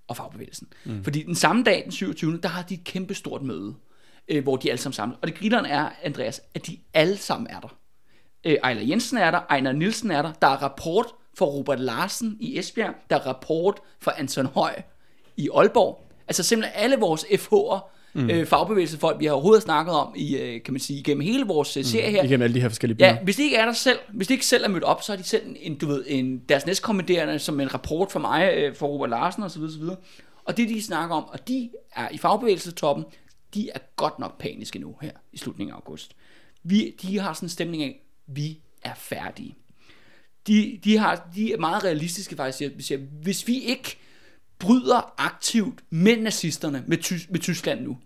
og 0.08 0.16
fagbevægelsen. 0.16 0.68
Mm. 0.84 1.04
Fordi 1.04 1.22
den 1.22 1.34
samme 1.34 1.62
dag, 1.62 1.80
den 1.84 1.92
27. 1.92 2.38
der 2.42 2.48
har 2.48 2.62
de 2.62 2.74
et 2.74 2.84
kæmpe 2.84 3.14
stort 3.14 3.42
møde 3.42 3.74
øh, 4.28 4.42
hvor 4.42 4.56
de 4.56 4.70
alle 4.70 4.80
sammen 4.80 4.92
samles. 4.94 5.18
Og 5.22 5.28
det 5.28 5.38
grineren 5.38 5.66
er, 5.66 5.88
Andreas, 6.02 6.40
at 6.54 6.66
de 6.66 6.78
alle 6.94 7.16
sammen 7.16 7.46
er 7.50 7.60
der. 7.60 7.76
Øh, 8.46 8.56
Ejler 8.64 8.82
Jensen 8.82 9.18
er 9.18 9.30
der, 9.30 9.40
Ejner 9.50 9.72
Nielsen 9.72 10.10
er 10.10 10.22
der, 10.22 10.32
der 10.32 10.46
er 10.46 10.62
rapport 10.62 11.06
for 11.34 11.46
Robert 11.46 11.80
Larsen 11.80 12.36
i 12.40 12.58
Esbjerg, 12.58 12.94
der 13.10 13.16
er 13.16 13.26
rapport 13.26 13.80
for 14.00 14.10
Anton 14.10 14.46
Høj 14.46 14.82
i 15.36 15.48
Aalborg. 15.54 16.06
Altså 16.28 16.42
simpelthen 16.42 16.82
alle 16.82 16.96
vores 16.96 17.24
FH'er, 17.24 17.90
mm. 18.14 18.30
øh, 18.30 18.46
fagbevægelsefolk, 18.46 19.20
vi 19.20 19.24
har 19.24 19.32
overhovedet 19.32 19.62
snakket 19.62 19.94
om 19.94 20.14
i, 20.16 20.36
øh, 20.36 20.62
kan 20.62 20.74
man 20.74 20.80
sige, 20.80 21.02
gennem 21.02 21.20
hele 21.20 21.46
vores 21.46 21.76
øh, 21.76 21.84
serie 21.84 22.10
her. 22.10 22.22
Igennem 22.22 22.42
alle 22.42 22.54
de 22.54 22.60
her 22.60 22.68
forskellige 22.68 22.98
byer. 22.98 23.06
Ja, 23.06 23.18
hvis 23.24 23.36
de 23.36 23.42
ikke 23.42 23.56
er 23.56 23.64
der 23.64 23.72
selv, 23.72 23.98
hvis 24.12 24.26
de 24.26 24.34
ikke 24.34 24.46
selv 24.46 24.64
er 24.64 24.68
mødt 24.68 24.84
op, 24.84 25.02
så 25.02 25.12
har 25.12 25.16
de 25.16 25.22
sendt 25.22 25.58
en, 25.60 25.78
du 25.78 25.86
ved, 25.86 26.04
en, 26.06 26.42
deres 26.48 26.66
næstkommanderende 26.66 27.38
som 27.38 27.60
en 27.60 27.74
rapport 27.74 28.12
for 28.12 28.20
mig, 28.20 28.52
øh, 28.56 28.74
for 28.74 28.86
Robert 28.86 29.10
Larsen 29.10 29.42
osv. 29.42 29.62
osv. 29.62 29.82
Og 30.44 30.56
det 30.56 30.68
de 30.68 30.82
snakker 30.82 31.16
om, 31.16 31.24
og 31.24 31.48
de 31.48 31.70
er 31.92 32.08
i 32.12 32.18
fagbevægelsetoppen, 32.18 33.04
de 33.54 33.70
er 33.74 33.78
godt 33.96 34.18
nok 34.18 34.38
paniske 34.38 34.78
nu 34.78 34.96
her 35.02 35.10
i 35.32 35.38
slutningen 35.38 35.72
af 35.72 35.76
august. 35.76 36.12
Vi, 36.62 36.94
de 37.02 37.18
har 37.18 37.32
sådan 37.32 37.46
en 37.46 37.50
stemning 37.50 37.82
af, 37.82 38.05
vi 38.26 38.60
er 38.82 38.94
færdige. 38.94 39.56
De, 40.46 40.80
de, 40.84 40.98
har, 40.98 41.28
de 41.34 41.52
er 41.52 41.58
meget 41.58 41.84
realistiske 41.84 42.36
faktisk. 42.36 42.76
Vi 42.76 42.82
siger, 42.82 42.98
hvis 43.22 43.46
vi 43.46 43.58
ikke 43.60 43.98
bryder 44.58 45.14
aktivt 45.18 45.84
med 45.90 46.16
nazisterne, 46.16 46.84
med, 46.86 46.98
Ty- 46.98 47.26
med 47.28 47.40
Tyskland 47.40 47.80
nu, 47.80 47.98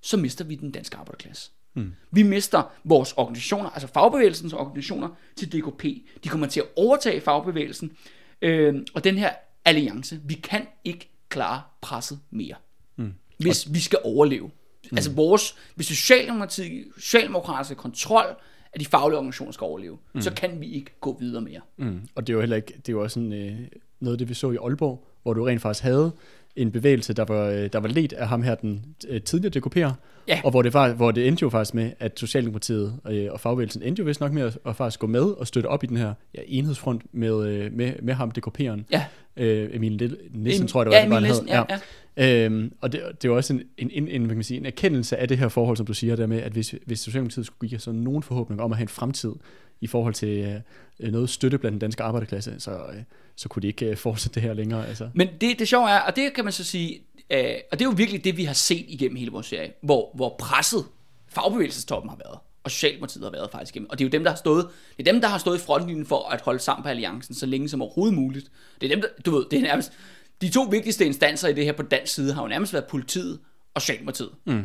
så 0.00 0.16
mister 0.16 0.44
vi 0.44 0.54
den 0.54 0.70
danske 0.70 0.96
arbejderklasse. 0.96 1.50
Mm. 1.74 1.92
Vi 2.10 2.22
mister 2.22 2.72
vores 2.84 3.12
organisationer, 3.12 3.70
altså 3.70 3.88
fagbevægelsens 3.88 4.52
organisationer, 4.52 5.08
til 5.36 5.52
DKP. 5.52 5.84
De 6.24 6.28
kommer 6.28 6.46
til 6.46 6.60
at 6.60 6.66
overtage 6.76 7.20
fagbevægelsen, 7.20 7.96
øh, 8.42 8.74
og 8.94 9.04
den 9.04 9.18
her 9.18 9.32
alliance, 9.64 10.20
vi 10.24 10.34
kan 10.34 10.66
ikke 10.84 11.10
klare 11.28 11.62
presset 11.80 12.20
mere, 12.30 12.54
mm. 12.96 13.14
hvis 13.38 13.66
og... 13.66 13.74
vi 13.74 13.80
skal 13.80 13.98
overleve. 14.04 14.50
Mm. 14.90 14.96
Altså 14.96 15.12
vores, 15.12 15.56
hvis 15.74 15.86
socialdemokratiske, 15.86 16.84
socialdemokratiske 16.98 17.74
kontrol 17.74 18.36
af 18.76 18.80
de 18.80 18.86
faglige 18.86 19.16
organisationer 19.18 19.52
skal 19.52 19.64
overleve, 19.64 19.98
mm. 20.14 20.20
så 20.20 20.32
kan 20.34 20.60
vi 20.60 20.72
ikke 20.72 20.90
gå 21.00 21.16
videre 21.20 21.42
mere. 21.42 21.60
Mm. 21.76 22.00
Og 22.14 22.26
det 22.26 22.32
er 22.32 22.34
jo 22.34 22.40
heller 22.40 22.56
ikke, 22.56 22.72
det 22.76 22.88
er 22.88 22.92
jo 22.92 23.02
også 23.02 23.14
sådan, 23.14 23.32
øh, 23.32 23.58
noget 24.00 24.14
af 24.14 24.18
det, 24.18 24.28
vi 24.28 24.34
så 24.34 24.50
i 24.50 24.56
Aalborg, 24.56 25.06
hvor 25.22 25.34
du 25.34 25.44
rent 25.44 25.62
faktisk 25.62 25.82
havde 25.82 26.12
en 26.56 26.70
bevægelse, 26.70 27.12
der 27.12 27.24
var, 27.28 27.46
øh, 27.48 27.68
der 27.72 27.78
var 27.80 27.88
ledt 27.88 28.12
af 28.12 28.28
ham 28.28 28.42
her, 28.42 28.54
den 28.54 28.84
øh, 29.08 29.20
tidligere 29.20 29.62
DKP'er, 29.66 29.92
Ja. 30.28 30.40
og 30.44 30.50
hvor 30.50 30.62
det, 30.62 30.74
var, 30.74 30.92
hvor 30.92 31.10
det 31.10 31.26
endte 31.28 31.42
jo 31.42 31.48
faktisk 31.50 31.74
med, 31.74 31.90
at 31.98 32.18
Socialdemokratiet 32.18 32.94
øh, 33.10 33.26
og 33.30 33.40
fagbevægelsen 33.40 33.82
endte 33.82 34.00
jo 34.00 34.06
vist 34.06 34.20
nok 34.20 34.32
med 34.32 34.42
at, 34.42 34.58
at 34.66 34.76
faktisk 34.76 35.00
gå 35.00 35.06
med 35.06 35.22
og 35.22 35.46
støtte 35.46 35.66
op 35.66 35.84
i 35.84 35.86
den 35.86 35.96
her 35.96 36.14
ja, 36.34 36.40
enhedsfront 36.46 37.02
med, 37.12 37.70
med, 37.70 37.92
med 38.02 38.14
ham, 38.14 38.32
DKP'eren. 38.38 38.80
Ja. 38.92 39.04
Øh, 39.36 39.68
Emil 39.72 39.92
Lille- 40.02 40.16
Nissen, 40.34 40.64
Em- 40.64 40.68
tror 40.68 40.80
jeg, 40.82 40.86
det 40.86 40.92
ja, 40.92 40.98
var, 40.98 41.04
det 41.04 41.10
var, 41.10 41.20
han 41.20 41.22
Nissen, 41.28 41.48
hed. 41.48 41.56
ja, 41.70 41.78
Øhm, 42.18 42.72
og 42.80 42.92
det, 42.92 43.00
det 43.22 43.24
er 43.24 43.32
jo 43.32 43.36
også 43.36 43.52
en, 43.54 43.62
en, 43.78 43.90
en, 43.92 44.08
en, 44.08 44.20
hvad 44.20 44.28
kan 44.28 44.36
man 44.36 44.44
sige, 44.44 44.60
en 44.60 44.66
erkendelse 44.66 45.16
af 45.16 45.28
det 45.28 45.38
her 45.38 45.48
forhold, 45.48 45.76
som 45.76 45.86
du 45.86 45.94
siger 45.94 46.16
der 46.16 46.26
med, 46.26 46.38
at 46.42 46.52
hvis, 46.52 46.74
hvis 46.86 46.98
Socialdemokratiet 47.00 47.46
skulle 47.46 47.68
give 47.68 47.80
sådan 47.80 48.00
nogen 48.00 48.22
forhåbning 48.22 48.60
om 48.60 48.72
at 48.72 48.76
have 48.78 48.82
en 48.82 48.88
fremtid 48.88 49.32
i 49.80 49.86
forhold 49.86 50.14
til 50.14 50.62
øh, 51.00 51.12
noget 51.12 51.30
støtte 51.30 51.58
blandt 51.58 51.72
den 51.72 51.80
danske 51.80 52.02
arbejderklasse, 52.02 52.54
så, 52.58 52.70
øh, 52.70 53.02
så 53.36 53.48
kunne 53.48 53.62
de 53.62 53.66
ikke 53.66 53.86
øh, 53.86 53.96
fortsætte 53.96 54.34
det 54.34 54.42
her 54.42 54.54
længere. 54.54 54.86
Altså. 54.86 55.08
Men 55.14 55.28
det, 55.40 55.58
det 55.58 55.68
sjove 55.68 55.90
er, 55.90 56.00
og 56.00 56.16
det 56.16 56.34
kan 56.34 56.44
man 56.44 56.52
så 56.52 56.64
sige, 56.64 57.00
øh, 57.30 57.54
og 57.72 57.78
det 57.78 57.84
er 57.84 57.88
jo 57.90 57.94
virkelig 57.96 58.24
det, 58.24 58.36
vi 58.36 58.44
har 58.44 58.54
set 58.54 58.84
igennem 58.88 59.16
hele 59.16 59.30
vores 59.30 59.46
serie, 59.46 59.72
hvor, 59.82 60.10
hvor 60.14 60.36
presset 60.38 60.84
fagbevægelsestoppen 61.28 62.10
har 62.10 62.18
været, 62.24 62.38
og 62.64 62.70
Socialdemokratiet 62.70 63.24
har 63.24 63.30
været 63.30 63.50
faktisk 63.50 63.74
igennem. 63.74 63.90
Og 63.90 63.98
det 63.98 64.04
er 64.04 64.08
jo 64.08 64.12
dem, 64.12 64.24
der 64.24 64.30
har 64.30 64.36
stået, 64.36 64.68
det 64.96 65.08
er 65.08 65.12
dem, 65.12 65.20
der 65.20 65.28
har 65.28 65.38
stået 65.38 65.56
i 65.56 65.60
frontlinjen 65.60 66.06
for 66.06 66.28
at 66.28 66.40
holde 66.40 66.58
sammen 66.58 66.82
på 66.82 66.88
alliancen 66.88 67.34
så 67.34 67.46
længe 67.46 67.68
som 67.68 67.82
overhovedet 67.82 68.14
muligt. 68.14 68.50
Det 68.80 68.90
er 68.90 68.94
dem, 68.94 69.02
der, 69.02 69.08
du 69.26 69.30
ved, 69.30 69.44
det 69.50 69.56
er 69.56 69.62
nærmest, 69.62 69.92
de 70.40 70.50
to 70.50 70.62
vigtigste 70.62 71.06
instanser 71.06 71.48
i 71.48 71.52
det 71.52 71.64
her 71.64 71.72
på 71.72 71.82
dansk 71.82 72.14
side 72.14 72.32
har 72.32 72.42
jo 72.42 72.48
nærmest 72.48 72.72
været 72.72 72.84
politiet 72.84 73.38
og 73.74 73.82
Socialdemokratiet. 73.82 74.30
Mm. 74.44 74.62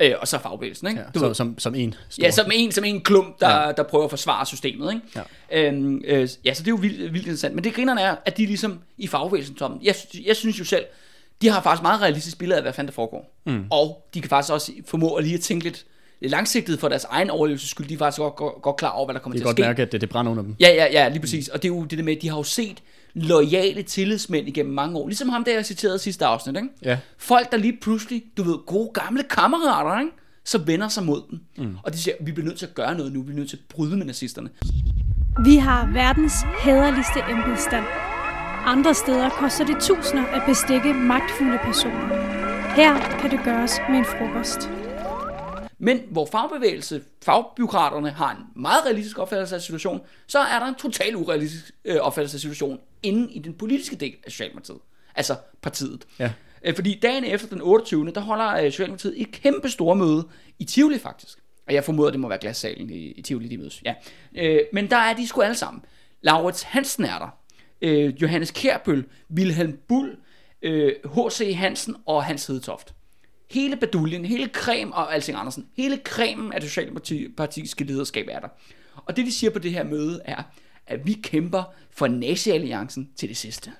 Øh, 0.00 0.12
og 0.20 0.28
så 0.28 0.38
fagbevægelsen, 0.38 0.88
ikke? 0.88 1.00
Ja, 1.00 1.06
Du 1.14 1.18
så, 1.18 1.26
ved. 1.26 1.34
som, 1.34 1.58
som 1.58 1.74
en 1.74 1.94
stor. 2.08 2.24
Ja, 2.24 2.30
som 2.30 2.50
en, 2.54 2.72
som 2.72 2.84
en 2.84 3.00
klump, 3.00 3.40
der, 3.40 3.66
ja. 3.66 3.72
Der 3.72 3.82
prøver 3.82 4.04
at 4.04 4.10
forsvare 4.10 4.46
systemet. 4.46 4.94
Ikke? 4.94 5.22
Ja. 5.52 5.68
Øhm, 5.68 6.02
øh, 6.06 6.28
ja, 6.44 6.54
så 6.54 6.62
det 6.62 6.68
er 6.68 6.72
jo 6.72 6.76
vildt, 6.76 7.00
vildt 7.12 7.16
interessant. 7.26 7.54
Men 7.54 7.64
det 7.64 7.74
grinerne 7.74 8.00
er, 8.00 8.16
at 8.24 8.36
de 8.36 8.46
ligesom 8.46 8.80
i 8.98 9.06
fagbevægelsen, 9.06 9.54
Tom, 9.54 9.80
jeg, 9.82 9.94
jeg 10.26 10.36
synes 10.36 10.58
jo 10.58 10.64
selv, 10.64 10.84
de 11.42 11.48
har 11.48 11.62
faktisk 11.62 11.82
meget 11.82 12.00
realistisk 12.00 12.38
billede 12.38 12.56
af, 12.56 12.62
hvad 12.64 12.72
fanden 12.72 12.88
der 12.88 12.94
foregår. 12.94 13.34
Mm. 13.46 13.64
Og 13.70 14.08
de 14.14 14.20
kan 14.20 14.28
faktisk 14.28 14.52
også 14.52 14.72
formå 14.86 15.14
at 15.14 15.24
lige 15.24 15.34
at 15.34 15.40
tænke 15.40 15.64
lidt, 15.64 15.84
lidt 16.20 16.30
langsigtet 16.30 16.80
for 16.80 16.88
deres 16.88 17.04
egen 17.04 17.30
overlevelse 17.30 17.68
skyld. 17.68 17.86
De 17.88 17.94
er 17.94 17.98
faktisk 17.98 18.18
godt, 18.18 18.36
godt, 18.36 18.62
godt 18.62 18.76
klar 18.76 18.90
over, 18.90 19.06
hvad 19.06 19.14
der 19.14 19.20
kommer 19.20 19.34
til 19.36 19.42
kan 19.42 19.48
at 19.50 19.56
godt 19.56 19.56
ske. 19.56 19.66
mærke, 19.68 19.82
at 19.82 19.92
det, 19.92 20.00
det 20.00 20.08
brænder 20.08 20.32
under 20.32 20.42
dem. 20.42 20.56
Ja, 20.60 20.68
ja, 20.68 20.86
ja, 20.92 21.08
lige 21.08 21.20
præcis. 21.20 21.48
Og 21.48 21.62
det 21.62 21.68
er 21.68 21.74
jo 21.74 21.84
det 21.84 21.98
der 21.98 22.04
med, 22.04 22.16
at 22.16 22.22
de 22.22 22.28
har 22.28 22.36
jo 22.36 22.42
set 22.42 22.82
lojale 23.14 23.82
tillidsmænd 23.82 24.48
igennem 24.48 24.74
mange 24.74 24.98
år. 24.98 25.08
Ligesom 25.08 25.28
ham, 25.28 25.44
der 25.44 25.52
jeg 25.52 25.66
citerede 25.66 25.98
sidste 25.98 26.26
afsnit. 26.26 26.56
Ikke? 26.56 26.68
Ja. 26.82 26.98
Folk, 27.18 27.52
der 27.52 27.58
lige 27.58 27.78
pludselig, 27.80 28.22
du 28.36 28.42
ved, 28.42 28.58
gode 28.66 28.90
gamle 28.94 29.22
kammerater, 29.22 30.00
ikke? 30.00 30.12
så 30.44 30.58
vender 30.58 30.88
sig 30.88 31.04
mod 31.04 31.22
dem. 31.30 31.40
Mm. 31.58 31.76
Og 31.82 31.92
de 31.92 31.98
siger, 31.98 32.14
vi 32.20 32.32
bliver 32.32 32.46
nødt 32.46 32.58
til 32.58 32.66
at 32.66 32.74
gøre 32.74 32.94
noget 32.94 33.12
nu. 33.12 33.20
Vi 33.20 33.24
bliver 33.24 33.38
nødt 33.38 33.50
til 33.50 33.56
at 33.56 33.62
bryde 33.68 33.96
med 33.96 34.06
nazisterne. 34.06 34.50
Vi 35.44 35.56
har 35.56 35.90
verdens 35.92 36.34
hæderligste 36.60 37.20
embedsstand. 37.30 37.84
Andre 38.66 38.94
steder 38.94 39.28
koster 39.28 39.66
det 39.66 39.76
tusinder 39.80 40.26
at 40.26 40.42
bestikke 40.46 40.92
magtfulde 40.92 41.58
personer. 41.64 42.08
Her 42.76 43.18
kan 43.20 43.30
det 43.30 43.40
gøres 43.44 43.72
med 43.90 43.98
en 43.98 44.04
frokost. 44.04 44.83
Men 45.84 46.02
hvor 46.10 46.26
fagbevægelse, 46.26 47.02
fagbyråkraterne 47.24 48.10
har 48.10 48.30
en 48.30 48.62
meget 48.62 48.84
realistisk 48.86 49.18
opfattelse 49.18 49.54
af 49.54 49.62
situationen, 49.62 50.00
så 50.26 50.38
er 50.38 50.58
der 50.58 50.66
en 50.66 50.74
total 50.74 51.16
urealistisk 51.16 51.70
øh, 51.84 51.96
opfattelse 51.96 52.36
af 52.36 52.40
situationen 52.40 52.78
inden 53.02 53.30
i 53.30 53.38
den 53.38 53.54
politiske 53.54 53.96
del 53.96 54.14
af 54.26 54.32
Socialdemokratiet. 54.32 54.78
Altså 55.14 55.36
partiet. 55.62 56.06
Ja. 56.18 56.32
Øh, 56.62 56.74
fordi 56.74 56.98
dagen 57.02 57.24
efter 57.24 57.48
den 57.48 57.60
28. 57.62 58.10
der 58.10 58.20
holder 58.20 58.48
øh, 58.48 58.72
Socialdemokratiet 58.72 59.20
et 59.20 59.30
kæmpe 59.30 59.68
store 59.68 59.96
møde 59.96 60.28
i 60.58 60.64
Tivoli 60.64 60.98
faktisk. 60.98 61.38
Og 61.66 61.74
jeg 61.74 61.84
formoder, 61.84 62.10
det 62.10 62.20
må 62.20 62.28
være 62.28 62.38
glassalen 62.38 62.90
i, 62.90 63.12
i 63.12 63.22
Tivoli, 63.22 63.48
de 63.48 63.58
mødes. 63.58 63.82
Ja. 63.84 63.94
Øh, 64.36 64.60
men 64.72 64.90
der 64.90 64.96
er 64.96 65.14
de 65.14 65.26
sgu 65.26 65.40
alle 65.40 65.56
sammen. 65.56 65.82
Laurits 66.22 66.62
Hansen 66.62 67.04
er 67.04 67.18
der. 67.18 67.38
Øh, 67.82 68.22
Johannes 68.22 68.50
Kærbøl, 68.50 69.04
Wilhelm 69.36 69.78
Bull, 69.88 70.16
øh, 70.62 70.92
H.C. 71.14 71.54
Hansen 71.56 71.96
og 72.06 72.24
Hans 72.24 72.46
Hedetoft. 72.46 72.94
Hele 73.50 73.76
baduljen, 73.76 74.24
hele 74.24 74.48
Krem 74.48 74.92
og 74.92 75.14
alting 75.14 75.38
Andersen, 75.38 75.66
hele 75.76 75.96
kremen 76.04 76.52
af 76.52 76.60
det 76.60 76.70
socialdemokratiske 76.70 77.84
lederskab 77.84 78.26
er 78.30 78.40
der. 78.40 78.48
Og 78.96 79.16
det, 79.16 79.26
de 79.26 79.32
siger 79.32 79.50
på 79.50 79.58
det 79.58 79.70
her 79.72 79.84
møde, 79.84 80.20
er, 80.24 80.42
at 80.86 81.06
vi 81.06 81.12
kæmper 81.12 81.62
for 81.90 82.06
nazi-alliancen 82.06 83.08
til 83.16 83.28
det 83.28 83.36
sidste. 83.36 83.72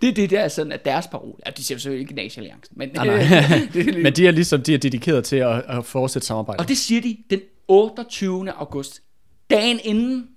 Det 0.00 0.08
er 0.08 0.14
det, 0.14 0.30
der 0.30 0.40
er 0.40 0.48
sådan, 0.48 0.72
at 0.72 0.84
deres 0.84 1.06
parole. 1.06 1.34
Ja, 1.46 1.50
de 1.50 1.64
siger 1.64 1.78
selvfølgelig 1.78 2.00
ikke 2.00 2.14
nazi-alliancen, 2.14 2.76
men, 2.78 2.88
Nej, 2.94 3.06
nej. 3.28 3.58
lidt- 3.74 4.02
Men 4.02 4.12
de 4.12 4.26
er 4.26 4.30
ligesom 4.30 4.62
de 4.62 4.74
er 4.74 4.78
dedikeret 4.78 5.24
til 5.24 5.36
at, 5.36 5.62
at 5.68 5.84
fortsætte 5.86 6.26
samarbejdet. 6.26 6.60
og 6.60 6.68
det 6.68 6.78
siger 6.78 7.00
de 7.00 7.16
den 7.30 7.40
28. 7.68 8.50
august, 8.52 9.02
dagen 9.50 9.80
inden, 9.84 10.28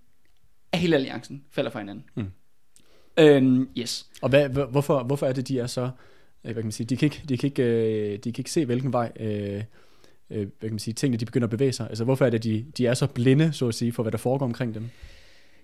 at 0.72 0.80
hele 0.80 0.96
alliancen 0.96 1.44
falder 1.52 1.72
fra 1.72 1.80
hinanden. 1.80 2.04
Mm. 2.16 2.26
Øhm, 3.20 3.70
yes. 3.78 4.06
Og 4.22 4.30
hvad, 4.30 4.50
hvor- 4.50 4.66
hvorfor, 4.66 5.04
hvorfor 5.04 5.26
er 5.28 5.34
det, 5.34 5.48
de 5.48 5.60
er 5.60 5.68
så... 5.68 5.90
øh, 6.44 6.54
Hvad 6.54 6.54
kan 6.54 6.66
man 6.66 6.72
sige? 6.72 6.88
De 6.88 6.98
kan 6.98 7.06
ikke, 7.06 7.22
de 7.30 7.38
kan 7.38 7.48
ikke, 7.48 7.64
øh, 7.64 8.20
de 8.24 8.32
kan 8.32 8.42
ikke 8.42 8.52
se, 8.52 8.66
hvilken 8.66 8.94
vej 8.94 9.12
øh, 9.20 9.64
øh, 10.30 10.38
hvad 10.38 10.48
kan 10.62 10.72
man 10.72 10.80
sige, 10.80 10.94
tingene 10.94 11.18
de 11.18 11.26
begynder 11.26 11.46
at 11.46 11.52
bevæge 11.52 11.74
sig. 11.74 11.90
Altså, 11.90 12.04
hvorfor 12.04 12.26
er 12.26 12.30
det, 12.30 12.44
de, 12.44 12.66
de 12.78 12.88
er 12.88 12.94
så 12.94 13.08
blinde, 13.08 13.54
så 13.54 13.68
at 13.68 13.76
sige, 13.76 13.94
for 13.94 14.04
hvad 14.04 14.12
der 14.12 14.18
foregår 14.18 14.46
omkring 14.46 14.74
dem? 14.74 14.90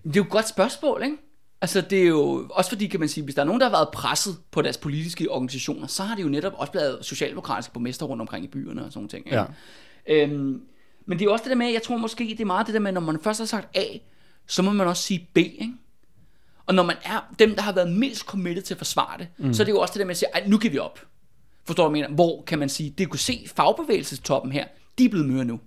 Det 0.04 0.10
er 0.10 0.14
jo 0.16 0.22
et 0.22 0.30
godt 0.30 0.48
spørgsmål, 0.48 1.02
ikke? 1.02 1.16
Altså, 1.60 1.80
det 1.80 2.02
er 2.02 2.06
jo 2.06 2.48
også 2.50 2.70
fordi, 2.70 2.86
kan 2.86 3.00
man 3.00 3.08
sige, 3.08 3.24
hvis 3.24 3.34
der 3.34 3.42
er 3.42 3.46
nogen, 3.46 3.60
der 3.60 3.66
har 3.66 3.76
været 3.76 3.88
presset 3.92 4.36
på 4.50 4.62
deres 4.62 4.78
politiske 4.78 5.30
organisationer, 5.30 5.86
så 5.86 6.02
har 6.02 6.16
det 6.16 6.22
jo 6.22 6.28
netop 6.28 6.52
også 6.56 6.72
blevet 6.72 6.98
socialdemokratiske 7.02 7.72
borgmester 7.72 8.06
rundt 8.06 8.20
omkring 8.20 8.44
i 8.44 8.48
byerne 8.48 8.84
og 8.84 8.92
sådan 8.92 9.08
ting. 9.08 9.26
Ikke? 9.26 9.38
Ja. 9.38 9.44
Øhm, 10.06 10.62
men 11.06 11.18
det 11.18 11.26
er 11.26 11.30
også 11.30 11.42
det 11.42 11.50
der 11.50 11.56
med, 11.56 11.72
jeg 11.72 11.82
tror 11.82 11.96
måske, 11.96 12.24
det 12.24 12.40
er 12.40 12.44
meget 12.44 12.66
det 12.66 12.74
der 12.74 12.80
med, 12.80 12.92
når 12.92 13.00
man 13.00 13.20
først 13.20 13.40
har 13.40 13.46
sagt 13.46 13.76
A, 13.76 13.84
så 14.46 14.62
må 14.62 14.72
man 14.72 14.86
også 14.86 15.02
sige 15.02 15.28
B, 15.34 15.36
ikke? 15.36 15.72
Og 16.66 16.74
når 16.74 16.82
man 16.82 16.96
er 17.04 17.34
dem, 17.38 17.54
der 17.54 17.62
har 17.62 17.72
været 17.72 17.92
mest 17.92 18.20
committed 18.20 18.62
til 18.62 18.74
at 18.74 18.78
forsvare 18.78 19.18
det, 19.18 19.28
mm. 19.38 19.54
så 19.54 19.62
er 19.62 19.64
det 19.64 19.72
jo 19.72 19.80
også 19.80 19.92
det 19.92 19.98
der 19.98 20.06
med 20.06 20.10
at 20.10 20.16
sige, 20.16 20.28
nu 20.46 20.58
giver 20.58 20.72
vi 20.72 20.78
op. 20.78 21.00
Forstår 21.64 21.84
du, 21.84 21.90
mener? 21.90 22.08
Hvor 22.08 22.42
kan 22.46 22.58
man 22.58 22.68
sige, 22.68 22.90
det 22.90 23.08
kunne 23.08 23.20
se 23.20 23.46
fagbevægelsestoppen 23.56 24.52
her, 24.52 24.66
de 24.98 25.04
er 25.04 25.08
blevet 25.08 25.26
møre 25.26 25.44
nu. 25.44 25.60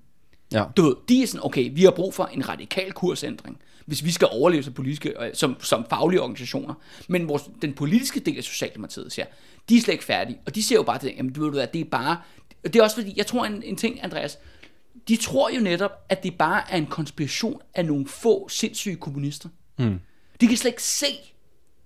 Ja. 0.52 0.64
Du 0.78 0.82
ved, 0.82 0.96
de 1.10 1.24
er 1.24 1.28
sådan, 1.28 1.46
okay, 1.46 1.72
vi 1.74 1.84
har 1.84 1.92
brug 1.92 2.14
for 2.14 2.26
en 2.26 2.50
radikal 2.50 2.92
kursændring, 2.92 3.58
hvis 3.86 4.04
vi 4.04 4.12
skal 4.12 4.28
overleve 4.32 4.64
som, 4.64 4.74
politiske, 4.74 5.24
øh, 5.24 5.30
som, 5.34 5.56
som 5.60 5.86
faglige 5.90 6.22
organisationer. 6.22 6.74
Men 7.08 7.28
vores, 7.28 7.44
den 7.62 7.74
politiske 7.74 8.20
del 8.20 8.38
af 8.38 8.44
Socialdemokratiet 8.44 9.12
siger, 9.12 9.26
de 9.70 9.78
er 9.78 9.82
slet 9.82 9.94
ikke 9.94 10.04
færdige. 10.04 10.40
Og 10.46 10.56
de 10.56 10.64
ser 10.64 10.76
jo 10.76 10.84
bare 10.84 11.00
det, 11.02 11.14
jamen 11.18 11.34
du 11.34 11.44
ved 11.44 11.52
hvad, 11.52 11.68
det 11.68 11.82
er 11.82 11.86
bare... 11.86 12.18
Det 12.64 12.76
er 12.76 12.84
også 12.84 12.96
fordi, 12.96 13.14
jeg 13.18 13.28
tror 13.28 13.46
en, 13.46 13.64
en 13.64 13.76
ting, 13.76 14.04
Andreas, 14.04 14.38
de 15.08 15.16
tror 15.16 15.50
jo 15.50 15.62
netop, 15.62 15.92
at 16.10 16.24
det 16.24 16.38
bare 16.38 16.72
er 16.72 16.78
en 16.78 16.86
konspiration 16.86 17.62
af 17.74 17.86
nogle 17.86 18.08
få 18.08 18.50
sindssyge 18.50 18.96
kommunister. 18.96 19.50
Mm. 19.80 20.00
De 20.42 20.48
kan 20.48 20.58
slet 20.58 20.72
ikke 20.72 20.84
se, 20.84 21.08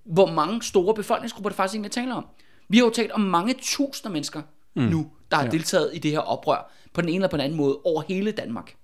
hvor 0.04 0.32
mange 0.32 0.64
store 0.64 0.94
befolkningsgrupper 0.94 1.50
det 1.50 1.58
faktisk 1.58 1.76
egentlig 1.76 1.92
taler 1.92 2.16
om. 2.16 2.26
Vi 2.70 2.78
har 2.78 2.86
jo 2.86 2.92
talt 2.92 3.12
om 3.12 3.22
mange 3.22 3.56
tusinder 3.62 4.10
mennesker 4.10 4.42
mm. 4.76 4.84
nu, 4.84 5.12
der 5.32 5.38
har 5.38 5.44
ja. 5.44 5.50
deltaget 5.50 5.92
i 5.94 6.00
det 6.00 6.12
her 6.12 6.20
oprør, 6.20 6.72
på 6.94 7.02
den 7.02 7.10
ene 7.10 7.16
eller 7.16 7.28
på 7.28 7.38
den 7.38 7.44
anden 7.44 7.58
måde, 7.58 7.78
over 7.84 8.04
hele 8.08 8.32
Danmark. 8.32 8.76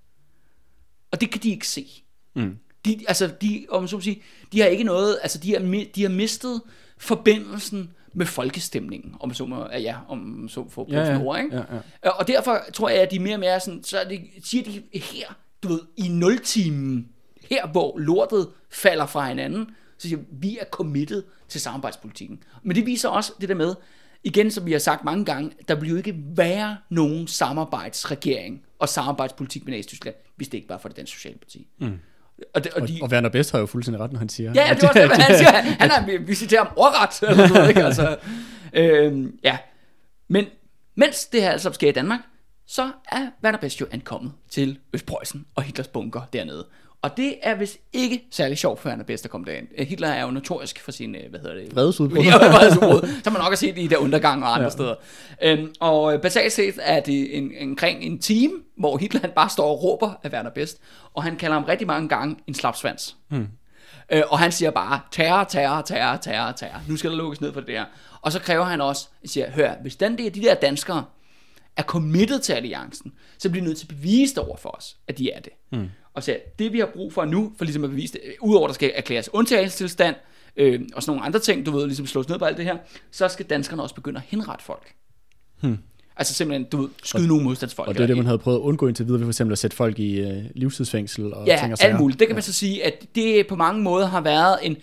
Og 1.12 1.22
det 1.22 1.32
kan 1.32 1.42
de 1.42 1.50
ikke 1.50 1.68
se. 1.68 1.88
Mm. 2.36 2.58
De, 2.86 3.06
altså, 3.08 3.28
de, 3.42 3.66
om 3.70 3.88
så 3.88 4.00
sige, 4.00 4.24
de 4.52 4.60
har 4.60 4.68
ikke 4.68 4.84
noget, 4.84 5.20
altså 5.22 5.38
de 5.38 5.54
har, 5.54 5.86
de 5.96 6.02
har 6.02 6.10
mistet 6.10 6.62
forbindelsen 6.98 7.94
med 8.14 8.26
folkestemningen, 8.26 9.16
om 9.20 9.34
så 9.34 9.46
må, 9.46 9.68
ja, 9.72 9.96
om 10.08 10.50
så 10.50 10.70
få 10.70 10.88
Ja, 10.90 11.00
ja. 11.00 11.20
ord, 11.20 11.40
ikke? 11.40 11.56
Ja, 11.56 11.64
ja. 12.04 12.10
Og 12.10 12.28
derfor 12.28 12.60
tror 12.74 12.90
jeg, 12.90 13.02
at 13.02 13.12
de 13.12 13.20
mere 13.20 13.36
og 13.36 13.40
mere 13.40 13.60
sådan, 13.60 13.84
så 13.84 14.06
det, 14.10 14.22
siger 14.44 14.64
de 14.64 15.00
her, 15.00 15.28
du 15.64 15.68
ved, 15.68 15.80
i 15.98 16.08
nultimen, 16.08 17.10
her 17.50 17.68
hvor 17.68 18.00
lortet 18.00 18.48
falder 18.70 19.06
fra 19.06 19.28
hinanden, 19.28 19.70
så 19.98 20.08
siger 20.08 20.18
vi, 20.18 20.26
vi 20.32 20.58
er 20.62 20.66
committed 20.72 21.24
til 21.48 21.62
samarbejdspolitikken. 21.62 22.44
Men 22.64 22.76
det 22.76 22.86
viser 22.86 23.10
også 23.10 23.34
det 23.42 23.50
der 23.50 23.56
med, 23.56 23.76
igen 24.24 24.52
som 24.52 24.66
vi 24.66 24.72
har 24.72 24.80
sagt 24.80 25.04
mange 25.04 25.26
gange, 25.26 25.52
der 25.68 25.76
vil 25.76 25.90
jo 25.90 25.96
ikke 25.96 26.16
være 26.18 26.78
nogen 26.90 27.28
samarbejdsregering 27.28 28.62
og 28.80 28.90
samarbejdspolitik 28.90 29.66
med 29.66 29.74
Nazi-Tyskland, 29.74 30.16
hvis 30.36 30.48
det 30.48 30.58
ikke 30.58 30.70
var 30.70 30.78
for 30.78 30.90
det 30.90 30.98
danske 30.98 31.16
Socialdemokrati. 31.16 31.68
Mm. 31.80 32.00
Og, 32.54 32.64
det, 32.64 32.74
og, 32.74 32.82
Og, 32.82 32.88
de, 32.88 33.00
og 33.02 33.10
Werner 33.10 33.30
Best 33.30 33.52
har 33.52 33.60
jo 33.60 33.66
fuldstændig 33.66 34.02
ret, 34.02 34.12
når 34.12 34.20
han 34.20 34.30
siger... 34.30 34.52
Ja, 34.56 34.68
ja, 34.68 34.74
det 34.74 34.84
var 34.84 34.94
det, 35.02 35.12
han 35.12 35.38
siger. 35.38 35.52
Han 35.52 35.92
er, 35.92 36.06
vi, 36.06 36.18
vi 36.18 36.36
citerer 36.36 36.64
ham 36.64 36.74
ordret. 36.76 37.30
Eller 37.30 37.48
noget, 37.48 37.70
ikke? 37.70 37.84
Altså, 37.84 38.18
øhm, 38.74 39.40
ja. 39.44 39.58
Men 40.28 40.46
mens 40.96 41.26
det 41.26 41.42
her 41.42 41.52
altså 41.52 41.74
sker 41.74 41.90
i 41.90 41.92
Danmark, 41.92 42.20
så 42.68 42.92
er 43.12 43.30
Werner 43.44 43.60
Best 43.60 43.82
jo 43.82 43.88
ankommet 43.92 44.32
til 44.50 44.80
Østpreussen 44.94 45.46
og 45.56 45.64
Hitlers 45.64 45.88
bunker 45.88 46.22
dernede. 46.34 46.68
Og 47.08 47.18
det 47.18 47.36
er 47.42 47.56
vist 47.56 47.78
ikke 47.94 48.28
særlig 48.32 48.58
sjovt 48.58 48.80
for 48.80 48.90
Werner 48.90 49.04
Best 49.04 49.26
at 49.26 49.32
komme 49.32 49.48
derind. 49.48 49.68
Øh, 49.78 49.88
Hitler 49.88 50.08
er 50.08 50.24
jo 50.24 50.32
notorisk 50.32 50.80
for 50.80 50.92
sin, 50.92 51.16
øh, 51.16 51.30
hvad 51.30 51.40
hedder 51.40 51.56
det? 51.56 51.76
Vredesudbrud. 51.76 52.26
Ja, 52.26 52.38
vredesudbrud, 52.38 53.10
som 53.24 53.34
man 53.34 53.42
nok 53.42 53.50
har 53.50 53.56
set 53.56 53.78
i 53.78 53.88
der 53.88 53.98
undergang 53.98 54.44
og 54.44 54.54
andre 54.54 54.64
ja. 54.64 54.70
steder. 54.70 54.96
Øhm, 55.44 55.74
og 55.80 56.14
øh, 56.14 56.22
basalt 56.22 56.54
set 56.54 56.76
er 56.82 57.00
det 57.00 57.38
en, 57.38 57.52
omkring 57.62 58.04
en 58.04 58.20
time, 58.20 58.54
hvor 58.78 58.98
Hitler 58.98 59.22
han 59.22 59.32
bare 59.36 59.50
står 59.50 59.70
og 59.70 59.84
råber 59.84 60.14
af 60.24 60.30
Werner 60.30 60.50
Best, 60.50 60.82
og 61.14 61.24
han 61.24 61.36
kalder 61.36 61.54
ham 61.54 61.64
rigtig 61.64 61.88
mange 61.88 62.10
gange 62.10 62.36
en 62.48 62.54
slapsvans. 62.54 63.16
Hmm. 63.30 63.48
Øh, 64.12 64.24
og 64.30 64.40
han 64.40 64.52
siger 64.52 64.72
bare, 64.72 65.00
terror, 65.12 65.44
terror, 65.44 65.82
terror, 65.82 66.18
terror, 66.18 66.52
terror. 66.52 66.82
Nu 66.88 66.98
skal 66.98 67.10
der 67.10 67.18
lukkes 67.18 67.42
ned 67.42 67.54
for 67.54 67.60
det 67.60 67.70
der. 67.70 67.86
Og 68.22 68.32
så 68.32 68.40
kræver 68.40 68.64
han 68.64 68.82
også, 68.82 69.08
siger, 69.26 69.52
hør, 69.52 69.74
hvis 69.82 69.96
den 69.96 70.18
der, 70.18 70.30
de 70.30 70.42
der 70.42 70.56
danskere 70.56 71.04
er 71.78 71.84
committed 71.84 72.40
til 72.40 72.54
alliancen, 72.54 73.14
så 73.38 73.50
bliver 73.50 73.64
de 73.64 73.68
nødt 73.68 73.78
til 73.78 73.86
at 73.86 73.96
bevise 73.96 74.36
det 74.36 74.44
over 74.44 74.58
for 74.58 74.70
os, 74.70 74.98
at 75.08 75.18
de 75.18 75.32
er 75.32 75.40
det. 75.40 75.54
Mm. 75.72 75.90
Og 76.18 76.24
så 76.24 76.38
det 76.60 76.74
vi 76.74 76.80
har 76.80 76.86
brug 76.86 77.14
for 77.14 77.26
nu, 77.26 77.52
for 77.58 77.66
ligesom 77.66 77.84
at 77.84 77.90
bevise 77.90 78.14
det, 78.14 78.22
udover 78.42 78.66
at 78.66 78.70
der 78.70 78.74
skal 78.74 78.92
erklæres 78.96 79.34
undtagelsestilstand, 79.34 80.16
øh, 80.56 80.82
og 80.96 81.04
sådan 81.04 81.12
nogle 81.12 81.26
andre 81.26 81.40
ting, 81.40 81.66
du 81.66 81.72
ved, 81.72 81.86
ligesom 81.86 82.06
slås 82.06 82.30
ned 82.30 82.40
på 82.40 82.46
alt 82.46 82.58
det 82.58 82.66
her, 82.66 82.78
så 83.12 83.28
skal 83.28 83.46
danskerne 83.46 83.84
også 83.84 83.96
begynde 83.96 84.18
at 84.18 84.24
henrette 84.28 84.66
folk. 84.66 84.94
Hmm. 85.62 85.78
Altså 86.16 86.34
simpelthen, 86.34 86.68
du 86.72 86.82
ved, 86.82 86.90
skyde 87.04 87.28
nogle 87.28 87.44
modstandsfolk. 87.44 87.88
Og 87.88 87.96
det 87.96 88.04
er 88.04 88.08
det, 88.08 88.18
man 88.18 88.26
havde 88.26 88.38
prøvet 88.38 88.58
at 88.58 88.62
undgå 88.62 88.88
indtil 88.88 89.06
videre, 89.06 89.20
ved 89.20 89.26
for 89.26 89.32
eksempel 89.32 89.52
at 89.52 89.58
sætte 89.58 89.76
folk 89.78 90.00
i 90.00 90.20
øh, 90.20 90.44
livstidsfængsel 90.56 91.34
og 91.34 91.48
Ja, 91.48 91.58
ting 91.60 91.72
og 91.72 91.78
sager. 91.78 91.92
alt 91.94 92.00
muligt. 92.02 92.20
Det 92.20 92.28
kan 92.28 92.36
man 92.36 92.44
så 92.44 92.54
sige, 92.54 92.86
at 92.86 93.06
det 93.16 93.48
på 93.48 93.56
mange 93.56 93.82
måder 93.82 94.08
har 94.08 94.22
været 94.22 94.60
en, 94.64 94.78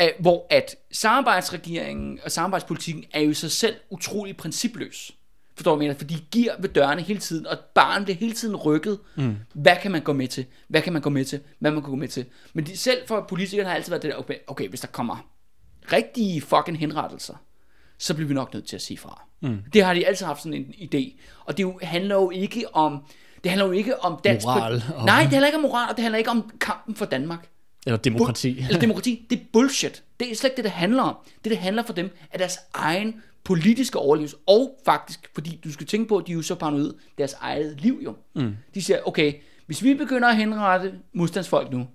øh, 0.00 0.08
hvor 0.18 0.46
at 0.50 0.76
samarbejdsregeringen 0.92 2.18
og 2.24 2.30
samarbejdspolitikken 2.30 3.04
er 3.12 3.20
jo 3.20 3.30
i 3.30 3.34
sig 3.34 3.50
selv 3.50 3.74
utrolig 3.90 4.36
principløs. 4.36 5.12
Forstår 5.60 5.72
du, 5.72 5.78
mener? 5.78 5.94
For 5.94 6.04
de 6.04 6.18
giver 6.30 6.52
ved 6.58 6.68
dørene 6.68 7.02
hele 7.02 7.20
tiden, 7.20 7.46
og 7.46 7.58
barnet 7.74 8.04
bliver 8.04 8.16
hele 8.18 8.32
tiden 8.32 8.56
rykket. 8.56 8.98
Mm. 9.16 9.36
Hvad 9.54 9.76
kan 9.82 9.90
man 9.90 10.02
gå 10.02 10.12
med 10.12 10.28
til? 10.28 10.44
Hvad 10.68 10.82
kan 10.82 10.92
man 10.92 11.02
gå 11.02 11.10
med 11.10 11.24
til? 11.24 11.40
Hvad 11.58 11.70
man 11.70 11.82
kan 11.82 11.90
gå 11.90 11.96
med 11.96 12.08
til? 12.08 12.24
Men 12.52 12.66
de, 12.66 12.76
selv 12.76 12.98
for 13.08 13.24
politikerne 13.28 13.68
har 13.68 13.76
altid 13.76 13.90
været 13.90 14.02
det 14.02 14.10
der, 14.12 14.16
okay, 14.18 14.34
okay, 14.46 14.68
hvis 14.68 14.80
der 14.80 14.86
kommer 14.86 15.26
rigtige 15.92 16.40
fucking 16.40 16.78
henrettelser, 16.78 17.34
så 17.98 18.14
bliver 18.14 18.28
vi 18.28 18.34
nok 18.34 18.54
nødt 18.54 18.66
til 18.66 18.76
at 18.76 18.82
sige 18.82 18.98
fra. 18.98 19.22
Mm. 19.40 19.58
Det 19.72 19.84
har 19.84 19.94
de 19.94 20.06
altid 20.06 20.26
haft 20.26 20.42
sådan 20.42 20.54
en 20.54 20.74
idé. 20.94 21.20
Og 21.44 21.56
det 21.56 21.62
jo, 21.62 21.78
handler 21.82 22.14
jo 22.14 22.30
ikke 22.30 22.64
om, 22.74 22.98
det 23.44 23.50
handler 23.50 23.66
jo 23.66 23.72
ikke 23.72 24.04
om 24.04 24.20
dansk... 24.24 24.46
Moral 24.46 24.82
og- 24.96 25.04
Nej, 25.06 25.22
det 25.22 25.30
handler 25.30 25.46
ikke 25.46 25.56
om 25.58 25.62
moral, 25.62 25.88
og 25.90 25.96
det 25.96 26.02
handler 26.02 26.18
ikke 26.18 26.30
om 26.30 26.50
kampen 26.60 26.94
for 26.94 27.04
Danmark. 27.04 27.48
Eller 27.86 27.96
demokrati. 27.98 28.58
Eller 28.58 28.80
demokrati, 28.80 29.26
det 29.30 29.38
er 29.38 29.42
bullshit. 29.52 30.02
Det 30.20 30.30
er 30.32 30.36
slet 30.36 30.50
ikke 30.50 30.56
det, 30.56 30.64
det 30.64 30.72
handler 30.72 31.02
om. 31.02 31.16
Det, 31.44 31.50
det 31.50 31.58
handler 31.58 31.82
for 31.82 31.92
dem, 31.92 32.16
er 32.30 32.38
deres 32.38 32.58
egen 32.74 33.22
politiske 33.44 33.98
overlevelse. 33.98 34.36
Og 34.46 34.80
faktisk, 34.84 35.30
fordi 35.34 35.60
du 35.64 35.72
skal 35.72 35.86
tænke 35.86 36.08
på, 36.08 36.16
at 36.16 36.26
de 36.26 36.32
er 36.32 36.36
jo 36.36 36.42
så 36.42 36.54
paranoid 36.54 36.94
deres 37.18 37.32
eget 37.40 37.80
liv 37.80 38.00
jo. 38.04 38.16
Mm. 38.34 38.56
De 38.74 38.82
siger, 38.82 38.98
okay, 39.06 39.32
hvis 39.66 39.82
vi 39.82 39.94
begynder 39.94 40.28
at 40.28 40.36
henrette 40.36 40.94
modstandsfolk 41.12 41.72
nu, 41.72 41.86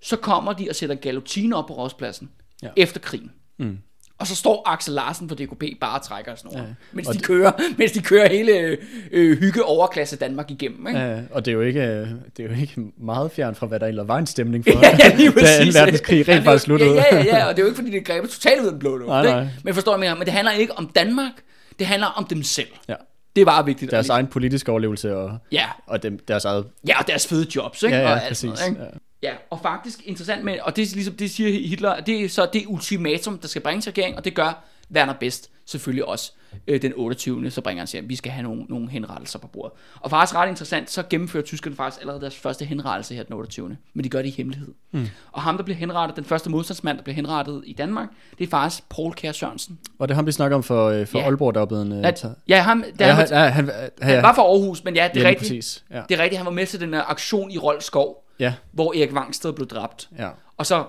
så 0.00 0.16
kommer 0.16 0.52
de 0.52 0.66
og 0.68 0.74
sætter 0.74 0.94
galotiner 0.94 1.56
op 1.56 1.66
på 1.66 1.74
rådspladsen. 1.74 2.30
Ja. 2.62 2.70
efter 2.76 3.00
krigen. 3.00 3.30
Mm. 3.58 3.78
Og 4.22 4.28
så 4.28 4.36
står 4.36 4.62
Axel 4.66 4.94
Larsen 4.94 5.28
på 5.28 5.34
DKP 5.34 5.64
bare 5.80 5.98
og 5.98 6.04
trækker 6.06 6.34
sådan 6.34 6.50
over, 6.50 6.60
ja. 6.60 6.64
mens, 6.92 7.08
Og 7.08 7.14
de 7.14 7.18
det- 7.18 7.26
kører, 7.26 7.52
mens 7.78 7.92
de 7.92 8.02
kører 8.02 8.28
hele 8.28 8.76
øh, 9.12 9.38
hygge 9.38 9.64
overklasse 9.64 10.16
Danmark 10.16 10.50
igennem. 10.50 10.86
Ikke? 10.88 11.00
Ja, 11.00 11.20
og 11.30 11.44
det 11.44 11.50
er, 11.50 11.54
jo 11.54 11.60
ikke, 11.60 11.80
øh, 11.80 12.06
det 12.36 12.44
er 12.44 12.48
jo 12.54 12.60
ikke 12.60 12.82
meget 13.00 13.32
fjern 13.32 13.54
fra, 13.54 13.66
hvad 13.66 13.80
der 13.80 13.86
egentlig 13.86 14.08
var 14.08 14.18
en 14.18 14.26
stemning 14.26 14.64
for, 14.64 14.70
ja, 14.82 14.96
ja, 15.10 15.14
lige 15.16 15.30
da. 15.30 15.64
2. 15.64 15.78
verdenskrig 15.78 16.26
Ja, 16.28 16.32
rent 16.32 16.40
er 16.40 16.44
faktisk 16.44 16.68
jo- 16.68 16.78
sluttede. 16.78 16.94
Ja, 16.94 17.16
ja, 17.16 17.24
ja, 17.24 17.44
og 17.48 17.56
det 17.56 17.58
er 17.58 17.62
jo 17.62 17.68
ikke, 17.68 17.76
fordi 17.76 17.90
det 17.90 18.04
grebet 18.06 18.30
totalt 18.30 18.60
ud 18.60 18.66
af 18.66 18.70
den 18.72 18.78
blå 18.80 18.96
luft. 18.96 19.08
Nej, 19.08 19.22
nej. 19.22 19.46
Men 19.64 19.74
forstår 19.74 19.92
jeg 19.92 20.00
mere, 20.00 20.16
men 20.16 20.24
det 20.24 20.32
handler 20.32 20.52
ikke 20.52 20.78
om 20.78 20.86
Danmark, 20.94 21.32
det 21.78 21.86
handler 21.86 22.06
om 22.06 22.24
dem 22.24 22.42
selv. 22.42 22.68
Ja. 22.88 22.94
Det 23.36 23.40
er 23.40 23.44
bare 23.46 23.64
vigtigt. 23.64 23.90
Deres 23.90 24.08
Og- 24.10 24.14
egen 24.14 24.26
politiske 24.26 24.70
overlevelse 24.70 25.16
og, 25.16 25.38
Ja, 25.52 25.64
og 25.86 26.02
dem, 26.02 26.18
deres 26.28 26.44
eget... 26.44 26.66
ja, 26.88 26.98
og 27.00 27.06
deres 27.06 27.26
fede 27.26 27.46
jobs, 27.56 27.82
ikke? 27.82 27.96
Ja, 27.96 28.02
og 28.02 28.08
ja, 28.08 28.14
alt 28.18 28.28
præcis. 28.28 28.44
noget, 28.44 28.68
ikke? 28.68 28.82
Ja. 28.82 28.88
Ja, 29.22 29.32
og 29.50 29.60
faktisk 29.62 30.02
interessant 30.04 30.44
med, 30.44 30.60
og 30.62 30.76
det 30.76 30.82
er 30.82 30.94
ligesom, 30.94 31.14
det 31.14 31.30
siger 31.30 31.68
Hitler, 31.68 32.00
det 32.00 32.24
er 32.24 32.28
så 32.28 32.48
det 32.52 32.64
ultimatum, 32.66 33.38
der 33.38 33.48
skal 33.48 33.62
bringes 33.62 33.88
regeringen, 33.88 34.18
og 34.18 34.24
det 34.24 34.34
gør 34.34 34.64
Werner 34.94 35.14
Best 35.20 35.50
selvfølgelig 35.66 36.04
også 36.04 36.32
øh, 36.66 36.82
den 36.82 36.92
28. 36.96 37.50
Så 37.50 37.60
bringer 37.60 37.80
han 37.80 37.86
siger, 37.86 38.02
at 38.02 38.08
vi 38.08 38.16
skal 38.16 38.32
have 38.32 38.42
nogle, 38.42 38.62
nogle 38.68 38.90
henrettelser 38.90 39.38
på 39.38 39.46
bordet. 39.46 39.72
Og 40.00 40.10
faktisk 40.10 40.36
ret 40.36 40.48
interessant, 40.48 40.90
så 40.90 41.02
gennemfører 41.10 41.44
tyskerne 41.44 41.76
faktisk 41.76 42.00
allerede 42.00 42.20
deres 42.20 42.36
første 42.36 42.64
henrettelse 42.64 43.14
her 43.14 43.22
den 43.22 43.34
28. 43.34 43.76
Men 43.94 44.04
de 44.04 44.08
gør 44.08 44.22
det 44.22 44.28
i 44.28 44.34
hemmelighed. 44.36 44.68
Mm. 44.90 45.08
Og 45.32 45.42
ham, 45.42 45.56
der 45.56 45.64
bliver 45.64 45.76
henrettet, 45.76 46.16
den 46.16 46.24
første 46.24 46.50
modstandsmand, 46.50 46.96
der 46.96 47.04
bliver 47.04 47.14
henrettet 47.14 47.62
i 47.66 47.72
Danmark, 47.72 48.08
det 48.38 48.44
er 48.44 48.48
faktisk 48.50 48.88
Paul 48.88 49.12
Kjær 49.14 49.32
Sørensen. 49.32 49.78
Og 49.98 50.08
det 50.08 50.16
ham, 50.16 50.26
vi 50.26 50.32
snakker 50.32 50.56
om 50.56 50.62
for, 50.62 50.88
øh, 50.88 51.06
for 51.06 51.18
Ja. 51.18 51.24
Aalborg, 51.24 51.54
der 51.54 51.60
er 51.60 51.66
blevet 51.66 51.86
en... 51.86 51.92
Øh, 51.92 52.14
ja, 52.48 52.62
ham, 52.62 52.84
der 52.98 53.06
ja, 53.06 53.14
han, 53.14 53.28
han, 53.30 53.52
han, 53.52 53.70
ja, 54.00 54.06
han 54.06 54.22
var 54.22 54.34
fra 54.34 54.42
Aarhus, 54.42 54.84
men 54.84 54.94
ja, 54.94 55.08
det 55.14 55.20
er 55.20 55.24
ja, 55.24 55.28
rigtigt. 55.28 55.50
præcis. 55.50 55.84
Ja. 55.90 56.02
Det 56.08 56.18
er 56.18 56.22
rigtigt, 56.22 56.38
han 56.38 56.46
var 56.46 56.52
med 56.52 56.66
til 56.66 56.80
den 56.80 56.94
her 56.94 57.10
aktion 57.10 57.50
i 57.50 57.58
Rold 57.58 57.80
Skov, 57.80 58.21
ja, 58.38 58.54
hvor 58.72 58.94
Erik 58.94 59.14
Vangsted 59.14 59.52
blev 59.52 59.68
dræbt. 59.68 60.08
ja. 60.18 60.30
Og 60.56 60.66
så 60.66 60.84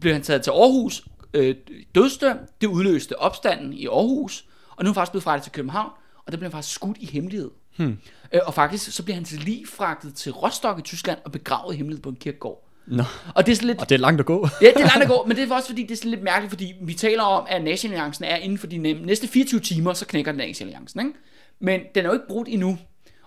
blev 0.00 0.12
han 0.12 0.22
taget 0.22 0.42
til 0.42 0.50
Aarhus, 0.50 1.04
øh, 1.34 1.54
dødsdømt, 1.94 2.40
det 2.60 2.66
udløste 2.66 3.18
opstanden 3.18 3.72
i 3.72 3.86
Aarhus, 3.86 4.44
og 4.76 4.84
nu 4.84 4.88
er 4.88 4.92
han 4.92 4.94
faktisk 4.94 5.12
blevet 5.12 5.24
fragtet 5.24 5.42
til 5.42 5.52
København, 5.52 5.90
og 6.26 6.32
der 6.32 6.38
blev 6.38 6.46
han 6.46 6.52
faktisk 6.52 6.74
skudt 6.74 6.96
i 7.00 7.06
hemmelighed. 7.06 7.50
Hmm. 7.76 7.98
Øh, 8.32 8.40
og 8.46 8.54
faktisk 8.54 8.92
så 8.92 9.02
bliver 9.02 9.14
han 9.14 9.24
til 9.24 9.38
lige 9.38 9.66
fragtet 9.66 10.14
til 10.14 10.32
Rostock 10.32 10.78
i 10.78 10.82
Tyskland 10.82 11.18
og 11.24 11.32
begravet 11.32 11.74
i 11.74 11.76
hemmelighed 11.76 12.02
på 12.02 12.08
en 12.08 12.16
kirkegård. 12.16 12.66
Nå. 12.86 13.02
Og 13.34 13.46
det 13.46 13.62
er 13.62 13.66
lidt... 13.66 13.80
Og 13.80 13.88
det 13.88 13.94
er 13.94 13.98
langt 13.98 14.20
at 14.20 14.26
gå. 14.26 14.48
Ja, 14.62 14.66
det 14.66 14.76
er 14.76 14.80
langt 14.86 15.02
at 15.02 15.08
gå, 15.08 15.24
men 15.26 15.36
det 15.36 15.50
er 15.50 15.54
også 15.54 15.68
fordi, 15.68 15.82
det 15.86 16.04
er 16.04 16.08
lidt 16.08 16.22
mærkeligt, 16.22 16.50
fordi 16.50 16.74
vi 16.82 16.94
taler 16.94 17.22
om, 17.22 17.46
at 17.48 17.64
Nationalliancen 17.64 18.24
er 18.24 18.36
inden 18.36 18.58
for 18.58 18.66
de 18.66 18.78
næ- 18.78 18.92
næste 18.92 19.28
24 19.28 19.60
timer, 19.60 19.92
så 19.92 20.06
knækker 20.06 20.32
Nationalliancen, 20.32 21.00
ikke? 21.00 21.12
Men 21.60 21.80
den 21.94 22.04
er 22.04 22.08
jo 22.08 22.12
ikke 22.12 22.26
brudt 22.28 22.48
endnu. 22.48 22.78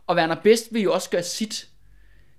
Og 0.08 0.16
Werner 0.16 0.36
Best 0.44 0.68
vil 0.72 0.82
jo 0.82 0.94
også 0.94 1.10
gøre 1.10 1.24
sit 1.24 1.68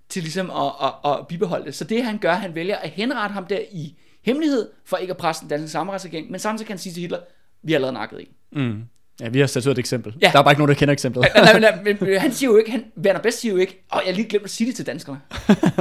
til 0.09 0.23
ligesom 0.23 0.51
at, 0.51 0.73
at, 0.83 1.11
at 1.11 1.27
bibeholde 1.27 1.65
det. 1.65 1.75
Så 1.75 1.85
det 1.85 2.05
han 2.05 2.19
gør, 2.19 2.33
han 2.33 2.55
vælger 2.55 2.77
at 2.77 2.91
henrette 2.91 3.33
ham 3.33 3.47
der 3.47 3.59
i 3.73 3.99
hemmelighed, 4.25 4.69
for 4.85 4.97
ikke 4.97 5.11
at 5.11 5.17
presse 5.17 5.41
den 5.41 5.49
danske 5.49 5.69
samarbejdsregering, 5.69 6.31
men 6.31 6.41
samtidig 6.41 6.67
kan 6.67 6.73
han 6.73 6.79
sige 6.79 6.93
til 6.93 7.01
Hitler, 7.01 7.19
vi 7.63 7.73
har 7.73 7.77
allerede 7.77 7.95
nakket 7.95 8.27
en. 8.53 8.89
Ja, 9.21 9.29
vi 9.29 9.41
har 9.41 9.47
sat 9.47 9.67
et 9.67 9.79
eksempel. 9.79 10.15
Ja. 10.23 10.31
Der 10.33 10.39
er 10.39 10.43
bare 10.43 10.53
ikke 10.53 10.61
nogen, 10.61 10.69
der 10.69 10.75
kender 10.75 10.93
eksemplet. 10.93 11.27
nej, 11.35 11.61
nej, 11.61 11.61
nej, 11.61 11.97
men, 12.01 12.19
han 12.21 12.33
siger 12.33 12.51
jo 12.51 12.57
ikke, 12.57 12.71
han, 12.71 12.85
Werner 13.05 13.21
Best 13.21 13.41
siger 13.41 13.53
jo 13.53 13.59
ikke, 13.59 13.85
åh, 13.95 14.01
jeg 14.07 14.13
har 14.13 14.17
lige 14.17 14.29
glemt 14.29 14.45
at 14.45 14.51
sige 14.51 14.67
det 14.69 14.77
til 14.77 14.87
danskerne. 14.87 15.21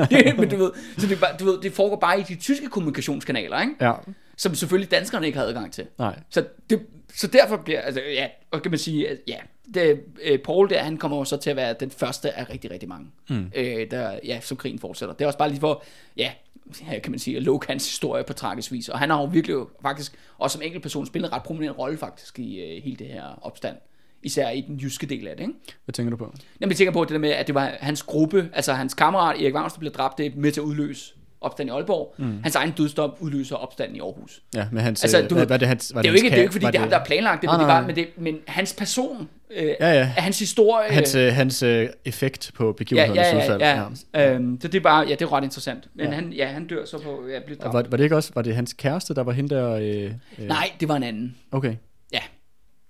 det, 0.09 0.33
men 0.39 0.49
du 0.49 0.57
ved, 0.57 0.71
så 0.97 1.07
det, 1.07 1.19
bare, 1.19 1.35
du 1.39 1.45
ved, 1.45 1.61
det 1.61 1.73
foregår 1.73 1.95
bare 1.95 2.19
i 2.19 2.23
de 2.23 2.35
tyske 2.35 2.67
kommunikationskanaler, 2.67 3.61
ikke? 3.61 3.73
Ja, 3.81 3.93
som 4.37 4.55
selvfølgelig 4.55 4.91
danskerne 4.91 5.25
ikke 5.25 5.37
har 5.37 5.45
adgang 5.45 5.73
til. 5.73 5.87
nej. 5.99 6.19
Så, 6.29 6.45
det, 6.69 6.81
så 7.15 7.27
derfor 7.27 7.57
bliver, 7.57 7.81
altså 7.81 8.01
ja, 8.01 8.27
og 8.51 8.61
kan 8.61 8.71
man 8.71 8.79
sige, 8.79 9.09
at 9.09 9.17
ja, 9.27 9.37
det, 9.73 10.03
øh, 10.23 10.39
Paul 10.39 10.69
der, 10.69 10.79
han 10.79 10.97
kommer 10.97 11.17
jo 11.17 11.23
så 11.23 11.37
til 11.37 11.49
at 11.49 11.55
være 11.55 11.75
den 11.79 11.91
første 11.91 12.31
af 12.31 12.49
rigtig, 12.49 12.71
rigtig 12.71 12.89
mange, 12.89 13.07
mm. 13.29 13.51
øh, 13.55 13.91
der, 13.91 14.19
ja, 14.25 14.39
som 14.41 14.57
krigen 14.57 14.79
fortsætter. 14.79 15.15
Det 15.15 15.23
er 15.23 15.27
også 15.27 15.39
bare 15.39 15.49
lige 15.49 15.59
for, 15.59 15.83
ja, 16.17 16.31
her 16.81 16.99
kan 16.99 17.11
man 17.11 17.19
sige, 17.19 17.37
at 17.37 17.43
lukke 17.43 17.67
hans 17.67 17.85
historie 17.89 18.23
på 18.23 18.33
tragisk 18.33 18.71
vis. 18.71 18.89
Og 18.89 18.99
han 18.99 19.09
har 19.09 19.21
jo 19.21 19.25
virkelig 19.25 19.53
jo 19.53 19.69
faktisk, 19.81 20.13
også 20.37 20.53
som 20.53 20.61
enkeltperson, 20.61 21.05
spillet 21.05 21.29
en 21.29 21.33
ret 21.33 21.43
prominent 21.43 21.77
rolle 21.77 21.97
faktisk 21.97 22.39
i 22.39 22.61
øh, 22.61 22.83
hele 22.83 22.95
det 22.95 23.07
her 23.07 23.39
opstand. 23.41 23.75
Især 24.23 24.49
i 24.49 24.61
den 24.61 24.77
jyske 24.77 25.05
del 25.05 25.27
af 25.27 25.37
det, 25.37 25.43
ikke? 25.43 25.53
Hvad 25.85 25.93
tænker 25.93 26.09
du 26.09 26.17
på? 26.17 26.33
Jamen, 26.61 26.69
jeg 26.71 26.77
tænker 26.77 26.93
på 26.93 27.03
det 27.03 27.11
der 27.11 27.17
med, 27.17 27.29
at 27.29 27.47
det 27.47 27.55
var 27.55 27.77
hans 27.79 28.03
gruppe, 28.03 28.49
altså 28.53 28.73
hans 28.73 28.93
kammerat 28.93 29.41
Erik 29.41 29.53
Wagner, 29.53 29.69
der 29.69 29.79
blev 29.79 29.91
dræbt, 29.91 30.17
det 30.17 30.25
er 30.25 30.31
med 30.35 30.51
til 30.51 30.61
at 30.61 30.65
udløse 30.65 31.13
opstand 31.43 31.69
i 31.69 31.71
Aalborg. 31.71 32.15
Mm. 32.17 32.39
Hans 32.43 32.55
egen 32.55 32.71
dødsdom 32.71 33.13
udløser 33.19 33.55
opstanden 33.55 33.95
i 33.95 33.99
Aarhus. 33.99 34.41
Ja, 34.55 34.65
med 34.71 34.81
hans... 34.81 35.03
Altså, 35.03 35.21
du 35.21 35.27
hvad, 35.27 35.37
ved, 35.37 35.45
hvad 35.47 35.55
er 35.55 35.59
det, 35.59 35.67
hans, 35.67 35.91
var 35.95 36.01
det 36.01 36.07
er 36.09 36.11
jo 36.11 36.15
ikke, 36.15 36.29
hans 36.29 36.31
det 36.33 36.37
er 36.39 36.41
jo 36.41 36.45
ikke 36.45 36.51
fordi, 36.53 36.63
var 36.65 36.71
det 36.71 36.77
er 36.77 36.81
ham, 36.81 36.89
der 36.89 36.97
har 36.97 37.05
planlagt 37.05 37.41
det, 37.41 37.47
Nej, 37.47 37.57
men, 37.57 37.67
det 37.67 37.73
var, 37.73 37.81
men, 37.87 37.95
det, 37.95 38.07
men 38.17 38.37
hans 38.47 38.73
person, 38.77 39.29
øh, 39.55 39.63
Ja, 39.79 39.93
ja. 39.93 40.03
hans 40.03 40.39
historie... 40.39 40.91
Hans, 40.91 41.15
øh, 41.15 41.33
hans 41.33 41.63
øh, 41.63 41.89
effekt 42.05 42.51
på 42.55 42.65
ja, 42.67 42.71
begivenhedernes 42.71 43.27
ja, 43.33 43.37
udfald. 43.37 43.61
ja, 43.61 43.83
ja. 44.21 44.33
Øhm, 44.33 44.61
så 44.61 44.67
det 44.67 44.77
er 44.77 44.81
bare, 44.83 45.05
ja, 45.07 45.11
det 45.11 45.21
er 45.21 45.33
ret 45.33 45.43
interessant. 45.43 45.87
Men 45.95 46.05
Ja. 46.05 46.11
han, 46.11 46.33
ja, 46.33 46.45
han 46.47 46.67
dør 46.67 46.85
så 46.85 46.97
på, 46.97 47.19
ja, 47.31 47.37
Og 47.37 47.43
dræbt. 47.61 47.73
var, 47.73 47.83
var 47.89 47.97
det 47.97 48.03
ikke 48.03 48.15
også, 48.15 48.31
var 48.35 48.41
det 48.41 48.55
hans 48.55 48.73
kæreste, 48.73 49.15
der 49.15 49.23
var 49.23 49.31
hende 49.31 49.55
der... 49.55 49.71
Øh, 49.71 49.83
øh, 50.39 50.47
Nej, 50.47 50.71
det 50.79 50.87
var 50.87 50.95
en 50.95 51.03
anden. 51.03 51.35
Okay, 51.51 51.69
Ja. 51.69 51.75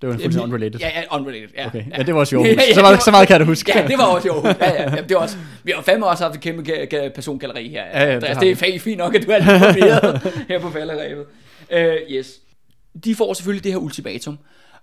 Det 0.04 0.10
var 0.10 0.14
fuldstændig 0.24 0.42
unrelated. 0.54 0.80
Ja, 0.80 0.88
ja, 1.00 1.16
unrelated. 1.18 1.48
Ja, 1.58 1.68
Okay, 1.68 1.80
ja. 1.92 1.98
ja, 1.98 2.04
det 2.04 2.14
var 2.14 2.20
også 2.20 2.36
i 2.36 2.40
Aarhus. 2.40 2.58
ja, 2.70 2.74
så, 2.74 2.82
meget, 2.82 2.94
var- 2.94 3.00
så 3.00 3.12
meget 3.12 3.28
kan 3.28 3.34
jeg 3.34 3.40
da 3.40 3.46
huske. 3.46 3.72
Ja, 3.80 3.88
det 3.88 3.98
var 3.98 4.04
også 4.06 4.28
jo. 4.28 4.48
Ja, 4.48 4.56
ja, 4.72 4.96
ja, 4.96 5.02
det 5.02 5.16
var 5.16 5.22
også, 5.22 5.38
vi 5.64 5.72
har 5.76 5.82
fandme 5.82 6.06
også 6.06 6.24
haft 6.24 6.36
et 6.36 6.42
kæmpe 6.42 6.72
ga- 6.72 6.88
ga- 6.96 7.08
persongalleri 7.16 7.70
her. 7.70 7.84
Ja, 7.86 8.04
ja, 8.06 8.14
det 8.14 8.22
det, 8.22 8.30
har 8.30 8.40
det 8.40 8.52
er 8.68 8.72
vi. 8.74 8.80
fint 8.80 8.98
nok, 8.98 9.16
at 9.16 9.26
du 9.26 9.32
er 9.32 9.38
lidt 9.38 9.64
forvirret 9.66 10.22
her 10.50 10.60
på 10.60 10.70
falderæbet. 10.70 11.26
Uh, 11.76 12.12
yes. 12.16 12.40
de 13.04 13.16
får 13.16 13.34
selvfølgelig 13.34 13.64
det 13.64 13.72
her 13.72 13.80
ultimatum. 13.80 14.38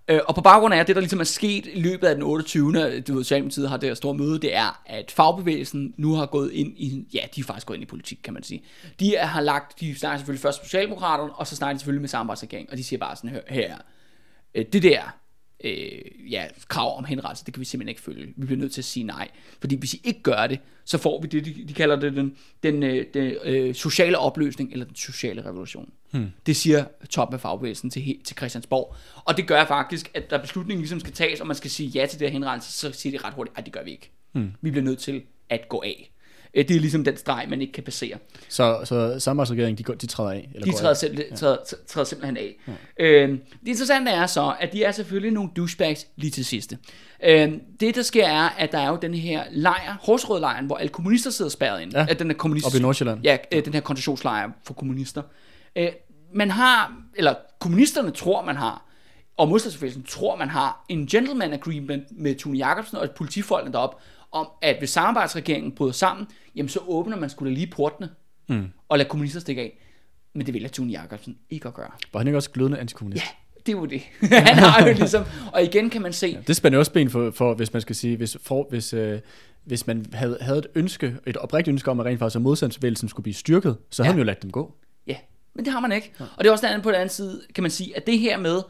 Øh, 0.09 0.21
og 0.29 0.35
på 0.35 0.41
baggrund 0.41 0.75
af 0.75 0.87
det, 0.87 0.97
der 0.97 1.01
ligesom 1.01 1.21
er 1.21 1.25
sket 1.25 1.67
i 1.73 1.81
løbet 1.81 2.07
af 2.07 2.15
den 2.15 2.25
28. 2.25 3.01
Du 3.01 3.15
ved, 3.15 3.25
Socialdemokratiet 3.25 3.69
har 3.69 3.77
det 3.77 3.89
her 3.89 3.95
store 3.95 4.15
møde, 4.15 4.39
det 4.39 4.57
er, 4.57 4.83
at 4.87 5.11
fagbevægelsen 5.17 5.95
nu 5.97 6.15
har 6.15 6.27
gået 6.27 6.53
ind 6.53 6.69
i, 6.77 7.05
ja, 7.15 7.21
de 7.37 7.41
er 7.41 7.45
faktisk 7.45 7.67
gået 7.67 7.77
ind 7.77 7.83
i 7.83 7.87
politik, 7.87 8.19
kan 8.25 8.35
man 8.35 8.43
sige. 8.43 8.63
De 9.01 9.17
er, 9.17 9.27
har 9.27 9.41
lagt, 9.41 9.81
de 9.81 9.99
snakker 9.99 10.19
selvfølgelig 10.19 10.43
først 10.43 10.61
med 10.63 10.65
Socialdemokraterne, 10.67 11.33
og 11.33 11.47
så 11.47 11.57
snakker 11.57 11.73
de 11.75 11.79
selvfølgelig 11.79 12.01
med 12.01 12.09
samarbejdsregeringen, 12.09 12.73
og 12.73 12.79
de 12.79 12.85
siger 12.85 12.99
bare 13.01 13.17
sådan, 13.17 13.31
her, 13.31 13.41
her 13.49 13.75
øh, 14.55 14.65
det 14.73 14.83
der 14.83 15.21
øh, 15.65 16.33
ja, 16.33 16.45
krav 16.69 16.99
om 16.99 17.05
henrettelse, 17.05 17.45
det 17.45 17.55
kan 17.55 17.61
vi 17.61 17.65
simpelthen 17.65 17.89
ikke 17.89 18.01
følge. 18.01 18.35
Vi 18.37 18.47
bliver 18.47 18.59
nødt 18.59 18.73
til 18.73 18.81
at 18.81 18.85
sige 18.85 19.05
nej. 19.05 19.29
Fordi 19.61 19.77
hvis 19.77 19.95
I 19.95 20.01
ikke 20.05 20.23
gør 20.23 20.47
det, 20.47 20.61
så 20.85 20.99
får 20.99 21.23
vi 21.23 21.29
det, 21.29 21.45
de, 21.45 21.65
de 21.69 21.75
kalder 21.75 21.97
det 21.97 22.13
den, 22.13 22.37
den, 22.63 22.83
øh, 22.83 23.07
den 23.15 23.35
øh, 23.45 23.75
sociale 23.75 24.19
opløsning, 24.19 24.73
eller 24.73 24.87
den 24.87 24.97
sociale 24.97 25.45
revolution. 25.45 25.93
Hmm. 26.11 26.31
Det 26.47 26.57
siger 26.57 26.85
toppen 27.11 27.35
af 27.35 27.41
fagbevægelsen 27.41 27.91
til, 27.91 28.21
til 28.25 28.37
Christiansborg. 28.37 28.95
Og 29.25 29.37
det 29.37 29.47
gør 29.47 29.65
faktisk, 29.65 30.11
at 30.15 30.31
der 30.31 30.39
beslutningen 30.39 30.81
ligesom 30.81 31.01
skal 31.01 31.13
tages, 31.13 31.41
og 31.41 31.47
man 31.47 31.57
skal 31.57 31.71
sige 31.71 31.89
ja 31.89 32.07
til 32.07 32.21
det 32.21 32.29
her 32.29 32.33
henrettelse, 32.33 32.73
så 32.73 32.93
siger 32.93 33.19
de 33.19 33.27
ret 33.27 33.35
hurtigt, 33.35 33.59
at 33.59 33.65
det 33.65 33.73
gør 33.73 33.83
vi 33.83 33.91
ikke. 33.91 34.11
Hmm. 34.33 34.53
Vi 34.61 34.71
bliver 34.71 34.85
nødt 34.85 34.99
til 34.99 35.23
at 35.49 35.69
gå 35.69 35.83
af. 35.85 36.13
Øh, 36.55 36.69
Det 36.69 36.77
er 36.77 36.81
ligesom 36.81 37.05
den 37.05 37.17
streg, 37.17 37.47
man 37.49 37.61
ikke 37.61 37.73
kan 37.73 37.85
passere. 37.85 38.17
Så, 38.49 38.81
så 38.85 39.19
samarbejdsregeringen, 39.19 39.79
de, 39.79 39.83
går, 39.83 39.95
de 39.95 40.07
træder 40.07 40.31
af? 40.31 40.51
Eller 40.55 40.67
De 40.67 40.73
træder, 40.73 40.95
selv, 40.95 41.37
træder, 41.37 41.57
træder 41.89 42.05
simpelthen 42.05 42.37
af. 42.37 42.57
Ja. 42.99 43.05
Øhm, 43.05 43.41
det 43.61 43.69
interessante 43.69 44.11
er 44.11 44.27
så, 44.27 44.55
at 44.61 44.73
de 44.73 44.85
er 44.85 44.93
selvfølgelig 44.93 45.33
nogle 45.33 45.51
douchebags 45.57 46.07
lige 46.17 46.31
til 46.31 46.45
sidste. 46.45 46.79
Øhm, 47.25 47.61
det, 47.81 47.95
der 47.95 48.03
sker, 48.03 48.27
er, 48.27 48.49
at 48.49 48.73
der 48.73 48.79
er 48.79 48.89
jo 48.89 48.99
den 49.03 49.15
her 49.15 49.43
lejr, 49.51 49.97
Horsrød-lejren, 50.03 50.67
hvor 50.67 50.77
alle 50.77 50.89
kommunister 50.89 51.31
sidder 51.31 51.51
spærret 51.51 51.83
ind. 51.83 51.93
Ja, 51.93 52.07
At 52.09 52.19
den 52.19 52.31
er 52.31 52.35
kommunist, 52.35 52.67
oppe 52.67 52.79
i 52.79 52.81
Nordsjælland. 52.83 53.21
Ja, 53.25 53.37
øh, 53.53 53.65
den 53.65 53.75
her 53.75 53.81
koncentrationslejr 53.81 54.51
for 54.65 54.75
kommunister. 54.75 55.23
Øh, 55.77 55.89
man 56.35 56.51
har, 56.51 56.93
eller 57.15 57.35
kommunisterne 57.61 58.11
tror, 58.11 58.45
man 58.45 58.57
har, 58.57 58.87
og 59.37 59.49
modstandsbevægelsen 59.49 60.03
tror, 60.03 60.37
man 60.37 60.49
har 60.49 60.85
en 60.89 61.07
gentleman 61.07 61.53
agreement 61.53 62.05
med 62.11 62.35
Tune 62.35 62.59
Jacobsen 62.59 62.97
og 62.99 63.11
politifolkene 63.11 63.73
deroppe, 63.73 63.97
om 64.33 64.47
at 64.63 64.79
hvis 64.79 64.91
samarbejdsregeringen 64.91 65.73
bryder 65.73 65.93
sammen, 65.93 66.27
jamen 66.57 66.69
så 66.69 66.81
åbner 66.89 67.17
man 67.17 67.31
skulle 67.31 67.55
lige 67.55 67.67
portene 67.67 68.09
mm. 68.49 68.69
og 68.89 68.99
lader 68.99 69.09
kommunister 69.11 69.41
stikke 69.41 69.61
af. 69.63 69.79
Men 70.35 70.47
det 70.47 70.55
vælger 70.55 70.69
Tune 70.69 70.93
Jacobsen 70.93 71.39
ikke 71.51 71.69
at 71.69 71.75
gøre. 71.75 71.91
Var 72.13 72.21
han 72.21 72.27
ikke 72.27 72.39
også 72.39 72.51
glødende 72.51 72.79
antikommunist? 72.79 73.25
Ja, 73.25 73.29
det 73.67 73.73
er 73.75 73.79
jo 73.79 73.85
det. 73.87 74.03
Han 74.49 74.57
har 74.59 74.87
jo 74.87 74.93
ligesom, 74.95 75.25
og 75.53 75.63
igen 75.63 75.91
kan 75.91 76.03
man 76.03 76.13
se, 76.13 76.39
Det 76.47 76.57
spænder 76.57 76.79
også 76.79 76.93
ben 76.93 77.11
for, 77.11 77.31
for, 77.31 77.55
hvis 77.55 77.73
man 77.73 77.83
skal 77.83 77.97
sige, 77.97 78.17
hvis, 78.17 78.37
for, 78.43 78.67
hvis, 78.71 78.93
øh, 78.93 79.21
hvis 79.65 79.87
man 79.87 80.07
havde, 80.13 80.39
havde 80.41 80.59
et 80.59 80.67
ønske, 80.75 81.17
et 81.27 81.37
oprigtigt 81.37 81.73
ønske 81.73 81.91
om, 81.91 82.01
at 82.01 82.07
rent 82.07 82.19
faktisk 82.19 82.37
at 82.37 82.43
modstandsbevægelsen 82.43 83.09
skulle 83.09 83.23
blive 83.25 83.35
styrket, 83.35 83.77
så 83.91 84.03
havde 84.03 84.13
Ja. 84.13 84.17
man 84.17 84.19
jo 84.19 84.25
lagt 84.25 84.43
dem 84.43 84.51
gå. 84.51 84.75
Ja, 85.07 85.17
men 85.55 85.65
det 85.65 85.73
har 85.73 85.81
man 85.81 85.93
ikke. 85.93 86.13
Og 86.19 86.45
det 86.45 86.47
er 86.47 86.53
også 86.53 86.63
den 86.67 86.69
anden 86.73 86.83
på 86.83 86.89
den 86.91 86.97
anden 86.97 87.09
side, 87.09 87.43
kan 87.55 87.63
man 87.63 87.71
sige, 87.71 87.97
at 87.97 88.07
det 88.07 88.19
her 88.19 88.39
med, 88.39 88.61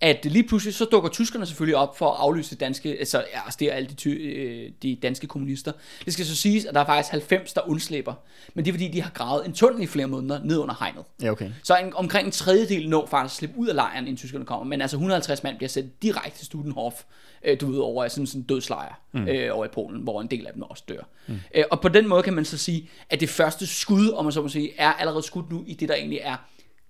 at 0.00 0.24
lige 0.24 0.48
pludselig 0.48 0.74
så 0.74 0.84
dukker 0.84 1.10
tyskerne 1.10 1.46
selvfølgelig 1.46 1.76
op 1.76 1.98
for 1.98 2.10
at 2.10 2.16
aflyse 2.18 2.56
danske, 2.56 2.98
altså 2.98 3.24
arrestere 3.34 3.72
alle 3.72 3.88
de, 3.88 3.94
ty, 3.94 4.08
øh, 4.08 4.70
de 4.82 4.98
danske 5.02 5.26
kommunister. 5.26 5.72
Det 6.04 6.12
skal 6.12 6.26
så 6.26 6.36
siges, 6.36 6.64
at 6.64 6.74
der 6.74 6.80
er 6.80 6.84
faktisk 6.84 7.10
90, 7.10 7.52
der 7.52 7.60
undslipper. 7.68 8.12
Men 8.54 8.64
det 8.64 8.70
er 8.70 8.74
fordi, 8.74 8.88
de 8.88 9.02
har 9.02 9.10
gravet 9.10 9.46
en 9.46 9.52
tunnel 9.52 9.82
i 9.82 9.86
flere 9.86 10.06
måneder 10.06 10.44
ned 10.44 10.58
under 10.58 10.74
hegnet. 10.78 11.04
Ja, 11.22 11.30
okay. 11.30 11.50
Så 11.62 11.76
en, 11.76 11.94
omkring 11.94 12.26
en 12.26 12.32
tredjedel 12.32 12.88
når 12.88 13.06
faktisk 13.06 13.34
at 13.34 13.38
slippe 13.38 13.58
ud 13.58 13.66
af 13.66 13.74
lejren, 13.74 14.04
inden 14.04 14.16
tyskerne 14.16 14.44
kommer. 14.44 14.64
Men 14.64 14.80
altså 14.80 14.96
150 14.96 15.42
mand 15.42 15.56
bliver 15.56 15.68
sendt 15.68 16.02
direkte 16.02 16.38
til 16.38 16.46
Studenhof, 16.46 17.02
øh, 17.44 17.60
du 17.60 17.70
ved, 17.70 17.78
over 17.78 18.08
sådan 18.08 18.28
en 18.34 18.42
dødslejr 18.42 19.00
mm. 19.12 19.28
øh, 19.28 19.56
over 19.56 19.64
i 19.64 19.68
Polen, 19.68 20.02
hvor 20.02 20.20
en 20.20 20.26
del 20.26 20.46
af 20.46 20.52
dem 20.52 20.62
også 20.62 20.82
dør. 20.88 21.02
Mm. 21.26 21.38
Øh, 21.54 21.64
og 21.70 21.80
på 21.80 21.88
den 21.88 22.08
måde 22.08 22.22
kan 22.22 22.32
man 22.32 22.44
så 22.44 22.58
sige, 22.58 22.88
at 23.10 23.20
det 23.20 23.28
første 23.28 23.66
skud, 23.66 24.10
om 24.10 24.24
man 24.24 24.32
så 24.32 24.42
må 24.42 24.48
sige, 24.48 24.72
er 24.78 24.92
allerede 24.92 25.22
skudt 25.22 25.50
nu 25.50 25.64
i 25.66 25.74
det, 25.74 25.88
der 25.88 25.94
egentlig 25.94 26.20
er 26.22 26.36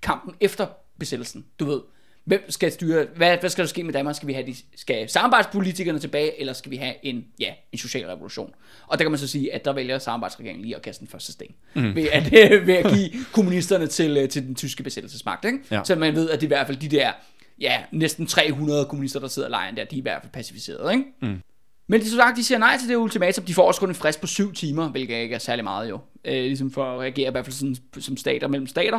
kampen 0.03 0.35
efter 0.41 0.67
besættelsen. 0.99 1.47
Du 1.61 1.65
ved, 1.65 1.81
hvem 2.27 2.51
skal 2.51 2.73
styre, 2.73 3.07
hvad, 3.17 3.37
hvad 3.41 3.51
skal 3.51 3.65
der 3.65 3.69
ske 3.69 3.85
med 3.85 3.93
Danmark? 3.93 4.15
Skal 4.15 4.29
vi 4.29 4.33
have 4.33 4.47
de, 4.47 4.55
skal 4.77 5.09
samarbejdspolitikerne 5.09 5.99
tilbage, 5.99 6.41
eller 6.41 6.53
skal 6.53 6.71
vi 6.71 6.77
have 6.77 6.95
en, 7.03 7.25
ja, 7.41 7.53
en 7.73 7.79
social 7.79 8.07
revolution? 8.07 8.55
Og 8.87 8.99
der 8.99 9.05
kan 9.05 9.11
man 9.11 9.19
så 9.19 9.29
sige, 9.29 9.55
at 9.55 9.65
der 9.65 9.73
vælger 9.73 9.99
samarbejdsregeringen 9.99 10.63
lige 10.63 10.77
at 10.77 10.83
kaste 10.83 11.01
den 11.01 11.09
første 11.09 11.33
sten. 11.33 11.55
Mm. 11.75 11.95
Ved, 11.95 12.09
at, 12.13 12.33
ved 12.67 12.75
at 12.75 12.93
give 12.95 13.11
kommunisterne 13.35 13.87
til, 13.87 14.17
øh, 14.17 14.29
til 14.29 14.47
den 14.47 14.55
tyske 14.55 14.83
besættelsesmagt. 14.83 15.45
Ikke? 15.45 15.59
Ja. 15.71 15.81
Så 15.85 15.95
man 15.95 16.15
ved, 16.15 16.31
at 16.31 16.41
det 16.41 16.47
er 16.47 16.47
i 16.47 16.55
hvert 16.57 16.67
fald 16.67 16.77
de 16.77 16.89
der, 16.89 17.13
ja, 17.61 17.83
næsten 17.93 18.27
300 18.27 18.85
kommunister, 18.85 19.21
der 19.21 19.29
sidder 19.29 19.49
i 19.49 19.51
lejren 19.51 19.77
der, 19.77 19.85
de 19.85 19.97
er 19.97 19.99
i 19.99 20.03
hvert 20.03 20.23
fald 20.23 20.33
pacificeret. 20.33 20.93
Ikke? 20.93 21.05
Mm. 21.23 21.41
Men 21.89 22.01
de, 22.01 22.11
så 22.11 22.17
sagt, 22.17 22.37
de 22.37 22.45
siger 22.45 22.59
nej 22.59 22.77
til 22.81 22.89
det 22.89 22.97
ultimatum. 22.97 23.45
De 23.45 23.55
får 23.55 23.67
også 23.67 23.81
kun 23.81 23.89
en 23.89 23.95
frist 23.95 24.21
på 24.21 24.27
syv 24.27 24.53
timer, 24.53 24.89
hvilket 24.89 25.15
ikke 25.15 25.35
er 25.35 25.39
særlig 25.39 25.65
meget 25.65 25.91
jo. 25.91 25.99
Øh, 26.25 26.35
ligesom 26.35 26.71
for 26.71 26.85
at 26.85 27.01
reagere 27.01 27.29
i 27.29 27.31
hvert 27.31 27.45
fald 27.45 27.55
sådan, 27.55 27.77
som 27.99 28.17
stater 28.17 28.49
mellem 28.49 28.67
stater. 28.67 28.99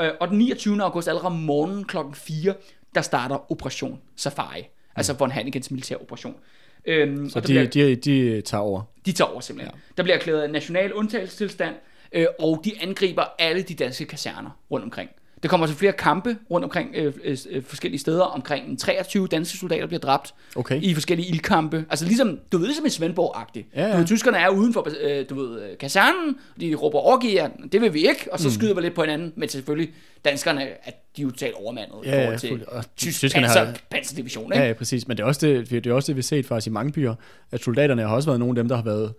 Øh, 0.00 0.10
og 0.20 0.28
den 0.28 0.38
29. 0.38 0.82
august, 0.82 1.08
allerede 1.08 1.26
om 1.26 1.32
morgenen 1.32 1.84
klokken 1.84 2.14
4, 2.14 2.54
der 2.94 3.00
starter 3.02 3.52
Operation 3.52 4.00
Safari. 4.16 4.60
Mm. 4.60 4.66
Altså 4.96 5.12
von 5.12 5.30
Hannigans 5.30 5.70
militær 5.70 5.96
operation. 5.96 6.34
Øhm, 6.84 7.30
Så 7.30 7.38
og 7.38 7.42
de, 7.42 7.52
bliver, 7.52 7.66
de, 7.66 7.96
de 7.96 8.40
tager 8.40 8.60
over. 8.60 8.82
de 9.06 9.12
tager 9.12 9.30
over 9.30 9.40
simpelthen. 9.40 9.74
Ja. 9.74 9.80
Der 9.96 10.02
bliver 10.02 10.16
erklæret 10.16 10.50
national 10.50 10.92
undtagelsestilstand, 10.92 11.74
øh, 12.12 12.26
og 12.38 12.60
de 12.64 12.72
angriber 12.82 13.24
alle 13.38 13.62
de 13.62 13.74
danske 13.74 14.04
kaserner 14.04 14.50
rundt 14.70 14.84
omkring. 14.84 15.10
Der 15.44 15.48
kommer 15.50 15.66
så 15.66 15.74
flere 15.74 15.92
kampe 15.92 16.36
rundt 16.50 16.64
omkring 16.64 16.90
øh, 16.94 17.12
øh, 17.24 17.36
øh, 17.50 17.62
forskellige 17.64 18.00
steder. 18.00 18.22
Omkring 18.22 18.78
23 18.78 19.26
danske 19.26 19.58
soldater 19.58 19.86
bliver 19.86 20.00
dræbt 20.00 20.34
Okay. 20.56 20.82
i 20.82 20.94
forskellige 20.94 21.28
ildkampe. 21.28 21.84
Altså 21.90 22.04
ligesom, 22.04 22.38
du 22.52 22.58
ved, 22.58 22.66
ligesom 22.66 22.86
i 22.86 22.88
Svendborg-agtigt. 22.88 23.66
Ja, 23.76 23.86
ja. 23.86 23.92
Du 23.92 23.96
ved, 23.98 24.06
tyskerne 24.06 24.36
er 24.38 24.48
uden 24.48 24.72
for 24.72 24.88
øh, 25.04 25.24
du 25.30 25.34
ved, 25.34 25.62
øh, 25.62 25.78
kasernen, 25.78 26.36
de 26.60 26.74
råber 26.74 26.98
overgiver, 26.98 27.48
det 27.72 27.80
vil 27.80 27.94
vi 27.94 27.98
ikke, 28.08 28.28
og 28.32 28.40
så 28.40 28.48
mm. 28.48 28.52
skyder 28.54 28.74
vi 28.74 28.80
lidt 28.80 28.94
på 28.94 29.00
hinanden, 29.02 29.32
men 29.36 29.48
selvfølgelig 29.48 29.94
danskerne, 30.24 30.62
at 30.62 30.94
de 31.16 31.22
er 31.22 31.24
jo 31.24 31.30
totalt 31.30 31.54
overmandet 31.54 31.94
i 32.04 32.08
Ja, 32.08 32.16
ja, 32.16 32.22
forhold 32.24 32.38
til. 32.38 32.64
Og 32.68 32.84
tysk 32.96 33.18
tyskerne 33.18 33.46
panser, 33.46 33.64
har- 33.64 33.74
panserdivision. 33.90 34.52
Ikke? 34.52 34.62
Ja, 34.62 34.66
ja, 34.66 34.72
præcis. 34.72 35.08
Men 35.08 35.16
det 35.16 35.22
er, 35.22 35.26
også 35.26 35.46
det, 35.46 35.70
det 35.70 35.86
er 35.86 35.92
også 35.94 36.06
det, 36.06 36.16
vi 36.16 36.20
har 36.20 36.22
set 36.22 36.46
faktisk 36.46 36.66
i 36.66 36.70
mange 36.70 36.92
byer, 36.92 37.14
at 37.52 37.62
soldaterne 37.64 38.02
har 38.02 38.14
også 38.14 38.28
været 38.28 38.40
nogle 38.40 38.50
af 38.52 38.62
dem, 38.62 38.68
der 38.68 38.76
har 38.76 38.82
været 38.84 39.12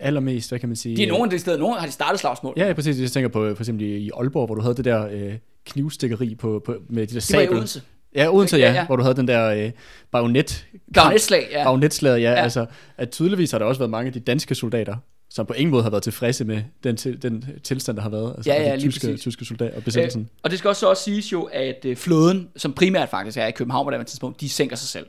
allermest, 0.00 0.50
hvad 0.50 0.58
kan 0.58 0.68
man 0.68 0.76
sige... 0.76 0.96
De 0.96 1.02
er 1.02 1.08
nogle 1.08 1.24
af 1.24 1.30
de 1.30 1.38
steder, 1.38 1.58
nogle 1.58 1.78
har 1.78 1.86
de 1.86 1.92
startet 1.92 2.20
slagsmål. 2.20 2.54
Ja, 2.56 2.66
ja, 2.66 2.72
præcis. 2.72 3.00
Jeg 3.00 3.10
tænker 3.10 3.28
på 3.28 3.54
for 3.54 3.62
eksempel 3.62 3.86
i 3.86 4.10
Aalborg, 4.16 4.46
hvor 4.46 4.54
du 4.54 4.60
havde 4.60 4.74
det 4.74 4.84
der 4.84 5.08
øh, 5.10 5.34
knivstikkeri 5.66 6.34
på, 6.34 6.62
på, 6.64 6.76
med 6.88 7.06
de 7.06 7.14
der 7.14 7.20
Det 7.20 7.36
var 7.36 7.42
i. 7.42 7.48
Odense. 7.48 7.82
Ja, 8.14 8.34
Odense, 8.34 8.56
ja, 8.56 8.66
Ja, 8.66 8.72
ja, 8.72 8.86
hvor 8.86 8.96
du 8.96 9.02
havde 9.02 9.16
den 9.16 9.28
der 9.28 9.50
øh, 9.50 9.70
bajonet. 10.12 10.66
Bajonetslag, 10.94 11.48
ja. 11.52 11.64
Bajonetslaget, 11.64 12.22
ja, 12.22 12.30
Ja. 12.30 12.34
Altså, 12.42 12.66
at 12.96 13.10
tydeligvis 13.10 13.50
har 13.50 13.58
der 13.58 13.66
også 13.66 13.78
været 13.78 13.90
mange 13.90 14.06
af 14.06 14.12
de 14.12 14.20
danske 14.20 14.54
soldater, 14.54 14.96
som 15.30 15.46
på 15.46 15.52
ingen 15.52 15.70
måde 15.70 15.82
har 15.82 15.90
været 15.90 16.02
tilfredse 16.02 16.44
med 16.44 16.62
den, 16.84 16.96
til, 16.96 17.22
den 17.22 17.44
tilstand, 17.62 17.96
der 17.96 18.02
har 18.02 18.10
været. 18.10 18.34
Altså, 18.36 18.50
Ja, 18.50 18.56
af 18.56 18.68
ja, 18.70 18.76
de 18.76 18.80
tyske, 18.80 19.06
præcis. 19.06 19.20
tyske 19.20 19.44
soldater 19.44 19.76
og 19.76 19.84
besættelsen. 19.84 20.22
Øh, 20.22 20.26
og 20.42 20.50
det 20.50 20.58
skal 20.58 20.68
også, 20.68 20.80
så 20.80 20.86
også 20.90 21.02
siges 21.02 21.32
jo, 21.32 21.42
at 21.42 21.84
øh, 21.84 21.96
flåden, 21.96 22.48
som 22.56 22.72
primært 22.72 23.08
faktisk 23.08 23.38
er 23.38 23.46
i 23.46 23.50
København 23.50 23.86
på 23.86 23.90
det 23.90 24.06
tidspunkt, 24.06 24.40
de 24.40 24.48
sænker 24.48 24.76
sig 24.76 24.88
selv. 24.88 25.06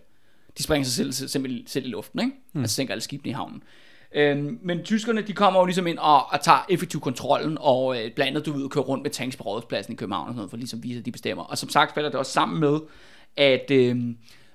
De 0.58 0.64
springer 0.64 0.86
sig 0.86 0.94
selv, 0.94 1.12
selv, 1.14 1.30
selv, 1.30 1.64
selv 1.68 1.86
i 1.86 1.90
luften, 1.90 2.20
ikke? 2.20 2.32
Mm. 2.54 2.62
Altså 2.62 2.76
sænker 2.76 2.94
alle 2.94 3.02
skibene 3.02 3.30
i 3.30 3.34
havnen. 3.34 3.64
Øhm, 4.16 4.60
men 4.62 4.84
tyskerne, 4.84 5.22
de 5.22 5.34
kommer 5.34 5.60
jo 5.60 5.66
ligesom 5.66 5.88
ind 5.88 5.98
og, 5.98 6.32
og 6.32 6.42
tager 6.42 6.66
effektiv 6.70 7.00
kontrollen, 7.02 7.58
og 7.62 7.98
øh, 7.98 8.12
blandt 8.16 8.30
andet, 8.30 8.46
du 8.46 8.52
ved, 8.52 8.70
kører 8.70 8.86
rundt 8.86 9.04
med 9.04 9.12
tanks 9.12 9.36
på 9.36 9.44
rådspladsen 9.44 9.94
i 9.94 9.96
København 9.96 10.28
og 10.28 10.32
sådan 10.32 10.36
noget, 10.36 10.50
for 10.50 10.58
ligesom 10.58 10.84
viser, 10.84 11.00
at 11.00 11.06
de 11.06 11.12
bestemmer. 11.12 11.44
Og 11.44 11.58
som 11.58 11.70
sagt 11.70 11.94
falder 11.94 12.10
det 12.10 12.20
også 12.20 12.32
sammen 12.32 12.60
med, 12.60 12.80
at 13.38 13.72
øh, 13.72 13.98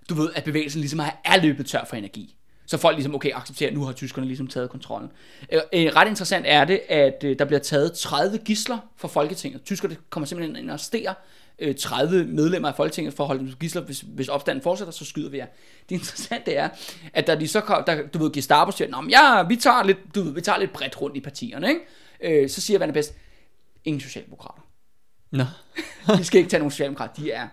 du 0.09 0.15
ved, 0.15 0.31
at 0.35 0.45
bevægelsen 0.45 0.81
ligesom 0.81 1.01
er 1.25 1.43
løbet 1.43 1.67
tør 1.67 1.85
for 1.85 1.97
energi. 1.97 2.37
Så 2.67 2.79
folk 2.79 2.97
ligesom, 2.97 3.15
okay, 3.15 3.31
accepterer, 3.35 3.71
at 3.71 3.75
nu 3.77 3.85
har 3.85 3.93
tyskerne 3.93 4.27
ligesom 4.27 4.47
taget 4.47 4.71
kontrollen. 4.71 5.11
Øh, 5.53 5.61
øh, 5.73 5.87
ret 5.97 6.09
interessant 6.09 6.45
er 6.49 6.65
det, 6.65 6.81
at 6.89 7.25
øh, 7.25 7.39
der 7.39 7.45
bliver 7.45 7.61
taget 7.61 7.93
30 7.93 8.39
gisler 8.39 8.79
fra 8.97 9.09
Folketinget. 9.09 9.65
Tyskerne 9.65 9.97
kommer 10.11 10.27
simpelthen 10.27 10.57
ind 10.57 10.67
og 10.67 10.73
arresterer 10.73 11.15
øh, 11.59 11.75
30 11.75 12.25
medlemmer 12.25 12.69
af 12.69 12.75
Folketinget 12.75 13.15
for 13.15 13.25
at 13.25 13.29
holde 13.29 13.41
dem 13.41 13.51
som 13.51 13.59
gisler. 13.59 13.83
Hvis, 13.83 14.01
hvis 14.01 14.29
opstanden 14.29 14.63
fortsætter, 14.63 14.93
så 14.93 15.05
skyder 15.05 15.31
vi 15.31 15.37
jer. 15.37 15.47
Det 15.89 15.95
interessante 15.95 16.53
er, 16.55 16.69
at 17.13 17.27
der 17.27 17.35
de 17.35 17.49
så 17.49 17.61
kom, 17.61 17.85
der, 17.87 18.07
du 18.07 18.19
ved, 18.19 18.33
Gestapo 18.33 18.71
siger, 18.71 18.91
Nå, 18.91 19.01
men 19.01 19.11
ja, 19.11 19.43
vi 19.43 19.57
tager 19.57 19.83
lidt, 19.83 19.99
du 20.15 20.23
ved, 20.23 20.33
vi 20.33 20.41
tager 20.41 20.59
lidt 20.59 20.73
bredt 20.73 21.01
rundt 21.01 21.17
i 21.17 21.21
partierne, 21.21 21.69
ikke? 21.69 22.43
Øh, 22.43 22.51
så 22.51 22.61
siger 22.61 22.79
Vanne 22.79 22.93
Best, 22.93 23.15
ingen 23.85 24.01
socialdemokrater. 24.01 24.63
Nå. 25.31 25.45
Vi 26.19 26.25
skal 26.25 26.39
ikke 26.39 26.51
tage 26.51 26.59
nogen 26.59 26.71
socialdemokrater, 26.71 27.15
de 27.15 27.31
er 27.31 27.49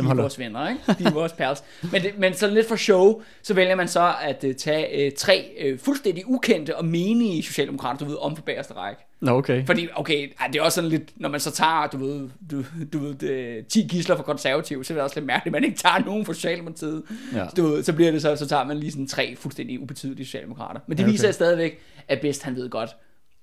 de 0.00 0.06
er 0.06 0.08
holder. 0.08 0.22
vores 0.22 0.38
venner, 0.38 0.68
ikke? 0.68 0.80
De 0.98 1.04
er 1.04 1.10
vores 1.10 1.32
pals. 1.32 1.64
Men, 1.92 2.02
det, 2.02 2.18
men 2.18 2.34
så 2.34 2.46
lidt 2.50 2.68
for 2.68 2.76
show, 2.76 3.22
så 3.42 3.54
vælger 3.54 3.74
man 3.74 3.88
så 3.88 4.14
at 4.22 4.44
uh, 4.44 4.52
tage 4.54 5.06
uh, 5.06 5.12
tre 5.18 5.70
uh, 5.72 5.78
fuldstændig 5.78 6.24
ukendte 6.26 6.76
og 6.76 6.84
menige 6.84 7.42
socialdemokrater, 7.42 7.98
du 7.98 8.04
ved, 8.04 8.16
om 8.20 8.34
på 8.34 8.42
bagerste 8.42 8.74
række. 8.74 9.02
Nå, 9.20 9.30
okay. 9.32 9.66
Fordi, 9.66 9.88
okay, 9.94 10.32
ej, 10.40 10.46
det 10.46 10.58
er 10.58 10.62
også 10.62 10.74
sådan 10.74 10.90
lidt, 10.90 11.12
når 11.16 11.28
man 11.28 11.40
så 11.40 11.50
tager, 11.50 11.86
du 11.86 11.96
ved, 11.98 12.28
du, 12.50 12.64
du 12.92 12.98
ved 12.98 13.14
det, 13.14 13.66
10 13.66 13.86
gisler 13.90 14.16
for 14.16 14.22
konservative, 14.22 14.84
så 14.84 14.92
er 14.92 14.94
det 14.96 15.02
også 15.04 15.16
lidt 15.20 15.26
mærkeligt, 15.26 15.56
at 15.56 15.62
man 15.62 15.64
ikke 15.70 15.78
tager 15.78 15.98
nogen 16.04 16.24
fra 16.26 16.34
Socialdemokratiet. 16.34 17.02
Ja. 17.34 17.44
Du 17.56 17.62
ved, 17.66 17.82
så 17.82 17.92
bliver 17.92 18.10
det 18.10 18.22
så, 18.22 18.36
så 18.36 18.46
tager 18.46 18.64
man 18.64 18.76
lige 18.78 18.90
sådan 18.92 19.06
tre 19.06 19.36
fuldstændig 19.36 19.80
ubetydelige 19.80 20.26
socialdemokrater. 20.26 20.80
Men 20.86 20.96
det 20.98 21.02
Ja, 21.02 21.06
okay. 21.06 21.12
viser 21.12 21.30
stadigvæk, 21.32 21.78
at 22.08 22.20
bedst 22.20 22.42
han 22.42 22.56
ved 22.56 22.70
godt, 22.70 22.90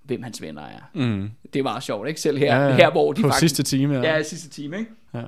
hvem 0.03 0.23
hans 0.23 0.41
venner 0.41 0.61
er. 0.61 0.89
Mm. 0.93 1.29
Det 1.53 1.59
er 1.59 1.63
meget 1.63 1.83
sjovt, 1.83 2.07
ikke? 2.07 2.21
Selv 2.21 2.37
her, 2.37 2.55
Ja, 2.55 2.67
ja. 2.67 2.75
her 2.75 2.91
hvor 2.91 3.13
de 3.13 3.21
På 3.21 3.27
faktisk... 3.27 3.39
sidste 3.55 3.63
time, 3.77 3.93
ja. 3.95 4.15
Ja, 4.15 4.23
sidste 4.23 4.49
time, 4.49 4.77
ikke? 4.79 4.91
ja. 5.13 5.21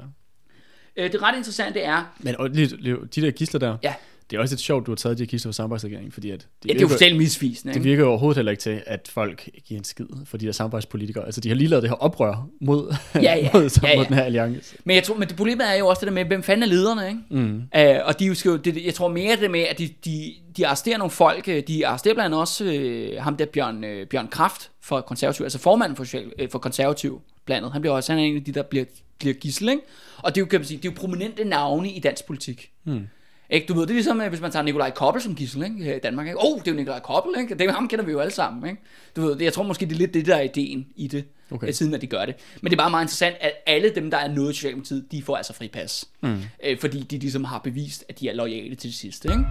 Øh, 0.98 1.12
det 1.12 1.22
ret 1.22 1.36
interessante 1.38 1.80
er, 1.80 2.04
Men 2.20 2.36
og, 2.38 2.56
de 2.56 3.22
der 3.22 3.32
gisler 3.32 3.60
der, 3.60 3.78
Ja. 3.84 3.94
Det 4.30 4.38
er 4.38 4.42
også 4.42 4.54
lidt 4.56 4.62
sjovt, 4.62 4.86
du 4.86 4.92
har 4.92 4.96
taget 4.96 5.18
de 5.18 5.24
her 5.24 5.28
kister 5.28 5.50
for 5.50 5.54
samarbejdsregeringen, 5.54 6.12
fordi 6.12 6.30
at 6.32 6.48
Ja, 6.66 6.70
det 6.74 6.78
er 6.78 6.82
jo 6.82 6.88
fuldstændig 6.88 7.18
misvisende, 7.18 7.74
det 7.74 7.84
virker 7.84 8.04
jo 8.04 8.10
overhovedet 8.10 8.38
heller 8.38 8.52
ikke 8.52 8.62
til, 8.62 8.84
at 8.86 9.10
folk 9.14 9.50
giver 9.66 9.78
en 9.80 9.84
skid 9.84 10.06
for 10.26 10.38
de 10.38 10.46
der 10.46 10.52
samarbejdspolitikere. 10.52 11.26
Altså, 11.26 11.42
de 11.42 11.48
har 11.50 11.56
lige 11.56 11.68
lavet 11.68 11.84
det 11.84 11.90
her 11.92 11.96
oprør 11.96 12.48
mod, 12.62 12.96
Ja, 13.16 13.22
ja. 13.22 13.50
mod, 13.54 13.70
Ja, 13.84 13.90
ja. 13.90 13.98
mod 13.98 14.06
den 14.06 14.14
her 14.16 14.24
alliance. 14.24 14.76
Men 14.84 14.96
jeg 14.96 15.04
tror, 15.04 15.16
men 15.18 15.28
det 15.28 15.38
problemet 15.38 15.70
er 15.70 15.74
jo 15.76 15.88
også 15.88 16.00
det 16.00 16.08
der 16.08 16.14
med, 16.14 16.26
hvem 16.26 16.44
fanden 16.44 16.64
er 16.64 16.68
lederne, 16.68 17.08
ikke? 17.08 17.20
Mm. 17.30 17.56
Uh, 17.56 18.08
og 18.08 18.20
de 18.20 18.26
jo, 18.26 18.34
skal 18.34 18.50
jo- 18.50 18.58
det, 18.58 18.86
jeg 18.86 18.94
tror 18.94 19.08
mere 19.08 19.36
det 19.36 19.52
med, 19.52 19.60
at 19.62 19.78
de, 19.80 19.90
de, 20.06 20.34
de 20.58 20.68
arresterer 20.68 20.98
nogle 20.98 21.12
folk. 21.12 21.48
øh, 21.48 21.64
De 21.68 21.88
arresterer 21.88 22.14
blandt 22.14 22.26
andet 22.26 22.40
også 22.40 22.66
øh, 22.66 23.22
ham 23.22 23.38
der 23.38 23.46
Bjørn, 23.46 23.84
øh, 23.84 24.08
Bjørn 24.08 24.28
Kraft 24.28 24.72
for 24.82 25.02
konservativ, 25.02 25.44
altså 25.44 25.60
formanden 25.60 25.96
for, 25.96 26.04
social, 26.04 26.32
øh, 26.40 26.50
for 26.50 26.60
konservativ 26.60 27.22
blandet. 27.46 27.72
Han 27.72 27.82
bliver 27.82 27.94
også 27.96 28.12
han 28.12 28.20
er 28.20 28.26
en 28.26 28.36
af 28.36 28.44
de, 28.44 28.52
der 28.52 28.64
bliver, 28.64 28.86
bliver 29.20 29.34
gissel, 29.34 29.70
ikke? 29.70 29.82
Og 30.18 30.36
det 30.36 30.42
er 30.42 30.46
jo, 30.46 30.46
kan 30.46 30.60
man 30.60 30.66
sige, 30.68 30.78
det 30.78 30.86
er 30.88 30.92
jo 30.92 31.00
prominente 31.00 31.44
navne 31.44 31.92
i 31.92 32.00
dansk 32.00 32.26
politik. 32.28 32.70
Mm. 32.86 33.08
Ikke, 33.50 33.68
du 33.68 33.74
ved, 33.74 33.82
det 33.82 33.90
er 33.90 33.94
ligesom, 33.94 34.22
hvis 34.30 34.42
man 34.42 34.52
tager 34.52 34.64
Nikolaj 34.64 34.92
Koppel 34.92 35.22
som 35.22 35.36
gissel, 35.36 35.64
ikke? 35.64 35.84
Her 35.84 35.96
i 35.96 36.00
Danmark, 36.00 36.28
ikke? 36.28 36.40
Oh, 36.40 36.60
det 36.60 36.68
er 36.68 36.72
jo 36.72 36.78
Nikolaj 36.78 37.00
Koppel, 37.00 37.42
ikke? 37.42 37.56
Det 37.56 37.68
er, 37.70 37.72
ham 37.74 37.88
kender 37.88 38.06
vi 38.06 38.12
jo 38.12 38.20
alle 38.20 38.34
sammen, 38.34 38.70
ikke? 38.70 38.82
Du 39.16 39.22
ved, 39.22 39.42
jeg 39.42 39.54
tror 39.54 39.64
måske, 39.64 39.86
det 39.86 39.92
er 39.92 39.98
lidt 39.98 40.14
det, 40.14 40.26
der 40.26 40.36
er 40.36 40.42
ideen 40.42 40.88
i 40.96 41.08
det, 41.08 41.26
Okay. 41.52 41.72
siden 41.72 41.94
at 41.94 42.02
de 42.02 42.08
gør 42.08 42.26
det. 42.26 42.36
Men 42.62 42.72
det 42.72 42.78
er 42.78 42.82
bare 42.84 42.90
meget 42.90 43.04
interessant, 43.04 43.36
at 43.42 43.52
alle 43.66 43.90
dem, 43.96 44.12
der 44.12 44.18
er 44.18 44.28
noget 44.28 44.52
i 44.52 44.56
Socialdemokratiet, 44.56 45.06
de 45.12 45.24
får 45.24 45.36
altså 45.38 45.54
fri 45.54 45.68
pas. 45.68 46.06
Mm. 46.22 46.38
Øh, 46.64 46.80
fordi 46.80 47.00
de 47.04 47.18
ligesom 47.18 47.44
har 47.44 47.60
bevist, 47.60 48.06
at 48.10 48.20
de 48.20 48.30
er 48.30 48.34
lojale 48.34 48.76
til 48.76 48.90
det 48.90 48.98
sidste, 49.00 49.28
ikke? 49.30 49.46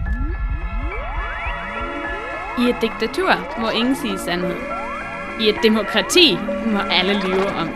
I 2.59 2.69
et 2.69 2.75
diktatur 2.81 3.59
må 3.61 3.69
ingen 3.69 3.95
sige 3.95 4.17
sandhed. 4.19 4.55
I 5.41 5.49
et 5.49 5.55
demokrati 5.63 6.35
må 6.67 6.79
alle 6.79 7.13
lyve 7.13 7.45
om 7.47 7.67
den. 7.67 7.75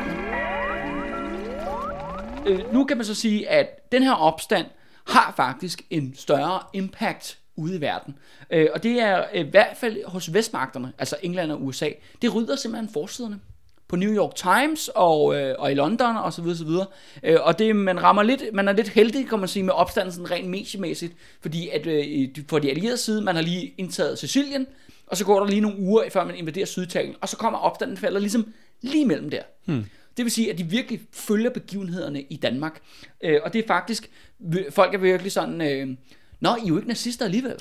øh, 2.54 2.74
nu 2.74 2.84
kan 2.84 2.98
man 2.98 3.06
så 3.06 3.16
sige, 3.16 3.50
at 3.50 3.92
den 3.92 4.04
her 4.04 4.14
opstand 4.14 4.66
har 5.10 5.34
faktisk 5.36 5.82
en 5.90 6.14
større 6.16 6.60
impact 6.74 7.38
ude 7.56 7.76
i 7.76 7.82
verden. 7.82 8.16
Øh, 8.52 8.68
og 8.74 8.84
det 8.84 9.00
er 9.00 9.26
øh, 9.34 9.46
i 9.46 9.50
hvert 9.50 9.78
fald 9.78 10.06
hos 10.06 10.34
vestmagterne, 10.34 10.94
altså 10.98 11.16
England 11.24 11.52
og 11.52 11.66
USA. 11.66 11.90
Det 12.22 12.36
rydder 12.36 12.56
simpelthen 12.56 12.94
forsiderne 12.94 13.40
på 13.88 13.96
New 13.96 14.14
York 14.16 14.36
Times 14.36 14.90
og, 14.96 15.36
øh, 15.36 15.56
og 15.60 15.72
i 15.72 15.76
London 15.76 16.18
og 16.18 16.34
så 16.34 16.42
videre, 16.42 16.58
så 16.58 16.66
videre. 16.66 16.86
Øh, 17.24 17.38
og 17.42 17.60
det, 17.60 17.76
man 17.76 18.04
rammer 18.04 18.24
lidt, 18.24 18.44
man 18.54 18.68
er 18.68 18.74
lidt 18.74 18.90
heldig, 18.90 19.28
kan 19.28 19.40
man 19.40 19.48
sige, 19.48 19.64
med 19.64 19.74
opstandelsen 19.74 20.32
rent 20.32 20.50
mediemæssigt, 20.50 21.14
fordi 21.42 21.70
at 21.70 21.88
øh, 21.88 22.28
for 22.50 22.60
de 22.60 22.70
allierede 22.70 22.98
side, 22.98 23.22
man 23.22 23.36
har 23.36 23.42
lige 23.42 23.74
indtaget 23.78 24.20
Sicilien, 24.20 24.68
og 25.08 25.18
så 25.18 25.26
går 25.26 25.40
der 25.40 25.48
lige 25.48 25.62
nogle 25.62 25.80
uger, 25.80 26.04
før 26.10 26.24
man 26.24 26.36
invaderer 26.36 26.66
Syditalien, 26.66 27.16
og 27.22 27.30
så 27.30 27.38
kommer 27.38 27.60
opstanden 27.60 27.98
falder 27.98 28.20
ligesom 28.20 28.54
lige 28.82 29.06
mellem 29.06 29.30
der. 29.30 29.42
Hmm. 29.66 29.86
Det 30.20 30.26
vil 30.26 30.32
sige, 30.32 30.52
at 30.52 30.58
de 30.58 30.64
virkelig 30.64 31.00
følger 31.14 31.50
begivenhederne 31.50 32.22
i 32.22 32.36
Danmark. 32.36 32.82
Øh, 33.24 33.40
og 33.44 33.54
det 33.54 33.64
er 33.64 33.68
faktisk, 33.68 34.10
folk 34.70 34.94
er 34.94 34.98
virkelig 34.98 35.32
sådan, 35.32 35.62
øh, 35.62 35.88
Nå, 36.40 36.50
I 36.56 36.60
er 36.64 36.68
jo 36.68 36.76
ikke 36.76 36.88
nazister 36.88 37.26
alligevel. 37.26 37.52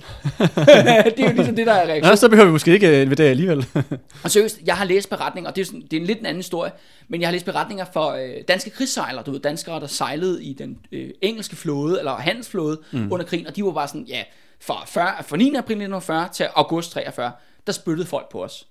det 1.17 1.21
er 1.21 1.29
jo 1.29 1.33
ligesom 1.33 1.57
det, 1.57 1.67
der 1.67 1.73
er 1.73 1.87
reaktionen. 1.87 2.05
Ja, 2.05 2.17
så 2.17 2.29
behøver 2.29 2.47
vi 2.47 2.53
måske 2.53 2.73
ikke 2.73 2.89
øh, 2.89 3.03
invadere 3.03 3.31
alligevel. 3.31 3.67
Og 4.25 4.31
seriøst, 4.31 4.61
jeg 4.67 4.77
har 4.77 4.85
læst 4.85 5.11
beretninger, 5.11 5.51
og 5.51 5.57
det 5.57 5.63
er, 5.63 5.67
sådan, 5.67 5.83
det 5.83 5.93
er 5.93 6.01
en 6.01 6.07
lidt 6.07 6.19
en 6.19 6.27
anden 6.27 6.39
historie, 6.39 6.73
men 7.09 7.21
jeg 7.21 7.29
har 7.29 7.33
læst 7.33 7.45
beretninger 7.45 7.85
for 7.93 8.11
øh, 8.11 8.35
danske 8.49 8.71
krigssejlere, 8.71 9.23
du 9.23 9.31
ved, 9.31 9.41
danskere, 9.41 9.81
der 9.81 9.87
sejlede 9.87 10.45
i 10.45 10.53
den 10.53 10.79
øh, 10.93 11.11
engelske 11.23 11.57
flåde, 11.57 11.99
eller 11.99 12.17
handelsflåde, 12.17 12.81
mm. 12.93 13.13
under 13.13 13.27
krigen, 13.27 13.47
og 13.47 13.57
de 13.57 13.65
var 13.65 13.73
bare 13.73 13.89
sådan, 13.89 14.07
ja, 14.09 14.23
fra, 14.61 14.85
40, 14.87 15.07
fra 15.23 15.37
9. 15.37 15.45
april 15.45 15.75
1940 15.75 16.29
til 16.35 16.47
august 16.55 16.93
43, 16.93 17.33
der 17.67 17.73
spyttede 17.73 18.09
folk 18.09 18.31
på 18.31 18.45
os. 18.45 18.67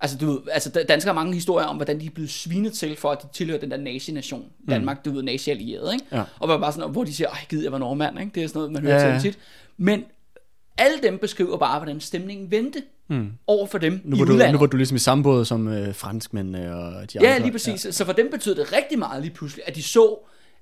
Altså, 0.00 0.18
du 0.18 0.26
ved, 0.26 0.38
altså 0.52 0.70
da- 0.70 0.82
danskere 0.82 1.14
har 1.14 1.20
mange 1.20 1.34
historier 1.34 1.66
om, 1.66 1.76
hvordan 1.76 2.00
de 2.00 2.06
er 2.06 2.10
blevet 2.10 2.30
svinet 2.30 2.72
til, 2.72 2.96
for 2.96 3.10
at 3.10 3.22
de 3.22 3.26
tilhører 3.32 3.60
den 3.60 3.70
der 3.70 3.76
nazi-nation. 3.76 4.44
Danmark, 4.68 5.04
du 5.04 5.10
ved, 5.12 5.22
nazi-allieret, 5.22 5.92
ikke? 5.92 6.04
Ja. 6.12 6.22
Og 6.38 6.48
var 6.48 6.58
bare 6.58 6.72
sådan, 6.72 6.90
hvor 6.90 7.04
de 7.04 7.14
siger, 7.14 7.28
ej, 7.28 7.38
gider 7.48 7.62
jeg 7.62 7.72
var 7.72 7.78
nordmand, 7.78 8.20
ikke? 8.20 8.32
Det 8.34 8.42
er 8.42 8.46
sådan 8.46 8.58
noget, 8.58 8.72
man 8.72 8.82
hører 8.82 9.06
Ja, 9.06 9.12
ja, 9.14 9.20
tit. 9.20 9.38
Men 9.76 10.04
alle 10.78 10.96
dem 11.02 11.18
beskriver 11.18 11.56
bare, 11.56 11.78
hvordan 11.78 12.00
stemningen 12.00 12.50
vendte 12.50 12.82
mm. 13.08 13.28
over 13.46 13.66
for 13.66 13.78
dem 13.78 14.00
Nu 14.04 14.16
i 14.16 14.18
var, 14.18 14.24
du, 14.26 14.32
udlandet. 14.32 14.52
nu 14.54 14.58
var 14.58 14.66
du 14.66 14.76
ligesom 14.76 14.96
i 14.96 14.98
samme 14.98 15.24
båd 15.24 15.44
som 15.44 15.68
øh, 15.68 15.94
franskmændene 15.94 16.74
og 16.76 17.12
de 17.12 17.18
andre. 17.18 17.30
Ja, 17.30 17.38
lige 17.38 17.52
præcis. 17.52 17.86
Ja. 17.86 17.90
Så 17.90 18.04
for 18.04 18.12
dem 18.12 18.30
betød 18.30 18.54
det 18.54 18.72
rigtig 18.72 18.98
meget 18.98 19.22
lige 19.22 19.34
pludselig, 19.34 19.64
at 19.68 19.74
de 19.76 19.82
så, 19.82 20.18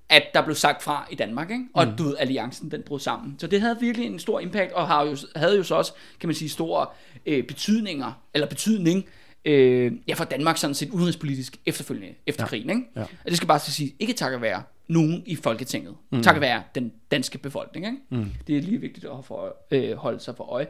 at 0.09 0.23
der 0.35 0.43
blev 0.45 0.55
sagt 0.57 0.83
fra 0.83 1.09
i 1.11 1.15
Danmark, 1.15 1.51
ikke? 1.51 1.65
og 1.75 1.87
mm. 1.87 1.97
du 1.97 2.03
ved, 2.03 2.15
alliancen 2.19 2.71
den 2.71 2.83
brød 2.87 3.01
sammen. 3.01 3.35
Så 3.39 3.47
det 3.47 3.61
havde 3.61 3.77
virkelig 3.81 4.07
en 4.07 4.19
stor 4.19 4.41
impact, 4.41 4.73
og 4.73 4.87
har 4.87 5.03
jo, 5.05 5.17
havde 5.37 5.57
jo 5.57 5.63
så 5.63 5.75
også, 5.75 5.93
kan 6.21 6.29
man 6.29 6.35
sige, 6.35 6.49
store 6.49 6.87
øh, 7.27 7.45
betydninger, 7.47 8.13
eller 8.35 8.47
betydning, 8.49 9.05
øh, 9.45 9.93
ja, 10.09 10.15
for 10.15 10.25
Danmark 10.25 10.57
sådan 10.57 10.75
set 10.75 10.91
udenrigspolitisk 10.91 11.57
efterfølgende, 11.67 12.15
efter 12.27 12.43
ja. 12.43 12.49
krigen. 12.49 12.71
Ikke? 12.71 12.83
Ja. 12.97 13.03
Og 13.03 13.27
det 13.27 13.37
skal 13.37 13.47
bare 13.47 13.59
så 13.59 13.73
sige, 13.73 13.95
ikke 13.99 14.13
takket 14.13 14.41
være 14.41 14.63
nogen 14.89 15.23
i 15.27 15.37
Folketinget, 15.37 15.95
mm. 16.11 16.23
takket 16.23 16.41
være 16.41 16.63
den 16.75 16.93
danske 17.11 17.39
befolkning. 17.39 17.87
Ikke? 17.87 17.99
Mm. 18.11 18.33
Det 18.47 18.57
er 18.57 18.63
lige 18.63 18.81
vigtigt 18.81 19.07
at 19.07 19.25
få, 19.25 19.53
øh, 19.71 19.97
holde 19.97 20.21
sig 20.21 20.37
for 20.37 20.45
øje. 20.45 20.67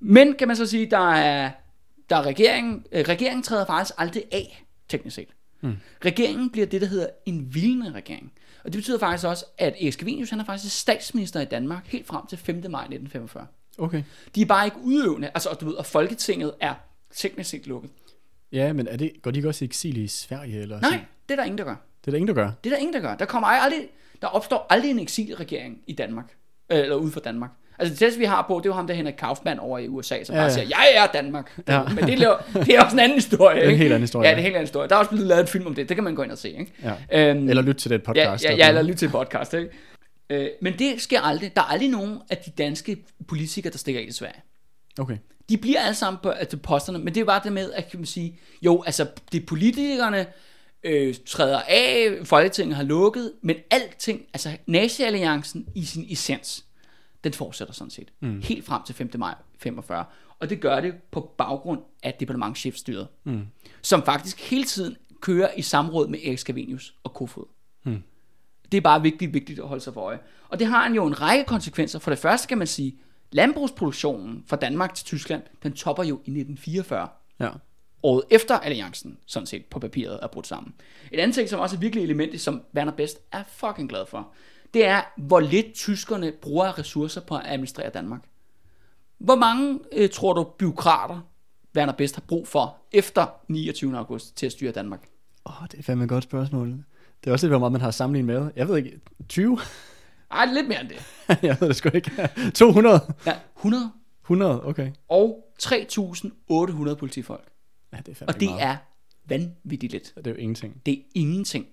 Men 0.00 0.34
kan 0.34 0.48
man 0.48 0.56
så 0.56 0.66
sige, 0.66 0.86
der 0.90 1.12
er, 1.12 1.50
der 2.10 2.16
er 2.16 2.22
regeringen, 2.22 2.84
øh, 2.92 3.04
regeringen 3.08 3.42
træder 3.42 3.66
faktisk 3.66 3.94
aldrig 3.98 4.24
af, 4.32 4.64
teknisk 4.88 5.16
set. 5.16 5.28
Mm. 5.60 5.76
Regeringen 6.04 6.50
bliver 6.50 6.66
det, 6.66 6.80
der 6.80 6.86
hedder 6.86 7.06
en 7.26 7.38
hvilende 7.38 7.92
regering. 7.92 8.32
Og 8.64 8.72
det 8.72 8.78
betyder 8.78 8.98
faktisk 8.98 9.26
også, 9.26 9.44
at 9.58 9.74
Erik 9.80 9.92
Scavenius, 9.92 10.30
han 10.30 10.40
er 10.40 10.44
faktisk 10.44 10.78
statsminister 10.78 11.40
i 11.40 11.44
Danmark 11.44 11.86
helt 11.86 12.06
frem 12.06 12.26
til 12.26 12.38
5. 12.38 12.54
maj 12.54 12.80
1945. 12.80 13.46
Okay. 13.78 14.02
De 14.34 14.42
er 14.42 14.46
bare 14.46 14.64
ikke 14.64 14.76
udøvende, 14.82 15.30
altså 15.34 15.48
og 15.48 15.60
du 15.60 15.66
ved, 15.66 15.74
og 15.74 15.86
Folketinget 15.86 16.52
er 16.60 16.74
teknisk 17.16 17.50
set 17.50 17.66
lukket. 17.66 17.90
Ja, 18.52 18.72
men 18.72 18.88
er 18.88 18.96
det, 18.96 19.12
går 19.22 19.30
de 19.30 19.38
ikke 19.38 19.48
også 19.48 19.64
i 19.64 19.66
eksil 19.66 19.96
i 19.96 20.08
Sverige? 20.08 20.60
Eller 20.60 20.80
Nej, 20.80 20.90
sådan? 20.90 21.04
det 21.28 21.34
er 21.34 21.36
der 21.36 21.44
ingen, 21.44 21.58
der 21.58 21.64
gør. 21.64 21.76
Det 22.00 22.06
er 22.06 22.10
der 22.10 22.18
ingen, 22.18 22.28
der 22.28 22.34
gør. 22.34 22.50
Det 22.64 22.70
er 22.70 22.74
der 22.74 22.80
ingen, 22.80 22.94
der 22.94 23.00
gør. 23.00 23.14
Der, 23.14 23.24
kommer 23.24 23.48
aldrig, 23.48 23.80
der 24.22 24.28
opstår 24.28 24.66
aldrig 24.70 24.90
en 24.90 24.98
eksilregering 24.98 25.78
i 25.86 25.92
Danmark. 25.92 26.34
Øh, 26.72 26.78
eller 26.78 26.96
ude 26.96 27.12
for 27.12 27.20
Danmark. 27.20 27.50
Altså 27.78 27.90
det 27.90 27.98
tætteste, 27.98 28.18
vi 28.18 28.24
har 28.24 28.44
på, 28.48 28.58
det 28.58 28.66
er 28.66 28.70
jo 28.70 28.74
ham 28.74 28.86
der 28.86 28.94
Henrik 28.94 29.14
Kaufmann 29.14 29.60
over 29.60 29.78
i 29.78 29.88
USA, 29.88 30.24
som 30.24 30.36
Ja, 30.36 30.42
bare 30.42 30.50
siger, 30.50 30.66
jeg 30.68 30.92
er 30.96 31.06
Danmark. 31.06 31.60
Ja. 31.68 31.82
Men 31.96 32.04
det 32.04 32.22
er, 32.22 32.36
det 32.54 32.74
er 32.74 32.84
også 32.84 32.96
en 32.96 33.00
anden 33.00 33.18
historie. 33.18 33.58
er 33.60 33.64
en 33.64 33.70
ikke? 33.70 33.78
helt 33.78 33.92
anden 33.92 34.02
historie, 34.02 34.28
Ja, 34.28 34.30
det 34.30 34.34
er 34.34 34.38
en 34.38 34.42
helt 34.42 34.54
anden 34.54 34.66
historie. 34.66 34.88
Der 34.88 34.94
er 34.94 34.98
også 34.98 35.10
blevet 35.10 35.26
lavet 35.26 35.40
en 35.40 35.46
film 35.46 35.66
om 35.66 35.74
det. 35.74 35.88
Det 35.88 35.96
kan 35.96 36.04
man 36.04 36.14
gå 36.14 36.22
ind 36.22 36.32
og 36.32 36.38
se. 36.38 36.50
Ikke? 36.50 36.72
Ja. 37.10 37.30
Øhm, 37.30 37.48
Eller 37.48 37.62
lytte 37.62 37.80
til 37.80 37.90
den 37.90 38.00
podcast. 38.00 38.44
Ja, 38.44 38.50
ja, 38.50 38.56
ja 38.56 38.64
er 38.64 38.68
eller 38.68 38.82
lytte 38.82 38.98
til 38.98 39.06
et 39.06 39.12
podcast. 39.12 39.54
Ikke? 39.54 39.70
Øh, 40.30 40.48
men 40.62 40.78
det 40.78 41.00
sker 41.00 41.20
aldrig. 41.20 41.56
Der 41.56 41.62
er 41.62 41.66
aldrig 41.66 41.88
nogen 41.88 42.18
af 42.30 42.36
de 42.36 42.50
danske 42.50 42.96
politikere, 43.28 43.72
der 43.72 43.78
stikker 43.78 44.00
af 44.00 44.04
i 44.08 44.12
Sverige. 44.12 44.40
Okay. 44.98 45.16
De 45.52 45.56
bliver 45.58 45.80
alle 45.80 45.94
sammen 45.94 46.20
på 46.22 46.30
altså, 46.30 46.56
posterne, 46.56 46.98
men 46.98 47.14
det 47.14 47.20
er 47.20 47.24
bare 47.24 47.40
det 47.44 47.52
med, 47.52 47.72
at 47.72 47.90
kan 47.90 48.00
man 48.00 48.06
sige, 48.06 48.38
jo, 48.62 48.82
altså, 48.82 49.06
det 49.32 49.42
er 49.42 49.46
politikerne 49.46 50.26
øh, 50.82 51.14
træder 51.26 51.60
af, 51.68 52.18
Folketinget 52.24 52.76
har 52.76 52.82
lukket, 52.82 53.32
men 53.42 53.56
alting, 53.70 54.22
altså 54.32 54.56
Nazi-alliancen 54.66 55.66
i 55.74 55.84
sin 55.84 56.06
essens, 56.10 56.64
den 57.24 57.32
fortsætter 57.32 57.74
sådan 57.74 57.90
set, 57.90 58.08
mm. 58.20 58.40
helt 58.44 58.64
frem 58.64 58.82
til 58.86 58.94
5. 58.94 59.10
maj 59.18 59.34
45. 59.58 60.04
Og 60.38 60.50
det 60.50 60.60
gør 60.60 60.80
det 60.80 60.94
på 61.10 61.34
baggrund 61.38 61.80
af 62.02 62.14
departementchefstyret, 62.20 63.08
mm. 63.24 63.46
som 63.82 64.04
faktisk 64.04 64.50
hele 64.50 64.64
tiden 64.64 64.96
kører 65.20 65.48
i 65.56 65.62
samråd 65.62 66.08
med 66.08 66.18
Erik 66.24 66.38
Scavenius 66.38 66.94
og 67.04 67.14
Kofod. 67.14 67.46
Mm. 67.84 68.02
Det 68.72 68.76
er 68.78 68.82
bare 68.82 69.02
vigtigt, 69.02 69.34
vigtigt 69.34 69.58
at 69.58 69.68
holde 69.68 69.82
sig 69.84 69.94
for 69.94 70.00
øje. 70.00 70.18
Og 70.48 70.58
det 70.58 70.66
har 70.66 70.90
jo 70.90 71.06
en 71.06 71.20
række 71.20 71.44
konsekvenser. 71.44 71.98
For 71.98 72.10
det 72.10 72.18
første 72.18 72.48
kan 72.48 72.58
man 72.58 72.66
sige, 72.66 72.96
landbrugsproduktionen 73.32 74.44
fra 74.46 74.56
Danmark 74.56 74.94
til 74.94 75.06
Tyskland, 75.06 75.42
den 75.62 75.72
topper 75.72 76.02
jo 76.04 76.14
i 76.14 76.30
1944 76.30 77.08
Ja. 77.40 77.48
året 78.02 78.22
efter 78.30 78.58
alliancen, 78.58 79.18
sådan 79.26 79.46
set 79.46 79.64
på 79.64 79.78
papiret, 79.78 80.18
er 80.22 80.26
brudt 80.26 80.46
sammen. 80.46 80.74
Et 81.10 81.20
andet 81.20 81.34
ting, 81.34 81.48
som 81.48 81.60
også 81.60 81.76
er 81.76 81.80
virkelig 81.80 82.04
element, 82.04 82.40
som 82.40 82.62
Werner 82.74 82.92
Best 82.92 83.18
er 83.32 83.42
fucking 83.48 83.88
glad 83.88 84.06
for, 84.06 84.28
det 84.74 84.86
er, 84.86 85.02
hvor 85.16 85.40
lidt 85.40 85.74
tyskerne 85.74 86.32
bruger 86.42 86.78
ressourcer 86.78 87.20
på 87.20 87.36
at 87.36 87.42
administrere 87.44 87.90
Danmark. 87.90 88.20
Hvor 89.18 89.34
mange, 89.36 89.78
øh, 89.92 90.10
tror 90.10 90.32
du, 90.32 90.42
byråkrater 90.58 91.20
Werner 91.76 91.92
Best 91.92 92.14
har 92.14 92.22
brug 92.28 92.48
for 92.48 92.76
efter 92.92 93.26
29. 93.48 93.98
august 93.98 94.36
til 94.36 94.46
at 94.46 94.52
styre 94.52 94.72
Danmark? 94.72 95.08
Åh, 95.46 95.62
oh, 95.62 95.68
det 95.70 95.78
er 95.78 95.82
fandme 95.82 96.04
et 96.04 96.08
godt 96.10 96.24
spørgsmål. 96.24 96.68
Det 97.24 97.30
er 97.30 97.32
også 97.32 97.46
lidt, 97.46 97.52
hvor 97.52 97.58
meget 97.58 97.72
man 97.72 97.80
har 97.80 97.90
sammenlignet 97.90 98.40
med. 98.42 98.50
Jeg 98.56 98.68
ved 98.68 98.76
ikke, 98.76 99.00
20? 99.28 99.58
Ej, 100.32 100.44
lidt 100.54 100.68
mere 100.68 100.80
end 100.80 100.88
det. 100.88 101.02
jeg 101.48 101.56
ved 101.60 101.68
det 101.68 101.76
sgu 101.76 101.90
ikke. 101.94 102.10
200? 102.54 103.00
Ja, 103.26 103.34
100 103.56 103.90
100, 104.24 104.64
okay. 104.64 104.90
og 105.08 105.44
3.800 105.62 106.94
politifolk. 106.94 107.48
Ja, 107.92 107.98
det 107.98 108.08
er 108.08 108.14
fandme 108.14 108.34
Og 108.34 108.40
det 108.40 108.48
meget. 108.48 108.62
er 108.62 108.76
vanvittigt 109.28 109.92
lidt. 109.92 110.14
Det 110.16 110.26
er 110.26 110.30
jo 110.30 110.36
ingenting. 110.36 110.82
Det 110.86 110.94
er 110.94 111.02
ingenting. 111.14 111.66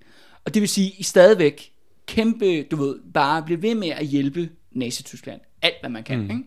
Og 0.45 0.53
det 0.53 0.61
vil 0.61 0.69
sige, 0.69 0.91
I 0.97 1.03
stadigvæk 1.03 1.71
kæmpe, 2.07 2.63
du 2.63 2.75
ved, 2.75 2.95
bare 3.13 3.43
blive 3.43 3.61
ved 3.61 3.75
med 3.75 3.89
at 3.89 4.05
hjælpe 4.05 4.49
Nazi-Tyskland. 4.71 5.41
Alt, 5.61 5.75
hvad 5.81 5.89
man 5.89 6.03
kan. 6.03 6.17
Mm. 6.19 6.23
Ikke? 6.23 6.43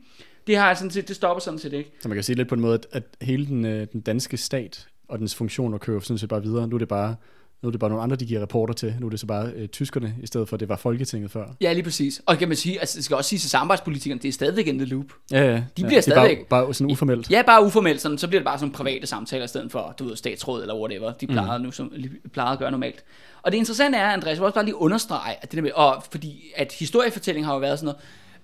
Det, 0.46 0.56
har 0.56 0.74
sådan 0.74 0.90
set, 0.90 1.08
det 1.08 1.16
stopper 1.16 1.40
sådan 1.40 1.58
set 1.58 1.72
ikke. 1.72 1.90
Så 2.00 2.08
man 2.08 2.16
kan 2.16 2.24
sige 2.24 2.36
lidt 2.36 2.48
på 2.48 2.54
en 2.54 2.60
måde, 2.60 2.74
at, 2.74 2.86
at 2.92 3.26
hele 3.26 3.46
den, 3.46 3.64
øh, 3.64 3.86
den 3.92 4.00
danske 4.00 4.36
stat 4.36 4.88
og 5.08 5.18
dens 5.18 5.34
funktioner 5.34 5.78
kører 5.78 6.00
sådan 6.00 6.18
set 6.18 6.28
bare 6.28 6.42
videre. 6.42 6.68
Nu 6.68 6.76
er 6.76 6.78
det 6.78 6.88
bare, 6.88 7.16
nu 7.62 7.68
er 7.68 7.70
det 7.70 7.80
bare 7.80 7.90
nogle 7.90 8.02
andre, 8.02 8.16
de 8.16 8.26
giver 8.26 8.40
rapporter 8.40 8.74
til. 8.74 8.94
Nu 9.00 9.06
er 9.06 9.10
det 9.10 9.20
så 9.20 9.26
bare 9.26 9.50
øh, 9.56 9.68
tyskerne, 9.68 10.14
i 10.22 10.26
stedet 10.26 10.48
for 10.48 10.56
at 10.56 10.60
det 10.60 10.68
var 10.68 10.76
Folketinget 10.76 11.30
før. 11.30 11.44
Ja, 11.60 11.72
lige 11.72 11.82
præcis. 11.82 12.22
Og 12.26 12.38
kan 12.38 12.48
man 12.48 12.56
sige, 12.56 12.80
altså, 12.80 12.96
det 12.96 13.04
skal 13.04 13.16
også 13.16 13.28
sige 13.28 13.38
til 13.38 13.50
samarbejdspolitikerne, 13.50 14.20
det 14.20 14.28
er 14.28 14.32
stadigvæk 14.32 14.64
the 14.64 14.84
loop. 14.84 15.04
Ja, 15.30 15.40
ja. 15.42 15.46
De 15.52 15.52
ja, 15.52 15.62
bliver 15.86 16.00
det 16.00 16.08
er 16.08 16.14
bare, 16.14 16.24
stadigvæk- 16.26 16.46
bare 16.48 16.74
sådan 16.74 16.92
uformelt. 16.92 17.30
Ja, 17.30 17.42
bare 17.46 17.64
uformelt, 17.64 18.00
sådan, 18.00 18.18
så 18.18 18.28
bliver 18.28 18.40
det 18.40 18.44
bare 18.46 18.58
sådan 18.58 18.72
private 18.72 19.06
samtaler, 19.06 19.44
i 19.44 19.48
stedet 19.48 19.72
for, 19.72 19.94
du 19.98 20.04
ved, 20.04 20.16
statsråd 20.16 20.60
eller 20.62 20.76
whatever, 20.80 21.12
de 21.12 21.26
plejede 21.26 21.58
mm. 21.58 21.64
nu, 21.64 21.70
som 21.70 21.90
de 21.90 22.10
plejede 22.32 22.52
at 22.52 22.58
gøre 22.58 22.70
normalt. 22.70 23.04
Og 23.42 23.52
det 23.52 23.58
interessante 23.58 23.98
er, 23.98 24.06
Andreas, 24.06 24.34
jeg 24.34 24.40
vil 24.40 24.44
også 24.46 24.54
bare 24.54 24.64
lige 24.64 24.76
understrege, 24.76 25.36
at 25.42 25.50
det 25.50 25.56
der 25.56 25.62
med, 25.62 25.70
og 25.74 26.04
fordi 26.10 26.52
at 26.56 26.72
historiefortælling 26.72 27.46
har 27.46 27.52
jo 27.52 27.58
været 27.58 27.78
sådan 27.78 27.94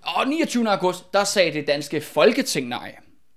noget, 0.04 0.16
Og 0.16 0.28
29. 0.28 0.68
august, 0.70 1.12
der 1.12 1.24
sagde 1.24 1.52
det 1.52 1.66
danske 1.66 2.00
folketing 2.00 2.68
nej. 2.68 2.94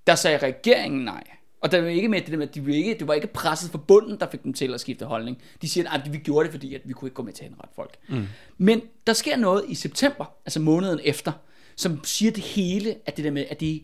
Der 0.08 0.16
sagde 0.16 0.38
regeringen 0.38 1.02
nej. 1.06 1.24
Og 1.62 1.72
der 1.72 1.82
var 1.82 1.88
ikke 1.88 2.08
med 2.08 2.22
det 2.22 2.32
der 2.32 2.38
med, 2.38 2.48
at 2.48 2.56
de 2.56 2.68
var 2.68 2.74
ikke, 2.74 2.96
det 3.00 3.08
var 3.08 3.14
ikke 3.14 3.28
presset 3.28 3.72
for 3.72 3.78
bunden, 3.78 4.20
der 4.20 4.30
fik 4.30 4.44
dem 4.44 4.54
til 4.54 4.74
at 4.74 4.82
skifte 4.82 5.06
holdning. 5.06 5.38
De 5.62 5.70
siger, 5.70 5.90
at 5.90 6.14
vi 6.14 6.18
gjorde 6.18 6.46
det, 6.46 6.52
fordi 6.52 6.76
at 6.76 6.82
vi 6.86 6.94
kunne 6.94 7.08
ikke 7.08 7.16
gå 7.16 7.24
med 7.24 7.34
til 7.34 7.44
at 7.44 7.50
henrette 7.50 7.76
folk. 7.76 7.96
Mm. 8.10 8.28
Men 8.58 8.82
der 9.08 9.14
sker 9.14 9.38
noget 9.38 9.66
i 9.68 9.76
september, 9.76 10.26
altså 10.46 10.60
måneden 10.60 11.00
efter, 11.04 11.32
som 11.76 12.04
siger 12.04 12.32
det 12.32 12.44
hele, 12.44 12.96
at 13.06 13.18
det 13.18 13.26
der 13.26 13.32
med, 13.32 13.46
at 13.50 13.60
det, 13.60 13.84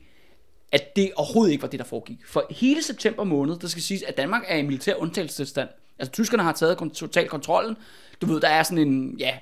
at 0.71 0.95
det 0.95 1.11
overhovedet 1.15 1.51
ikke 1.51 1.61
var 1.61 1.67
det, 1.67 1.79
der 1.79 1.85
foregik. 1.85 2.17
For 2.27 2.45
hele 2.49 2.83
september 2.83 3.23
måned, 3.23 3.57
der 3.59 3.67
skal 3.67 3.83
siges, 3.83 4.03
at 4.03 4.17
Danmark 4.17 4.43
er 4.47 4.57
i 4.57 4.61
militær 4.61 4.95
undtagelsestilstand. 4.95 5.69
Altså 5.99 6.11
tyskerne 6.11 6.43
har 6.43 6.51
taget 6.51 6.81
kon- 6.81 6.93
total 6.93 7.27
kontrollen. 7.27 7.77
Du 8.21 8.25
ved, 8.25 8.41
der 8.41 8.49
er 8.49 8.63
sådan 8.63 8.87
en, 8.87 9.15
ja, 9.19 9.37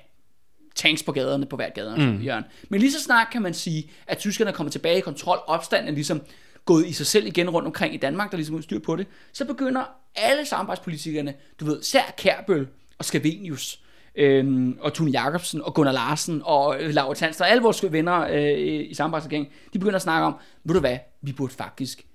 tanks 0.74 1.02
på 1.02 1.12
gaderne, 1.12 1.46
på 1.46 1.56
hvert 1.56 1.74
gaderne 1.74 2.12
mm. 2.12 2.20
hjørne. 2.20 2.44
Men 2.68 2.80
lige 2.80 2.92
så 2.92 3.02
snart 3.02 3.26
kan 3.32 3.42
man 3.42 3.54
sige, 3.54 3.90
at 4.06 4.18
tyskerne 4.18 4.52
kommer 4.52 4.70
tilbage 4.70 4.98
i 4.98 5.00
kontrol, 5.00 5.38
opstanden 5.46 5.88
er 5.88 5.92
ligesom 5.92 6.22
gået 6.66 6.86
i 6.86 6.92
sig 6.92 7.06
selv 7.06 7.26
igen 7.26 7.50
rundt 7.50 7.66
omkring 7.66 7.94
i 7.94 7.96
Danmark, 7.96 8.30
der 8.30 8.36
ligesom 8.36 8.56
er 8.56 8.60
styr 8.60 8.78
på 8.78 8.96
det, 8.96 9.06
så 9.32 9.44
begynder 9.44 9.84
alle 10.14 10.46
samarbejdspolitikerne, 10.46 11.34
du 11.60 11.64
ved, 11.64 11.82
sær 11.82 12.14
Kærbøl 12.18 12.68
og 12.98 13.04
Skavenius, 13.04 13.80
øhm, 14.14 14.78
og 14.80 14.94
Tune 14.94 15.10
Jacobsen 15.10 15.62
og 15.62 15.74
Gunnar 15.74 15.92
Larsen 15.92 16.42
og 16.44 16.76
øh, 16.80 16.94
Laura 16.94 17.14
Tanster, 17.14 17.44
alle 17.44 17.62
vores 17.62 17.92
venner 17.92 18.26
øh, 18.30 18.90
i 18.90 18.94
samarbejdsregeringen, 18.94 19.52
de 19.72 19.78
begynder 19.78 19.96
at 19.96 20.02
snakke 20.02 20.26
om, 20.26 20.34
ved 20.64 20.74
du 20.74 20.80
hvad, 20.80 20.98
vi 21.22 21.32
burde 21.32 21.52
faktisk 21.52 22.06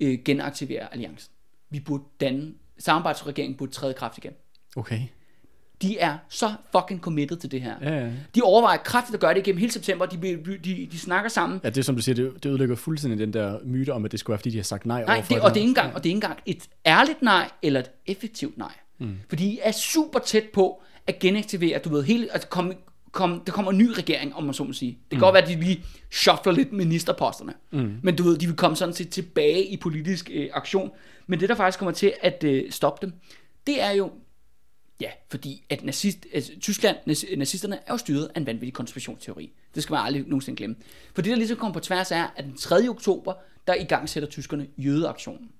øh, 0.00 0.18
genaktivere 0.24 0.92
alliancen. 0.92 1.32
Vi 1.70 1.80
burde 1.80 2.04
danne, 2.20 2.52
samarbejdsregeringen 2.78 3.56
burde 3.56 3.72
træde 3.72 3.94
kraft 3.94 4.18
igen. 4.18 4.32
Okay. 4.76 5.00
De 5.82 5.98
er 5.98 6.18
så 6.28 6.52
fucking 6.72 7.00
committed 7.00 7.36
til 7.36 7.50
det 7.50 7.62
her. 7.62 7.74
Ja, 7.82 8.04
ja. 8.04 8.10
De 8.34 8.42
overvejer 8.42 8.78
kraftigt 8.78 9.14
at 9.14 9.20
gøre 9.20 9.34
det 9.34 9.40
igennem 9.40 9.58
hele 9.60 9.72
september. 9.72 10.06
De, 10.06 10.36
de, 10.64 10.88
de, 10.92 10.98
snakker 10.98 11.30
sammen. 11.30 11.60
Ja, 11.64 11.68
det 11.68 11.78
er 11.78 11.82
som 11.82 11.96
du 11.96 12.02
siger, 12.02 12.14
det, 12.14 12.42
det 12.42 12.48
ødelægger 12.48 12.76
fuldstændig 12.76 13.18
den 13.18 13.32
der 13.32 13.58
myte 13.64 13.92
om, 13.92 14.04
at 14.04 14.12
det 14.12 14.20
skulle 14.20 14.34
være, 14.34 14.38
fordi 14.38 14.50
de 14.50 14.56
har 14.56 14.62
sagt 14.62 14.86
nej, 14.86 15.04
Nej, 15.04 15.14
overfor 15.14 15.34
det, 15.34 15.42
og, 15.42 15.50
det 15.50 15.56
er 15.56 15.60
ikke 15.60 15.68
engang, 15.68 15.94
og 15.94 16.04
det 16.04 16.10
er 16.10 16.14
ikke 16.14 16.16
engang 16.16 16.38
et 16.46 16.68
ærligt 16.86 17.22
nej, 17.22 17.50
eller 17.62 17.80
et 17.80 17.90
effektivt 18.06 18.58
nej. 18.58 18.72
Mm. 18.98 19.16
Fordi 19.28 19.44
de 19.44 19.60
er 19.60 19.72
super 19.72 20.18
tæt 20.18 20.44
på 20.54 20.82
at 21.06 21.18
genaktivere, 21.18 21.78
du 21.78 21.88
ved, 21.88 22.02
hele, 22.02 22.34
at 22.34 22.50
komme, 22.50 22.74
kom, 23.12 23.42
der 23.46 23.52
kommer 23.52 23.70
en 23.70 23.78
ny 23.78 23.86
regering, 23.86 24.34
om 24.34 24.44
man 24.44 24.54
så 24.54 24.64
må 24.64 24.72
sige. 24.72 24.90
Det 24.90 25.10
kan 25.10 25.16
mm. 25.18 25.20
godt 25.20 25.34
være, 25.34 25.42
at 25.42 25.48
de 25.48 25.60
lige 25.60 25.84
shuffler 26.10 26.52
lidt 26.52 26.72
ministerposterne. 26.72 27.52
Mm. 27.70 27.94
Men 28.02 28.16
du 28.16 28.22
ved, 28.22 28.38
de 28.38 28.46
vil 28.46 28.56
komme 28.56 28.76
sådan 28.76 28.94
set 28.94 29.08
tilbage 29.08 29.66
i 29.66 29.76
politisk 29.76 30.30
øh, 30.34 30.48
aktion. 30.52 30.90
Men 31.26 31.40
det, 31.40 31.48
der 31.48 31.54
faktisk 31.54 31.78
kommer 31.78 31.92
til 31.92 32.12
at 32.22 32.44
øh, 32.44 32.70
stoppe 32.70 33.06
dem, 33.06 33.14
det 33.66 33.82
er 33.82 33.90
jo, 33.90 34.10
ja, 35.00 35.10
fordi 35.30 35.64
at 35.70 35.84
nazist, 35.84 36.26
altså, 36.34 36.52
Tyskland, 36.60 36.96
nazisterne 37.36 37.76
er 37.86 37.92
jo 37.92 37.96
styret 37.96 38.30
af 38.34 38.40
en 38.40 38.46
vanvittig 38.46 38.72
konspirationsteori. 38.72 39.52
Det 39.74 39.82
skal 39.82 39.94
man 39.94 40.02
aldrig 40.02 40.22
nogensinde 40.22 40.56
glemme. 40.56 40.76
For 41.14 41.22
det, 41.22 41.30
der 41.30 41.36
ligesom 41.36 41.56
kommer 41.56 41.72
på 41.72 41.80
tværs, 41.80 42.10
er, 42.10 42.26
at 42.36 42.44
den 42.44 42.56
3. 42.56 42.88
oktober, 42.88 43.34
der 43.66 43.74
i 43.74 43.84
gang 43.84 44.08
sætter 44.08 44.28
tyskerne 44.28 44.66
jødeaktionen. 44.78 45.50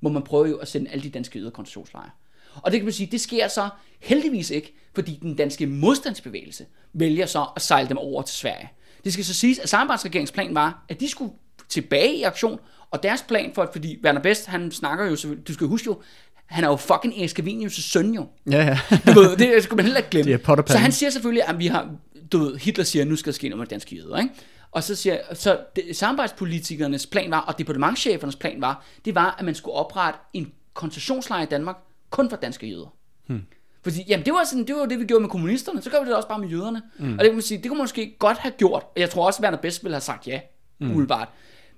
Hvor 0.00 0.10
man 0.10 0.22
prøver 0.22 0.46
jo 0.46 0.56
at 0.56 0.68
sende 0.68 0.90
alle 0.90 1.02
de 1.02 1.10
danske 1.10 1.38
jøder 1.38 1.50
i 1.50 1.54
koncentrationslejre. 1.54 2.10
Og 2.54 2.72
det 2.72 2.80
kan 2.80 2.84
man 2.84 2.92
sige, 2.92 3.08
det 3.12 3.20
sker 3.20 3.48
så 3.48 3.68
heldigvis 4.00 4.50
ikke, 4.50 4.74
fordi 4.94 5.18
den 5.22 5.36
danske 5.36 5.66
modstandsbevægelse 5.66 6.66
vælger 6.92 7.26
så 7.26 7.46
at 7.56 7.62
sejle 7.62 7.88
dem 7.88 7.98
over 7.98 8.22
til 8.22 8.36
Sverige. 8.36 8.70
Det 9.04 9.12
skal 9.12 9.24
så 9.24 9.34
siges, 9.34 9.58
at 9.58 9.68
samarbejdsregeringens 9.68 10.32
plan 10.32 10.54
var, 10.54 10.84
at 10.88 11.00
de 11.00 11.08
skulle 11.08 11.32
tilbage 11.68 12.16
i 12.16 12.22
aktion, 12.22 12.60
og 12.90 13.02
deres 13.02 13.22
plan 13.22 13.54
for, 13.54 13.70
fordi 13.72 14.00
Werner 14.04 14.20
Best, 14.20 14.46
han 14.46 14.70
snakker 14.70 15.04
jo, 15.04 15.16
du 15.48 15.54
skal 15.54 15.66
huske 15.66 15.86
jo, 15.86 16.02
han 16.46 16.64
er 16.64 16.68
jo 16.68 16.76
fucking 16.76 17.18
Erik 17.18 17.38
Scavenius' 17.38 17.82
søn 17.92 18.14
jo. 18.14 18.26
Ja, 18.50 18.64
ja. 18.64 18.78
Du 19.14 19.20
ved, 19.20 19.36
det 19.36 19.62
skal 19.62 19.76
man 19.76 19.84
heller 19.84 19.98
ikke 19.98 20.10
glemme. 20.10 20.32
Det 20.32 20.48
er 20.48 20.62
så 20.66 20.78
han 20.78 20.92
siger 20.92 21.10
selvfølgelig, 21.10 21.48
at 21.48 21.58
vi 21.58 21.66
har, 21.66 21.90
du 22.32 22.38
ved, 22.38 22.56
Hitler 22.56 22.84
siger, 22.84 23.02
at 23.02 23.08
nu 23.08 23.16
skal 23.16 23.32
der 23.32 23.34
ske 23.34 23.48
noget 23.48 23.58
med 23.58 23.66
danske 23.66 23.96
jøder, 23.96 24.18
ikke? 24.18 24.34
Og 24.72 24.82
så 24.82 24.94
siger, 24.94 25.18
så 25.34 25.58
det, 25.76 25.96
samarbejdspolitikernes 25.96 27.06
plan 27.06 27.30
var, 27.30 27.40
og 27.40 27.58
departementchefernes 27.58 28.36
plan 28.36 28.60
var, 28.60 28.84
det 29.04 29.14
var, 29.14 29.36
at 29.38 29.44
man 29.44 29.54
skulle 29.54 29.74
oprette 29.74 30.18
en 30.32 30.52
koncentrationslejr 30.74 31.42
i 31.42 31.46
Danmark, 31.46 31.76
kun 32.10 32.30
for 32.30 32.36
danske 32.36 32.66
jøder. 32.66 32.94
Hmm. 33.26 33.42
Fordi, 33.82 34.04
jamen 34.08 34.26
det 34.26 34.34
var, 34.34 34.44
sådan, 34.44 34.66
det 34.66 34.76
var 34.76 34.86
det, 34.86 35.00
vi 35.00 35.04
gjorde 35.04 35.20
med 35.20 35.30
kommunisterne, 35.30 35.82
så 35.82 35.90
gør 35.90 36.00
vi 36.00 36.06
det 36.06 36.16
også 36.16 36.28
bare 36.28 36.38
med 36.38 36.48
jøderne. 36.48 36.82
Mm. 36.98 37.12
Og 37.12 37.18
det 37.18 37.24
kan 37.24 37.34
man 37.34 37.42
sige, 37.42 37.58
det 37.58 37.68
kunne 37.68 37.78
man 37.78 37.82
måske 37.82 38.16
godt 38.18 38.38
have 38.38 38.52
gjort, 38.52 38.82
og 38.82 39.00
jeg 39.00 39.10
tror 39.10 39.26
også, 39.26 39.38
at 39.38 39.42
Werner 39.42 39.58
Best 39.58 39.84
ville 39.84 39.94
have 39.94 40.00
sagt 40.00 40.26
ja, 40.26 40.40
mm. 40.78 40.86
umiddelbart. 40.86 41.28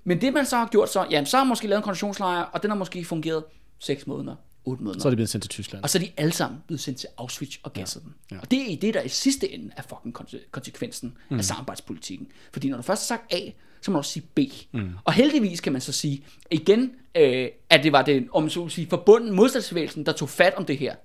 Men 0.03 0.21
det 0.21 0.33
man 0.33 0.45
så 0.45 0.57
har 0.57 0.67
gjort 0.67 0.89
så, 0.89 1.05
jamen 1.11 1.25
så 1.25 1.37
har 1.37 1.43
man 1.43 1.49
måske 1.49 1.67
lavet 1.67 1.79
en 1.79 1.83
koncentrationslejr, 1.83 2.41
og 2.41 2.61
den 2.61 2.71
har 2.71 2.77
måske 2.77 3.05
fungeret 3.05 3.43
6 3.79 4.07
måneder, 4.07 4.35
8 4.65 4.83
måneder. 4.83 5.01
Så 5.01 5.07
er 5.07 5.09
det 5.09 5.17
blevet 5.17 5.29
sendt 5.29 5.43
til 5.43 5.49
Tyskland. 5.49 5.83
Og 5.83 5.89
så 5.89 5.97
er 5.97 6.01
de 6.01 6.11
alle 6.17 6.31
sammen 6.31 6.61
blevet 6.67 6.81
sendt 6.81 6.99
til 6.99 7.09
Auschwitz 7.17 7.57
og 7.63 7.73
gasset 7.73 8.01
ja. 8.01 8.05
dem. 8.05 8.13
Ja. 8.31 8.41
Og 8.41 8.51
det 8.51 8.73
er 8.73 8.77
det, 8.77 8.93
der 8.93 9.01
i 9.01 9.09
sidste 9.09 9.53
ende 9.53 9.71
er 9.77 9.81
fucking 9.81 10.17
konse- 10.19 10.49
konsekvensen 10.51 11.17
mm. 11.29 11.37
af 11.37 11.45
samarbejdspolitikken. 11.45 12.27
Fordi 12.53 12.69
når 12.69 12.77
du 12.77 12.83
først 12.83 13.09
har 13.09 13.17
sagt 13.17 13.33
A, 13.33 13.49
så 13.81 13.91
må 13.91 13.95
du 13.95 13.97
også 13.97 14.11
sige 14.11 14.25
B. 14.35 14.39
Mm. 14.71 14.89
Og 15.03 15.13
heldigvis 15.13 15.61
kan 15.61 15.71
man 15.71 15.81
så 15.81 15.91
sige, 15.91 16.23
igen, 16.51 16.91
øh, 17.15 17.49
at 17.69 17.83
det 17.83 17.91
var 17.91 18.01
det, 18.01 18.27
om 18.33 18.49
så 18.49 18.69
sige, 18.69 18.87
forbunden 18.89 19.35
modstandsbevægelsen, 19.35 20.05
der 20.05 20.11
tog 20.11 20.29
fat 20.29 20.53
om 20.53 20.65
det 20.65 20.77
her, 20.77 20.95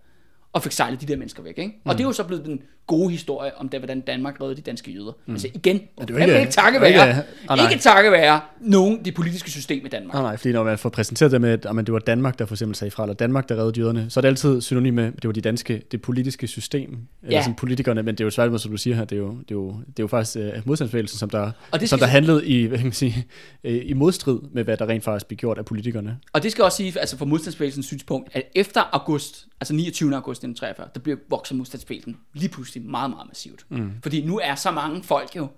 og 0.52 0.62
fik 0.62 0.72
sejlet 0.72 1.00
de 1.00 1.06
der 1.06 1.16
mennesker 1.16 1.42
væk. 1.42 1.58
Ikke? 1.58 1.80
Og 1.84 1.94
det 1.94 2.04
er 2.04 2.08
jo 2.08 2.12
så 2.12 2.24
blevet 2.24 2.44
den 2.44 2.62
gode 2.90 3.10
historie 3.10 3.58
om, 3.58 3.68
det, 3.68 3.80
hvordan 3.80 4.00
Danmark 4.00 4.40
reddede 4.40 4.56
de 4.56 4.62
danske 4.62 4.90
jøder. 4.90 5.12
Mm. 5.26 5.32
Altså 5.32 5.48
igen, 5.54 5.76
det 5.78 5.82
er 5.98 6.04
det 6.06 6.10
jo 6.14 6.16
ikke, 6.18 6.40
ikke- 6.40 6.56
er 6.60 6.80
være, 6.80 6.88
ikke- 6.88 7.22
ah, 7.48 7.56
nej. 7.58 7.70
ikke 7.70 7.82
takket 7.82 8.12
være 8.12 8.40
nogen, 8.60 9.04
det 9.04 9.14
politiske 9.14 9.50
system 9.50 9.86
i 9.86 9.88
Danmark. 9.88 10.14
Nej, 10.14 10.22
nej, 10.22 10.36
fordi 10.36 10.52
når 10.52 10.64
man 10.64 10.78
får 10.78 10.88
præsenteret 10.88 11.32
det 11.32 11.40
med, 11.40 11.50
at 11.50 11.64
jamen, 11.64 11.86
det 11.86 11.92
var 11.92 11.98
Danmark, 11.98 12.38
der 12.38 12.46
for 12.46 12.54
eksempel 12.54 12.74
sagde 12.76 12.90
fra, 12.90 13.02
eller 13.02 13.14
Danmark, 13.14 13.48
der 13.48 13.54
reddede 13.56 13.80
jøderne, 13.80 14.06
så 14.10 14.20
er 14.20 14.22
det 14.22 14.28
altid 14.28 14.60
synonym 14.60 14.94
med, 14.94 15.04
at 15.04 15.12
det 15.14 15.24
var 15.28 15.32
de 15.32 15.40
danske, 15.40 15.82
det 15.92 16.02
politiske 16.02 16.46
system, 16.46 16.98
eller 17.22 17.36
Ja. 17.36 17.42
sådan 17.42 17.54
politikerne, 17.54 18.02
men 18.02 18.14
det 18.14 18.20
er 18.20 18.24
jo 18.24 18.30
svært, 18.30 18.60
som 18.60 18.70
du 18.70 18.76
siger 18.76 18.96
her, 18.96 19.04
det 19.04 19.16
er 19.16 19.20
jo, 19.20 19.30
det 19.30 19.50
er 19.50 19.54
jo, 19.54 19.68
det 19.68 19.98
er 19.98 20.02
jo 20.02 20.06
faktisk 20.06 20.36
uh, 20.56 20.66
modstandsbevægelsen, 20.66 21.18
som 21.18 21.30
der, 21.30 21.50
Og 21.70 21.80
det 21.80 21.88
som 21.88 21.98
der 21.98 22.06
handlede 22.06 22.46
i, 22.46 22.64
hvad 22.66 22.78
kan 22.78 22.86
man 22.86 22.92
sige, 22.92 23.26
øh, 23.64 23.82
i 23.84 23.92
modstrid 23.92 24.38
med, 24.52 24.64
hvad 24.64 24.76
der 24.76 24.88
rent 24.88 25.04
faktisk 25.04 25.26
blev 25.26 25.36
gjort 25.36 25.58
af 25.58 25.64
politikerne. 25.64 26.18
Og 26.32 26.42
det 26.42 26.52
skal 26.52 26.64
også 26.64 26.76
sige, 26.76 27.00
altså 27.00 27.16
fra 27.16 27.24
modstandsbevægelsens 27.24 27.86
synspunkt, 27.86 28.28
at 28.32 28.42
efter 28.54 28.80
august, 28.92 29.46
altså 29.60 29.74
29. 29.74 30.14
august 30.14 30.38
1943, 30.44 30.88
der 30.94 31.00
bliver 31.00 31.16
vokset 31.30 31.56
modstandsbevægelsen 31.56 32.16
lige 32.34 32.48
pludselig 32.48 32.79
meget, 32.84 33.10
meget 33.10 33.28
massivt. 33.28 33.64
Mm. 33.68 33.90
Fordi 34.02 34.26
nu 34.26 34.38
er 34.42 34.54
så 34.54 34.70
mange 34.70 35.02
folk 35.02 35.36
jo, 35.36 35.48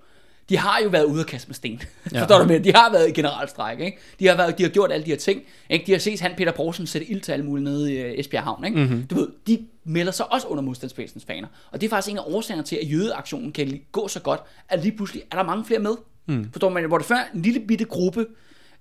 de 0.48 0.56
har 0.58 0.80
jo 0.84 0.88
været 0.88 1.04
ude 1.04 1.20
at 1.20 1.26
kaste 1.26 1.48
med 1.48 1.54
sten. 1.54 1.82
Ja. 2.12 2.18
Forstår 2.20 2.38
du 2.38 2.44
med? 2.44 2.60
De 2.60 2.72
har 2.74 2.92
været 2.92 3.08
i 3.08 3.12
generalstræk, 3.12 3.80
ikke? 3.80 3.98
De 4.20 4.26
har, 4.26 4.36
været, 4.36 4.58
de 4.58 4.62
har 4.62 4.70
gjort 4.70 4.92
alle 4.92 5.04
de 5.06 5.10
her 5.10 5.16
ting, 5.16 5.42
ikke? 5.70 5.86
De 5.86 5.92
har 5.92 5.98
set 5.98 6.20
han 6.20 6.32
Peter 6.36 6.52
Poulsen 6.52 6.86
sætte 6.86 7.10
ild 7.10 7.20
til 7.20 7.32
alle 7.32 7.44
mulige 7.44 7.64
nede 7.64 7.92
i 7.94 7.96
øh, 7.96 8.18
Esbjerg 8.18 8.42
Havn, 8.44 8.64
ikke? 8.64 8.78
Mm-hmm. 8.78 9.06
Du 9.06 9.14
ved, 9.14 9.28
de 9.46 9.66
melder 9.84 10.12
sig 10.12 10.32
også 10.32 10.46
under 10.46 10.62
modstandsbevægelsens 10.62 11.24
faner. 11.24 11.48
Og 11.70 11.80
det 11.80 11.86
er 11.86 11.90
faktisk 11.90 12.12
en 12.12 12.18
af 12.18 12.22
årsagerne 12.26 12.62
til, 12.62 12.76
at 12.82 12.90
jødeaktionen 12.92 13.52
kan 13.52 13.80
gå 13.92 14.08
så 14.08 14.20
godt, 14.20 14.40
at 14.68 14.82
lige 14.82 14.96
pludselig 14.96 15.22
er 15.30 15.36
der 15.36 15.42
mange 15.44 15.64
flere 15.64 15.80
med. 15.80 15.94
Mm. 16.26 16.48
Forstår 16.52 16.68
man? 16.68 16.84
Hvor 16.84 16.98
det 16.98 17.06
før 17.06 17.30
en 17.34 17.42
lille 17.42 17.60
bitte 17.60 17.84
gruppe, 17.84 18.26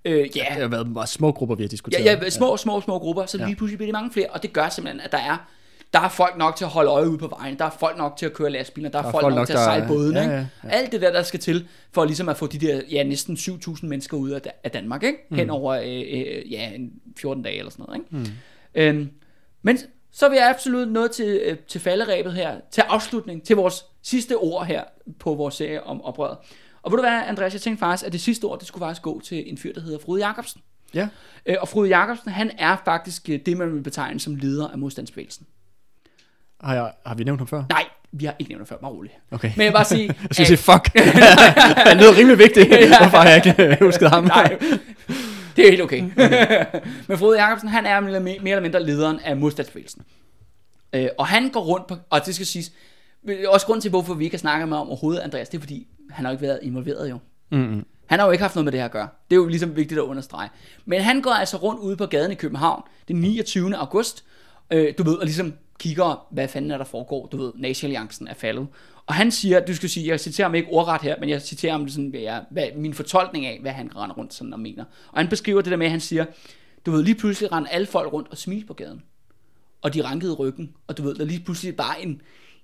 øh, 0.05 0.17
ja, 0.19 0.23
Det 0.25 0.41
har 0.41 0.67
været 0.67 0.87
meget 0.87 1.09
små 1.09 1.31
grupper, 1.31 1.55
vi 1.55 1.63
har 1.63 1.67
diskuteret. 1.67 2.05
Ja, 2.05 2.19
ja, 2.23 2.29
små, 2.29 2.57
små, 2.57 2.81
små 2.81 2.99
grupper, 2.99 3.25
så 3.25 3.37
Ja. 3.37 3.45
lige 3.45 3.55
pludselig 3.55 3.77
bliver 3.77 3.87
det 3.87 3.93
mange 3.93 4.11
flere, 4.11 4.27
og 4.29 4.41
det 4.43 4.53
gør 4.53 4.69
simpelthen, 4.69 5.01
at 5.01 5.11
der 5.11 5.17
er, 5.17 5.47
der 5.93 5.99
er 5.99 6.09
folk 6.09 6.37
nok 6.37 6.55
til 6.55 6.65
at 6.65 6.69
holde 6.71 6.89
øje 6.91 7.09
ude 7.09 7.17
på 7.17 7.27
vejen, 7.27 7.57
der 7.59 7.65
er 7.65 7.69
folk 7.69 7.97
nok 7.97 8.17
til 8.17 8.25
at 8.25 8.33
køre 8.33 8.49
lastbiler, 8.49 8.89
der 8.89 8.99
er, 8.99 9.11
folk, 9.11 9.21
folk 9.23 9.35
nok, 9.35 9.45
til 9.47 9.53
at 9.53 9.57
der- 9.57 9.63
sejle 9.63 9.87
båden, 9.87 10.13
ja, 10.13 10.21
ikke? 10.21 10.33
ja, 10.33 10.45
ja. 10.63 10.69
Alt 10.69 10.91
det 10.91 11.01
der, 11.01 11.11
der 11.11 11.23
skal 11.23 11.39
til, 11.39 11.67
for 11.91 12.05
ligesom 12.05 12.29
at 12.29 12.37
få 12.37 12.47
de 12.47 12.57
der, 12.59 12.81
ja, 12.91 13.03
næsten 13.03 13.35
7.000 13.35 13.85
mennesker 13.85 14.17
ud 14.17 14.29
af, 14.29 14.41
af 14.63 14.71
Danmark, 14.71 15.03
ikke? 15.03 15.17
Hen 15.31 15.49
over, 15.49 15.73
øh, 15.73 15.87
øh, 15.87 16.51
ja, 16.51 16.69
en 16.75 16.91
14 17.17 17.43
dage 17.43 17.57
eller 17.57 17.71
sådan 17.71 17.85
noget, 17.87 18.01
ikke? 18.01 18.31
Mm. 18.31 18.99
Øhm, 18.99 19.09
men 19.61 19.77
så 20.11 20.25
er 20.25 20.29
vi 20.29 20.37
absolut 20.37 20.87
nået 20.91 21.11
til, 21.11 21.41
øh, 21.45 21.57
til 21.67 21.81
falderæbet 21.81 22.33
her, 22.33 22.55
til 22.71 22.81
afslutning, 22.81 23.43
til 23.43 23.55
vores 23.55 23.85
sidste 24.03 24.37
ord 24.37 24.65
her 24.65 24.83
på 25.19 25.33
vores 25.35 25.55
serie 25.55 25.83
om 25.83 26.01
oprøret. 26.01 26.37
Og 26.83 26.91
ved 26.91 26.97
du 26.97 27.03
hvad, 27.03 27.21
Andreas, 27.27 27.53
jeg 27.53 27.61
tænkte 27.61 27.79
faktisk, 27.79 28.05
at 28.07 28.11
det 28.13 28.21
sidste 28.21 28.45
ord, 28.45 28.59
det 28.59 28.67
skulle 28.67 28.81
faktisk 28.81 29.01
gå 29.01 29.21
til 29.23 29.49
en 29.51 29.57
fyr, 29.57 29.73
der 29.73 29.81
hedder 29.81 29.99
Frode 29.99 30.27
Jacobsen. 30.27 30.61
Ja. 30.93 31.07
Øh, 31.45 31.55
Og 31.61 31.67
Frode 31.67 31.89
Jacobsen, 31.97 32.31
han 32.31 32.51
er 32.59 32.77
faktisk 32.85 33.29
øh, 33.29 33.39
det, 33.45 33.57
man 33.57 33.73
vil 33.73 33.81
betegne 33.81 34.19
som 34.19 34.35
leder 34.35 34.67
af 34.67 34.77
modstandsbevægelsen. 34.77 35.45
Har, 36.63 36.73
jeg, 36.73 36.91
har 37.05 37.15
vi 37.15 37.23
nævnt 37.23 37.39
ham 37.39 37.47
før? 37.47 37.63
Nej, 37.69 37.85
vi 38.11 38.25
har 38.25 38.35
ikke 38.39 38.51
nævnt 38.51 38.67
før, 38.67 38.77
bare 38.77 38.91
roligt. 38.91 39.13
Okay. 39.31 39.51
Men 39.55 39.61
jeg 39.63 39.71
vil 39.71 39.75
bare 39.75 39.85
sige... 39.85 40.07
Jeg 40.21 40.29
skal 40.31 40.45
sige, 40.45 40.57
fuck. 40.57 40.89
Han 41.87 41.97
lød 41.97 42.17
rimelig 42.17 42.37
vigtigt. 42.37 42.67
Hvorfor 43.01 43.17
har 43.17 43.29
jeg 43.29 43.47
ikke 43.47 43.77
husket 43.81 44.09
ham? 44.09 44.23
Nej, 44.23 44.57
det 45.55 45.65
er 45.65 45.69
helt 45.69 45.81
okay. 45.81 46.01
Men 47.07 47.17
Frode 47.17 47.43
Jacobsen, 47.43 47.69
han 47.69 47.85
er 47.85 47.99
mere 47.99 48.39
eller 48.43 48.61
mindre 48.61 48.83
lederen 48.83 49.19
af 49.19 49.37
modstandsbevægelsen. 49.37 50.01
Øh, 50.93 51.07
og 51.17 51.27
han 51.27 51.49
går 51.49 51.61
rundt 51.61 51.87
på, 51.87 51.95
og 52.09 52.25
det 52.25 52.35
skal 52.35 52.47
siges, 52.47 52.71
også 53.47 53.65
grund 53.65 53.81
til, 53.81 53.89
hvorfor 53.89 54.13
vi 54.13 54.23
ikke 54.23 54.35
har 54.35 54.39
snakket 54.39 54.69
med 54.69 54.77
om 54.77 54.87
overhovedet, 54.87 55.21
Andreas, 55.21 55.49
det 55.49 55.57
er 55.57 55.61
fordi, 55.61 55.87
han 56.09 56.25
har 56.25 56.31
ikke 56.31 56.41
været 56.41 56.59
involveret 56.61 57.09
jo. 57.09 57.17
Mm-hmm. 57.51 57.85
Han 58.05 58.19
har 58.19 58.25
jo 58.25 58.31
ikke 58.31 58.41
haft 58.41 58.55
noget 58.55 58.65
med 58.65 58.71
det 58.71 58.79
her 58.79 58.85
at 58.85 58.91
gøre. 58.91 59.07
Det 59.29 59.35
er 59.35 59.39
jo 59.39 59.47
ligesom 59.47 59.75
vigtigt 59.75 59.97
at 59.97 60.03
understrege. 60.03 60.49
Men 60.85 61.01
han 61.01 61.21
går 61.21 61.31
altså 61.31 61.57
rundt 61.57 61.79
ude 61.79 61.97
på 61.97 62.05
gaden 62.05 62.31
i 62.31 62.35
København 62.35 62.83
den 63.07 63.15
29. 63.15 63.75
august, 63.75 64.23
øh, 64.71 64.93
du 64.97 65.03
ved, 65.03 65.15
og 65.15 65.25
ligesom 65.25 65.53
kigger, 65.81 66.27
hvad 66.31 66.47
fanden 66.47 66.71
er 66.71 66.77
der 66.77 66.85
foregår, 66.85 67.27
du 67.27 67.37
ved, 67.37 67.51
Nazi-alliancen 67.55 68.27
er 68.27 68.33
faldet. 68.33 68.67
Og 69.05 69.13
han 69.13 69.31
siger, 69.31 69.65
du 69.65 69.75
skal 69.75 69.89
sige, 69.89 70.07
jeg 70.07 70.19
citerer 70.19 70.47
ham 70.47 70.55
ikke 70.55 70.69
ordret 70.71 71.01
her, 71.01 71.15
men 71.19 71.29
jeg 71.29 71.41
citerer 71.41 71.71
ham 71.71 71.89
sådan, 71.89 72.09
hvad, 72.09 72.19
jeg, 72.19 72.45
hvad 72.51 72.67
min 72.75 72.93
fortolkning 72.93 73.45
af, 73.45 73.59
hvad 73.61 73.71
han 73.71 73.95
render 73.95 74.15
rundt 74.15 74.33
sådan 74.33 74.53
og 74.53 74.59
mener. 74.59 74.83
Og 75.11 75.17
han 75.17 75.27
beskriver 75.27 75.61
det 75.61 75.71
der 75.71 75.77
med, 75.77 75.85
at 75.85 75.91
han 75.91 75.99
siger, 75.99 76.25
du 76.85 76.91
ved, 76.91 77.03
lige 77.03 77.15
pludselig 77.15 77.51
rendte 77.51 77.71
alle 77.71 77.87
folk 77.87 78.13
rundt 78.13 78.27
og 78.31 78.37
smilte 78.37 78.67
på 78.67 78.73
gaden. 78.73 79.03
Og 79.81 79.93
de 79.93 80.03
rankede 80.03 80.33
ryggen, 80.33 80.73
og 80.87 80.97
du 80.97 81.03
ved, 81.03 81.15
der 81.15 81.25
lige 81.25 81.39
pludselig 81.39 81.75
bare 81.75 82.01
en, 82.01 82.21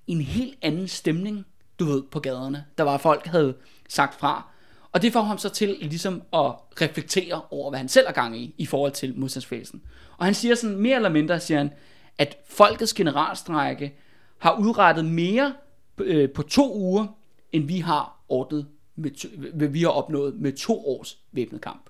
en 0.08 0.22
helt 0.22 0.58
anden 0.62 0.88
stemning, 0.88 1.46
du 1.80 1.86
ved, 1.86 2.04
på 2.12 2.20
gaderne. 2.20 2.66
Der 2.78 2.84
var 2.84 2.98
folk, 2.98 3.26
havde 3.26 3.54
sagt 3.90 4.20
fra. 4.20 4.50
Og 4.92 5.02
det 5.02 5.14
får 5.14 5.22
ham 5.22 5.38
så 5.38 5.50
til 5.50 5.78
ligesom 5.82 6.22
at 6.34 6.52
reflektere 6.82 7.42
over, 7.52 7.70
hvad 7.70 7.80
han 7.80 7.90
selv 7.90 8.06
er 8.08 8.12
gang 8.12 8.38
i, 8.38 8.56
i 8.58 8.66
forhold 8.66 8.92
til 8.92 9.14
modstandsfæsen. 9.16 9.82
Og 10.18 10.26
han 10.26 10.34
siger 10.34 10.56
sådan, 10.56 10.78
mere 10.78 10.96
eller 10.96 11.10
mindre, 11.10 11.40
siger 11.40 11.58
han, 11.58 11.72
at 12.18 12.38
folkets 12.46 12.94
generalstrække 12.94 13.94
har 14.38 14.60
udrettet 14.60 15.06
mere 15.06 15.54
øh, 15.98 16.30
på 16.30 16.42
to 16.42 16.76
uger, 16.76 17.08
end 17.52 17.68
vi 17.68 17.78
har 17.78 18.24
ordnet 18.30 18.68
med 18.96 19.12
to, 19.12 19.28
hvad 19.54 19.68
vi 19.68 19.82
har 19.82 19.90
opnået 19.90 20.36
med 20.36 20.54
to 20.54 20.88
års 20.88 21.20
væbnet 21.32 21.62
kamp. 21.62 21.90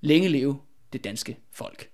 Længe 0.00 0.28
leve 0.28 0.58
det 0.92 1.04
danske 1.04 1.38
folk. 1.50 1.89